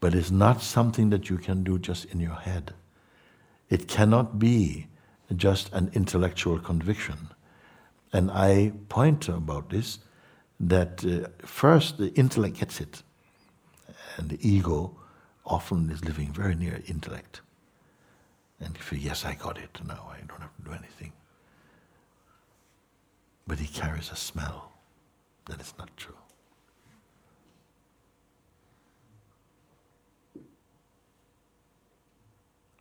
but 0.01 0.13
it's 0.13 0.31
not 0.31 0.61
something 0.61 1.09
that 1.11 1.29
you 1.29 1.37
can 1.37 1.63
do 1.63 1.79
just 1.79 2.05
in 2.05 2.19
your 2.19 2.35
head. 2.35 2.73
It 3.69 3.87
cannot 3.87 4.39
be 4.39 4.87
just 5.35 5.71
an 5.73 5.89
intellectual 5.93 6.59
conviction. 6.59 7.29
And 8.13 8.31
I 8.31 8.73
point 8.89 9.27
about 9.27 9.69
this 9.69 9.99
that 10.59 11.03
uh, 11.05 11.27
first 11.45 11.97
the 11.97 12.13
intellect 12.13 12.59
gets 12.59 12.79
it, 12.79 13.03
and 14.17 14.29
the 14.29 14.39
ego 14.47 14.95
often 15.45 15.89
is 15.89 16.03
living 16.05 16.31
very 16.31 16.55
near 16.55 16.81
intellect. 16.87 17.41
And 18.59 18.75
if 18.77 18.91
you, 18.91 18.97
yes, 18.97 19.25
I 19.25 19.35
got 19.35 19.57
it, 19.57 19.79
now 19.85 20.09
I 20.11 20.19
don't 20.25 20.41
have 20.41 20.55
to 20.57 20.63
do 20.63 20.71
anything. 20.71 21.11
But 23.45 23.59
he 23.59 23.67
carries 23.67 24.11
a 24.11 24.15
smell 24.15 24.71
that 25.45 25.59
is 25.59 25.73
not 25.77 25.95
true. 25.97 26.15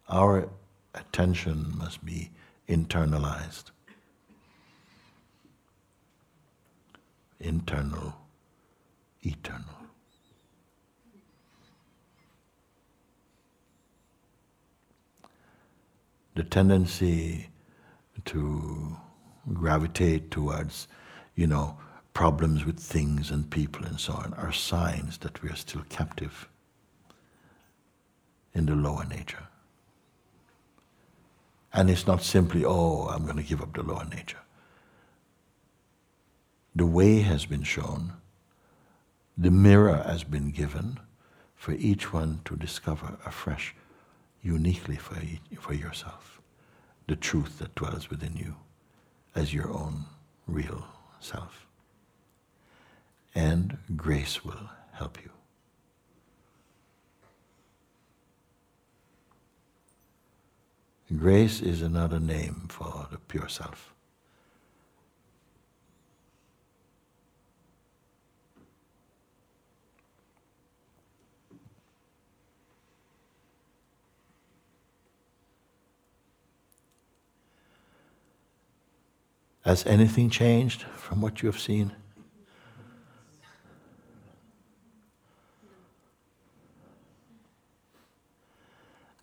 Our 0.09 0.49
attention 0.95 1.75
must 1.77 2.05
be 2.05 2.31
internalized. 2.69 3.65
Internal, 7.41 8.15
eternal. 9.23 9.65
The 16.35 16.43
tendency 16.43 17.49
to 18.25 18.97
gravitate 19.53 20.31
towards, 20.31 20.89
you 21.35 21.47
know, 21.47 21.79
problems 22.15 22.65
with 22.65 22.79
things 22.79 23.31
and 23.31 23.51
people 23.51 23.85
and 23.85 24.01
so 24.01 24.15
on 24.15 24.33
are 24.35 24.53
signs 24.53 25.19
that 25.19 25.43
we 25.43 25.51
are 25.51 25.57
still 25.57 25.85
captive 25.89 26.49
in 28.55 28.67
the 28.67 28.75
lower 28.75 29.05
nature. 29.05 29.49
And 31.75 31.91
it's 31.91 32.07
not 32.07 32.23
simply, 32.23 32.65
oh, 32.65 33.09
I'm 33.09 33.25
going 33.25 33.37
to 33.37 33.43
give 33.43 33.61
up 33.61 33.75
the 33.75 33.83
lower 33.83 34.05
nature. 34.05 34.39
The 36.75 36.87
way 36.87 37.21
has 37.21 37.47
been 37.47 37.65
shown, 37.65 38.13
the 39.37 39.51
mirror 39.51 40.03
has 40.07 40.23
been 40.23 40.53
given 40.53 41.01
for 41.57 41.73
each 41.73 42.13
one 42.13 42.41
to 42.45 42.57
discover 42.57 43.19
afresh, 43.27 43.75
uniquely 44.41 44.97
for, 44.97 45.17
for 45.59 45.75
yourself, 45.75 46.41
the 47.09 47.17
truth 47.17 47.59
that 47.59 47.75
dwells 47.75 48.09
within 48.09 48.37
you 48.37 48.55
as 49.35 49.53
your 49.53 49.69
own 49.69 50.05
real 50.47 50.87
self. 51.19 51.67
And 53.35 53.79
grace 53.97 54.45
will 54.45 54.71
help 54.93 55.19
you. 55.23 55.34
Grace 61.13 61.61
is 61.61 61.83
another 61.83 62.19
name 62.19 62.67
for 62.71 63.07
the 63.11 63.19
pure 63.19 63.47
self. 63.47 63.93
Has 79.65 79.87
anything 79.87 80.31
changed 80.31 80.83
from 80.97 81.21
what 81.21 81.43
you 81.43 81.51
have 81.51 81.61
seen? 81.61 81.93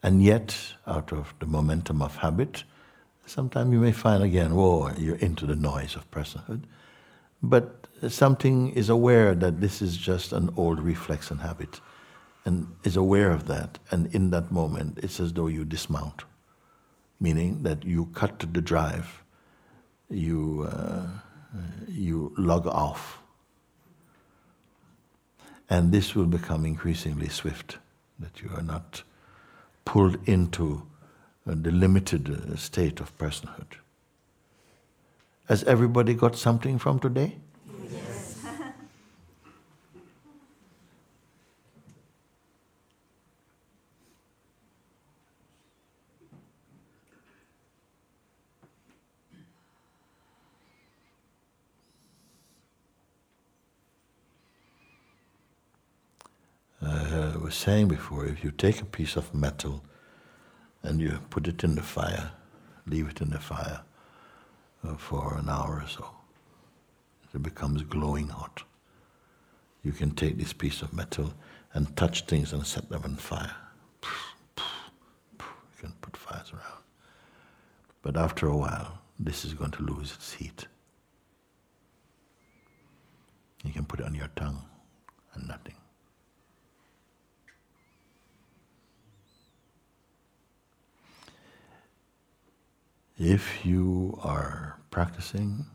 And 0.04 0.24
yet, 0.24 0.58
out 0.88 1.14
of 1.14 1.34
the 1.40 1.46
momentum 1.46 2.02
of 2.02 2.18
habit, 2.18 2.64
sometimes 3.26 3.72
you 3.72 3.80
may 3.80 3.92
find 3.92 4.24
again, 4.24 4.56
whoa, 4.56 4.92
you're 4.98 5.18
into 5.18 5.46
the 5.46 5.56
noise 5.56 5.96
of 5.96 6.10
personhood. 6.10 6.64
But 7.44 7.88
something 8.08 8.72
is 8.72 8.90
aware 8.90 9.36
that 9.36 9.62
this 9.62 9.82
is 9.82 9.98
just 9.98 10.34
an 10.34 10.50
old 10.58 10.80
reflex 10.80 11.30
and 11.30 11.42
habit, 11.42 11.82
and 12.46 12.68
is 12.84 12.98
aware 12.98 13.32
of 13.32 13.48
that. 13.48 13.78
And 13.92 14.14
in 14.16 14.32
that 14.32 14.52
moment, 14.52 15.00
it's 15.04 15.20
as 15.20 15.34
though 15.34 15.48
you 15.48 15.66
dismount, 15.66 16.24
meaning 17.20 17.62
that 17.62 17.84
you 17.84 18.08
cut 18.08 18.40
the 18.40 18.62
drive, 18.62 19.24
you, 20.10 20.68
uh, 20.72 21.06
you 21.88 22.34
log 22.38 22.66
off. 22.66 23.20
And 25.70 25.92
this 25.92 26.16
will 26.16 26.26
become 26.26 26.66
increasingly 26.66 27.30
swift, 27.30 27.78
that 28.20 28.42
you 28.42 28.50
are 28.56 28.64
not 28.64 29.04
pulled 29.86 30.18
into 30.28 30.84
uh, 31.48 31.56
the 31.56 31.72
limited 31.72 32.30
uh, 32.30 32.56
state 32.56 33.00
of 33.00 33.18
personhood. 33.18 33.78
Has 35.46 35.64
everybody 35.64 36.14
got 36.14 36.36
something 36.36 36.78
from 36.78 37.00
today? 37.00 37.38
Was 57.52 57.58
saying 57.58 57.90
before, 57.90 58.26
if 58.26 58.46
you 58.46 58.50
take 58.50 58.80
a 58.80 58.86
piece 58.86 59.18
of 59.18 59.34
metal 59.36 59.84
and 60.84 61.02
you 61.02 61.20
put 61.30 61.50
it 61.50 61.66
in 61.66 61.76
the 61.76 61.82
fire, 61.82 62.32
leave 62.88 63.10
it 63.10 63.20
in 63.20 63.30
the 63.30 63.40
fire 63.40 63.82
uh, 64.88 64.96
for 64.96 65.36
an 65.38 65.50
hour 65.50 65.82
or 65.84 65.88
so, 65.90 66.10
it 67.34 67.44
becomes 67.44 67.82
glowing 67.82 68.30
hot. 68.30 68.64
You 69.84 69.92
can 69.92 70.12
take 70.12 70.38
this 70.38 70.54
piece 70.54 70.82
of 70.82 70.94
metal 70.94 71.34
and 71.74 71.94
touch 71.98 72.26
things 72.26 72.54
and 72.54 72.66
set 72.66 72.88
them 72.88 73.02
on 73.04 73.18
fire. 73.18 73.56
You 74.56 75.78
can 75.78 75.92
put 76.00 76.16
fires 76.16 76.54
around. 76.54 76.84
But 78.02 78.16
after 78.16 78.48
a 78.48 78.56
while, 78.56 79.00
this 79.20 79.44
is 79.44 79.54
going 79.54 79.72
to 79.72 79.84
lose 79.84 80.14
its 80.14 80.32
heat. 80.32 80.68
You 83.66 83.74
can 83.74 83.84
put 83.84 84.00
it 84.00 84.06
on 84.06 84.16
your 84.16 84.30
tongue 84.38 84.64
and 85.34 85.50
nothing. 85.50 85.81
If 93.24 93.64
you 93.64 94.18
are 94.24 94.80
practicing 94.90 95.68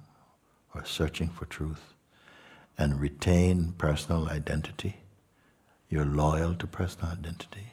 or 0.75 0.85
searching 0.85 1.29
for 1.29 1.45
truth 1.45 1.95
and 2.77 3.01
retain 3.01 3.73
personal 3.79 4.29
identity, 4.29 4.97
you're 5.89 6.05
loyal 6.05 6.57
to 6.57 6.67
personal 6.67 7.13
identity, 7.13 7.69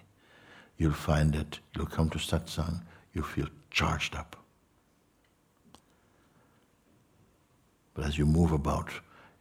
you'll 0.77 0.93
find 0.93 1.33
that 1.33 1.57
you'll 1.75 1.87
come 1.87 2.11
to 2.11 2.19
satsang, 2.19 2.83
you 3.15 3.23
feel 3.23 3.47
charged 3.71 4.13
up. 4.13 4.35
But 7.95 8.05
as 8.05 8.19
you 8.19 8.27
move 8.27 8.51
about 8.51 8.91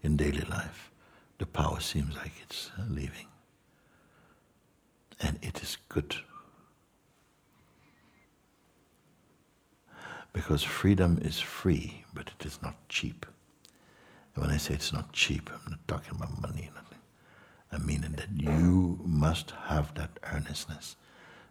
in 0.03 0.17
daily 0.17 0.47
life, 0.49 0.91
the 1.37 1.45
power 1.45 1.79
seems 1.79 2.17
like 2.17 2.33
it's 2.43 2.71
leaving. 2.89 3.27
And 5.21 5.39
it 5.43 5.63
is 5.63 5.77
good 5.91 6.17
Because 10.33 10.63
freedom 10.63 11.19
is 11.23 11.39
free, 11.41 12.05
but 12.15 12.31
it 12.39 12.47
is 12.47 12.61
not 12.63 12.75
cheap. 12.89 13.27
And 14.35 14.45
when 14.45 14.53
I 14.53 14.57
say 14.57 14.75
it's 14.75 14.93
not 14.93 15.13
cheap, 15.13 15.51
I'm 15.53 15.73
not 15.73 15.87
talking 15.87 16.17
about 16.17 16.41
money, 16.41 16.71
nothing. 16.75 16.99
I 17.71 17.79
mean 17.79 18.01
that 18.17 18.29
you 18.35 18.99
must 19.05 19.53
have 19.67 19.95
that 19.95 20.19
earnestness. 20.33 20.97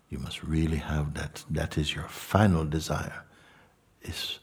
You 0.10 0.20
must 0.20 0.44
really 0.44 0.78
have 0.78 1.14
that. 1.14 1.44
That 1.50 1.78
is 1.78 1.96
your 1.96 2.08
final 2.08 2.66
desire, 2.66 3.24
is 4.02 4.40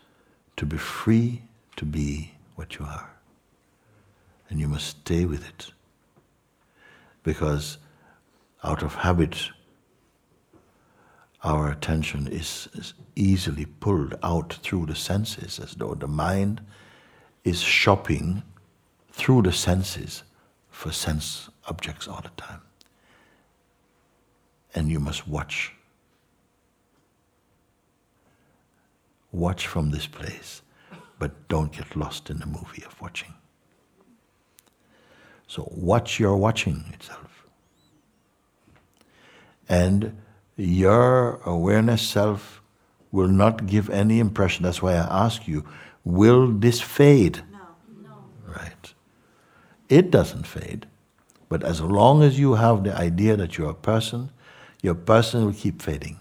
to 0.57 0.67
be 0.67 0.79
free 0.79 1.43
to 1.77 1.85
be 1.85 2.33
what 2.55 2.79
you 2.79 2.85
are. 2.85 3.11
And 4.49 4.59
you 4.59 4.69
must 4.69 4.87
stay 4.87 5.25
with 5.25 5.47
it. 5.47 5.73
Because 7.23 7.79
out 8.65 8.83
of 8.83 8.95
habit, 8.95 9.51
our 11.45 11.71
attention 11.71 12.27
is, 12.29 12.69
easily 13.17 13.67
pulled 13.67 14.15
out 14.23 14.55
through 14.63 14.87
the 14.87 14.95
senses, 14.95 15.59
as 15.59 15.75
though 15.75 15.95
the 15.95 16.07
mind 16.09 16.61
is 17.45 17.61
shopping 17.61 18.43
through 19.13 19.43
the 19.43 19.53
senses 19.53 20.23
for 20.71 20.93
sense 20.93 21.51
objects 21.69 22.07
all 22.09 22.21
the 22.23 22.31
time. 22.43 22.61
and 24.75 24.91
you 24.91 25.01
must 25.01 25.27
watch. 25.27 25.73
Watch 29.33 29.67
from 29.67 29.91
this 29.91 30.07
place, 30.07 30.63
but 31.19 31.49
don't 31.49 31.73
get 31.73 31.97
lost 31.97 32.31
in 32.31 32.39
the 32.39 32.47
movie 32.47 32.85
of 32.85 33.01
watching. 33.01 33.35
So 35.47 35.69
watch 35.75 36.21
your 36.21 36.37
watching 36.37 36.85
itself. 36.93 37.47
And 39.69 40.17
your 40.59 41.41
awareness 41.45 42.03
self 42.03 42.61
will 43.13 43.29
not 43.29 43.67
give 43.67 43.89
any 43.89 44.19
impression. 44.19 44.65
That's 44.65 44.83
why 44.83 44.95
I 44.95 45.25
ask 45.25 45.47
you, 45.47 45.65
will 46.05 46.49
this 46.49 46.81
fade? 46.81 47.43
No. 47.51 47.59
No. 48.03 48.15
Right. 48.47 48.93
It 49.89 50.11
doesn't 50.11 50.47
fade. 50.47 50.87
But 51.49 51.63
as 51.63 51.81
long 51.81 52.23
as 52.23 52.39
you 52.39 52.55
have 52.55 52.85
the 52.85 52.95
idea 52.95 53.37
that 53.37 53.57
you're 53.57 53.71
a 53.71 53.75
person, 53.75 54.31
your 54.83 54.95
person 54.95 55.47
will 55.47 55.55
keep 55.55 55.81
fading 55.81 56.19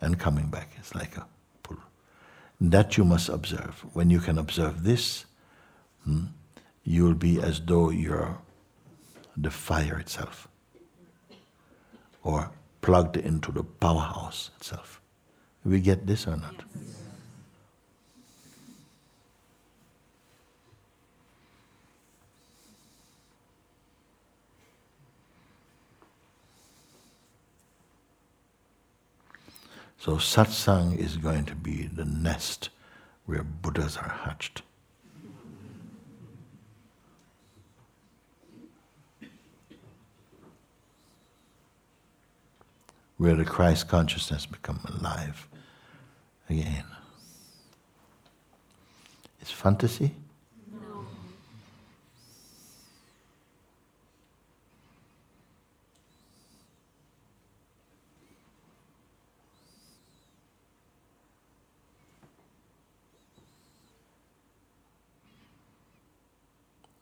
and 0.00 0.18
coming 0.18 0.48
back. 0.48 0.70
It's 0.78 0.94
like 0.94 1.16
a 1.16 1.26
pull. 1.62 1.76
That 2.60 2.96
you 2.96 3.04
must 3.04 3.28
observe. 3.28 3.84
When 3.92 4.10
you 4.10 4.18
can 4.18 4.38
observe 4.38 4.82
this, 4.82 5.26
hmm, 6.04 6.24
you'll 6.82 7.14
be 7.14 7.40
as 7.40 7.60
though 7.60 7.90
you're 7.90 8.38
the 9.36 9.50
fire 9.50 9.98
itself 9.98 10.48
or 12.24 12.50
plugged 12.88 13.18
into 13.18 13.52
the 13.52 13.62
powerhouse 13.62 14.50
itself. 14.56 15.02
We 15.62 15.78
get 15.78 16.06
this 16.06 16.26
or 16.26 16.38
not? 16.38 16.54
So 29.98 30.12
satsang 30.12 30.96
is 30.96 31.18
going 31.18 31.44
to 31.44 31.54
be 31.54 31.88
the 31.88 32.06
nest 32.06 32.70
where 33.26 33.42
Buddhas 33.42 33.98
are 33.98 34.16
hatched. 34.24 34.62
Where 43.18 43.34
the 43.34 43.44
Christ 43.44 43.88
consciousness 43.88 44.46
become 44.46 44.80
alive 44.84 45.48
again. 46.48 46.84
It's 49.40 49.50
fantasy? 49.50 50.14
No. 50.72 51.04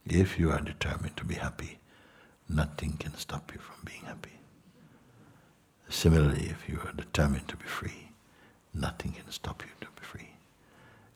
If 0.06 0.38
you 0.38 0.51
are 0.51 0.60
determined 0.60 1.16
to 1.18 1.24
be 1.26 1.34
happy, 1.34 1.78
nothing 2.48 2.97
can 2.98 3.14
stop 3.16 3.52
you 3.52 3.60
from 3.60 3.76
being 3.84 4.05
happy. 4.06 4.30
Similarly, 5.88 6.48
if 6.50 6.68
you 6.68 6.80
are 6.84 6.92
determined 6.92 7.48
to 7.48 7.56
be 7.56 7.64
free, 7.64 8.10
nothing 8.74 9.12
can 9.12 9.30
stop 9.30 9.62
you 9.62 9.70
to 9.80 9.86
be 9.86 10.02
free, 10.02 10.30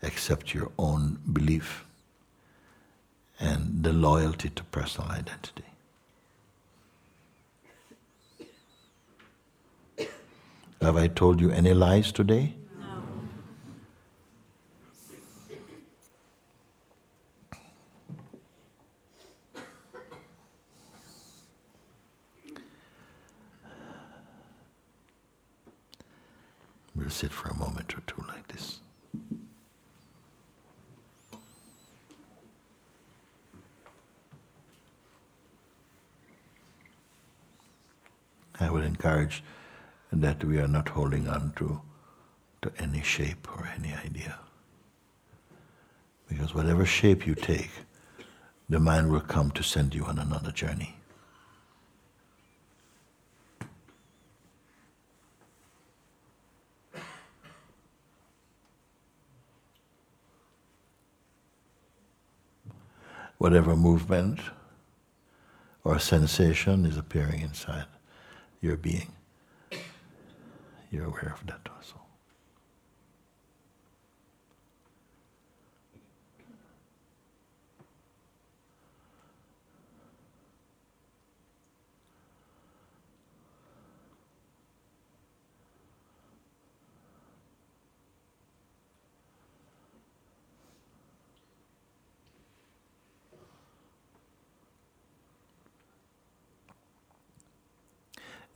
except 0.03 0.55
your 0.55 0.71
own 0.79 1.19
belief 1.33 1.85
and 3.39 3.83
the 3.83 3.93
loyalty 3.93 4.51
to 4.51 4.65
personal 4.65 5.11
identity. 5.11 5.65
Have 10.81 10.97
I 10.97 11.09
told 11.09 11.41
you 11.41 11.51
any 11.51 11.75
lies 11.75 12.11
today? 12.13 12.55
We'll 27.11 27.17
sit 27.17 27.33
for 27.33 27.49
a 27.49 27.57
moment 27.57 27.93
or 27.97 28.03
two 28.07 28.25
like 28.29 28.47
this. 28.47 28.79
I 38.61 38.71
would 38.71 38.85
encourage 38.85 39.43
that 40.13 40.45
we 40.45 40.59
are 40.59 40.69
not 40.69 40.91
holding 40.91 41.27
on 41.27 41.53
to, 41.57 41.81
to 42.63 42.73
any 42.79 43.03
shape 43.03 43.49
or 43.59 43.69
any 43.77 43.93
idea. 43.93 44.39
Because 46.29 46.55
whatever 46.55 46.87
shape 46.87 47.27
you 47.27 47.35
take, 47.35 47.73
the 48.69 48.79
mind 48.79 49.11
will 49.11 49.19
come 49.19 49.51
to 49.51 49.65
send 49.65 49.97
you 49.97 50.05
on 50.05 50.21
another 50.21 50.53
journey. 50.53 51.00
Whatever 63.41 63.75
movement 63.75 64.39
or 65.83 65.99
sensation 65.99 66.85
is 66.85 66.99
appearing 66.99 67.41
inside 67.41 67.87
your 68.61 68.77
being. 68.77 69.13
You're 70.91 71.07
aware 71.07 71.35
of 71.41 71.47
that 71.47 71.67
also. 71.75 72.00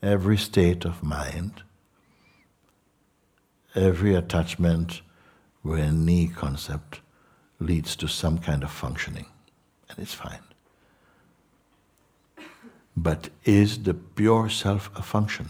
Every 0.05 0.36
state 0.36 0.85
of 0.85 1.02
mind, 1.02 1.62
every 3.74 4.14
attachment 4.14 5.01
with 5.62 5.81
any 5.81 6.28
concept 6.28 7.01
leads 7.59 7.97
to 7.97 8.06
some 8.06 8.39
kind 8.39 8.62
of 8.62 8.70
functioning, 8.70 9.26
and 9.89 9.98
it's 9.98 10.12
fine. 10.12 10.44
But 12.94 13.31
is 13.44 13.82
the 13.82 13.94
pure 13.94 14.51
self 14.51 14.90
a 14.94 15.02
function? 15.02 15.48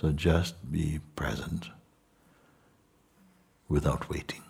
So 0.00 0.12
just 0.12 0.54
be 0.72 0.98
present 1.14 1.68
without 3.68 4.08
waiting. 4.08 4.40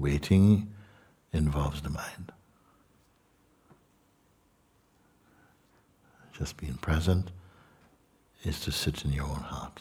Waiting 0.00 0.74
involves 1.32 1.80
the 1.82 1.90
mind. 1.90 2.32
Just 6.36 6.56
being 6.56 6.74
present 6.74 7.30
is 8.42 8.58
to 8.62 8.72
sit 8.72 9.04
in 9.04 9.12
your 9.12 9.26
own 9.26 9.44
heart. 9.44 9.78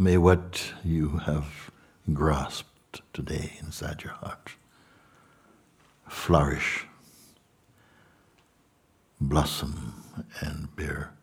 May 0.00 0.16
what 0.16 0.74
you 0.84 1.16
have 1.26 1.72
grasped 2.14 3.02
today 3.12 3.58
inside 3.60 4.04
your 4.04 4.12
heart 4.12 4.52
flourish, 6.06 6.86
blossom, 9.20 10.04
and 10.40 10.74
bear 10.76 11.14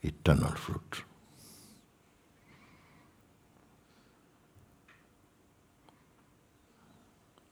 eternal 0.00 0.52
fruit. 0.52 1.02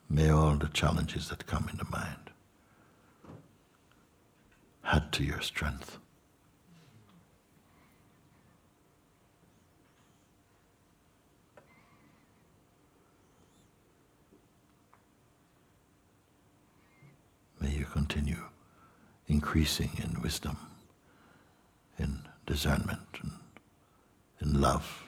May 0.09 0.31
all 0.31 0.55
the 0.55 0.69
challenges 0.69 1.29
that 1.29 1.47
come 1.47 1.69
in 1.73 1.79
the 1.79 1.85
mind 1.91 2.31
add 4.85 5.11
to 5.13 5.25
your 5.25 5.41
strength. 5.43 5.99
May 17.61 17.71
you 17.71 17.78
continue 17.89 18.45
increasing 19.27 19.91
in 20.03 20.21
wisdom, 20.23 20.57
in 21.99 22.21
discernment, 22.47 23.01
and 23.23 23.33
in 24.41 24.61
love, 24.61 25.05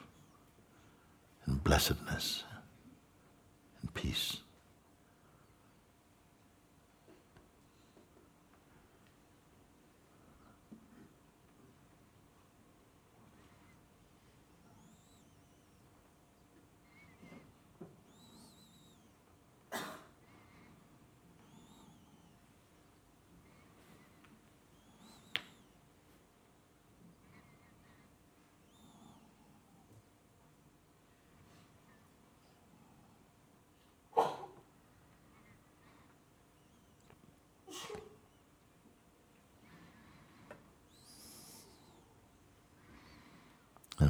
in 1.47 1.57
blessedness, 1.57 2.44
in 3.82 3.89
peace. 3.90 4.39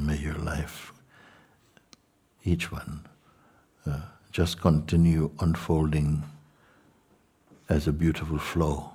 And 0.01 0.07
may 0.07 0.17
your 0.17 0.39
life, 0.39 0.93
each 2.43 2.71
one, 2.71 3.05
uh, 3.85 4.01
just 4.31 4.59
continue 4.59 5.29
unfolding 5.39 6.23
as 7.69 7.87
a 7.87 7.93
beautiful 7.93 8.39
flow, 8.39 8.93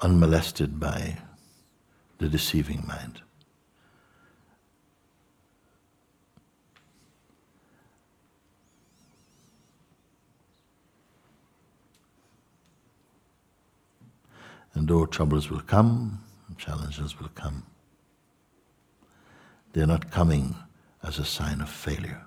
unmolested 0.00 0.80
by 0.80 1.18
the 2.18 2.28
deceiving 2.28 2.84
mind. 2.86 3.20
And 14.74 14.88
though 14.88 15.06
troubles 15.06 15.48
will 15.48 15.60
come, 15.60 16.24
challenges 16.56 17.20
will 17.20 17.30
come, 17.36 17.64
they're 19.78 19.86
not 19.86 20.10
coming 20.10 20.56
as 21.04 21.20
a 21.20 21.24
sign 21.24 21.60
of 21.60 21.68
failure. 21.68 22.26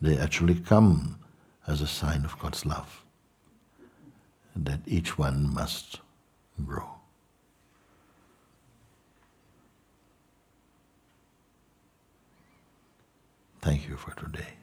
They 0.00 0.16
actually 0.16 0.54
come 0.54 1.18
as 1.66 1.80
a 1.80 1.88
sign 1.88 2.24
of 2.24 2.38
God's 2.38 2.64
love, 2.64 3.04
that 4.54 4.78
each 4.86 5.18
one 5.18 5.52
must 5.52 5.98
grow. 6.64 6.88
Thank 13.60 13.88
you 13.88 13.96
for 13.96 14.12
today. 14.12 14.57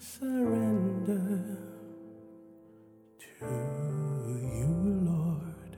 surrender 0.00 1.58
to 3.18 3.44
you, 3.44 4.72
Lord. 5.04 5.76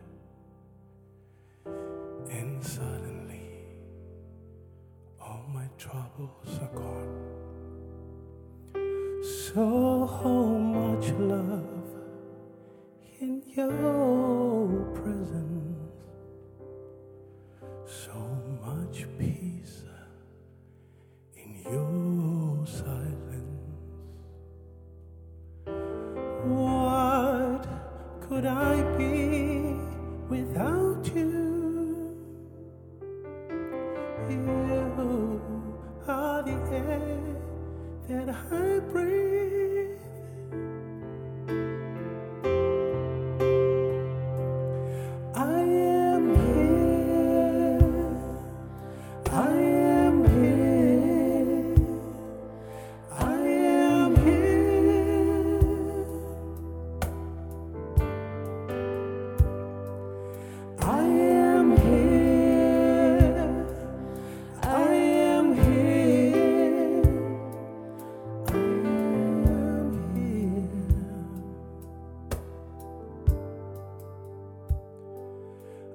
And 2.31 2.65
suddenly, 2.65 3.51
all 5.20 5.44
my 5.53 5.66
troubles 5.77 6.61
are 6.61 6.70
gone. 6.73 7.19
So 9.53 9.66
much 10.47 11.11
love. 11.19 11.72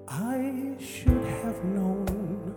I 0.09 0.77
should 0.79 1.21
have 1.43 1.65
known 1.65 2.55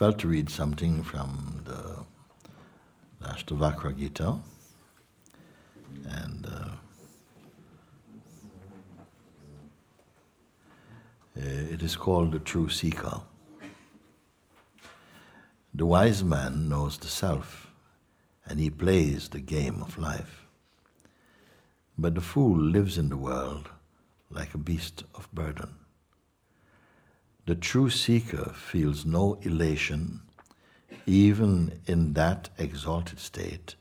felt 0.00 0.18
to 0.18 0.28
read 0.28 0.48
something 0.48 1.02
from 1.02 1.60
the 1.66 2.06
Ashtavakra 3.22 3.94
Gita. 3.98 4.38
And 6.08 6.46
uh, 6.46 6.70
it 11.36 11.82
is 11.82 11.96
called 11.96 12.32
the 12.32 12.38
true 12.38 12.70
seeker. 12.70 13.20
The 15.74 15.84
wise 15.84 16.24
man 16.24 16.70
knows 16.70 16.96
the 16.96 17.08
self 17.08 17.70
and 18.46 18.58
he 18.58 18.70
plays 18.70 19.28
the 19.28 19.40
game 19.40 19.82
of 19.82 19.98
life. 19.98 20.46
But 21.98 22.14
the 22.14 22.22
fool 22.22 22.58
lives 22.58 22.96
in 22.96 23.10
the 23.10 23.18
world 23.18 23.68
like 24.30 24.54
a 24.54 24.58
beast 24.70 25.04
of 25.14 25.30
burden. 25.30 25.74
The 27.50 27.56
true 27.56 27.90
seeker 27.90 28.52
feels 28.54 29.04
no 29.04 29.36
elation 29.42 30.20
even 31.04 31.80
in 31.84 32.12
that 32.12 32.48
exalted 32.56 33.18
state 33.18 33.74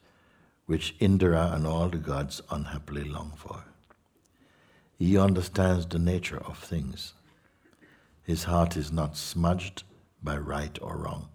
which 0.65 0.95
Indra 0.99 1.51
and 1.53 1.67
all 1.67 1.87
the 1.87 1.99
gods 1.99 2.41
unhappily 2.49 3.03
long 3.03 3.33
for. 3.35 3.65
He 4.97 5.19
understands 5.19 5.85
the 5.85 5.99
nature 5.99 6.39
of 6.39 6.57
things. 6.57 7.13
His 8.23 8.45
heart 8.45 8.75
is 8.75 8.91
not 8.91 9.15
smudged 9.15 9.83
by 10.23 10.37
right 10.37 10.75
or 10.81 10.97
wrong, 10.97 11.29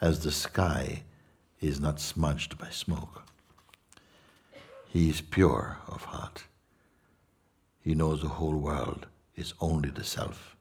as 0.00 0.24
the 0.24 0.32
sky 0.32 1.04
is 1.60 1.78
not 1.78 2.00
smudged 2.00 2.58
by 2.58 2.70
smoke. 2.70 3.22
He 4.88 5.08
is 5.08 5.20
pure 5.20 5.78
of 5.86 6.02
heart. 6.02 6.46
He 7.80 7.94
knows 7.94 8.22
the 8.22 8.28
whole 8.40 8.56
world 8.56 9.06
is 9.36 9.54
only 9.60 9.90
the 9.90 10.02
self. 10.02 10.56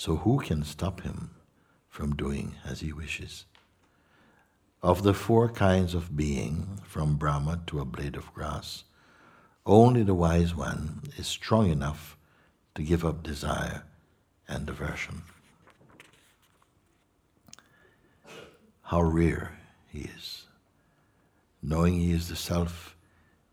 So 0.00 0.16
who 0.16 0.38
can 0.38 0.62
stop 0.62 1.02
him 1.02 1.28
from 1.90 2.16
doing 2.16 2.54
as 2.64 2.80
he 2.80 2.90
wishes? 2.90 3.44
Of 4.82 5.02
the 5.02 5.12
four 5.12 5.50
kinds 5.50 5.92
of 5.92 6.16
being, 6.16 6.80
from 6.86 7.16
Brahma 7.16 7.60
to 7.66 7.80
a 7.80 7.84
blade 7.84 8.16
of 8.16 8.32
grass, 8.32 8.84
only 9.66 10.02
the 10.02 10.14
wise 10.14 10.54
one 10.54 11.02
is 11.18 11.26
strong 11.26 11.68
enough 11.68 12.16
to 12.76 12.82
give 12.82 13.04
up 13.04 13.22
desire 13.22 13.82
and 14.48 14.66
aversion. 14.70 15.20
How 18.84 19.02
rare 19.02 19.58
he 19.86 20.08
is. 20.16 20.46
Knowing 21.62 22.00
he 22.00 22.12
is 22.12 22.30
the 22.30 22.36
self, 22.36 22.96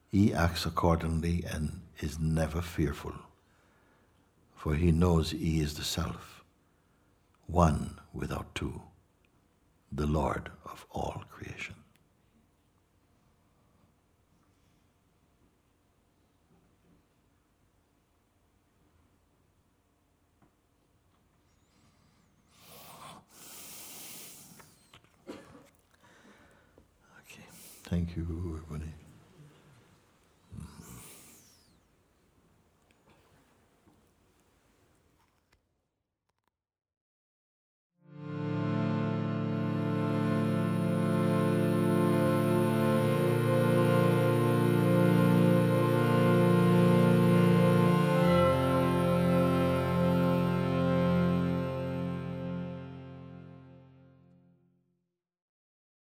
he 0.08 0.34
acts 0.34 0.66
accordingly 0.66 1.44
and 1.52 1.82
is 2.00 2.18
never 2.18 2.62
fearful, 2.62 3.16
for 4.56 4.76
he 4.76 4.94
knows 4.94 5.32
he 5.32 5.60
is 5.60 5.74
the 5.74 5.84
self, 5.84 6.37
one 7.48 8.00
without 8.14 8.54
two, 8.54 8.82
the 9.92 10.06
Lord 10.06 10.52
of 10.66 10.86
all 10.92 11.24
creation. 11.32 11.76
Thank 27.90 28.18
you. 28.18 28.47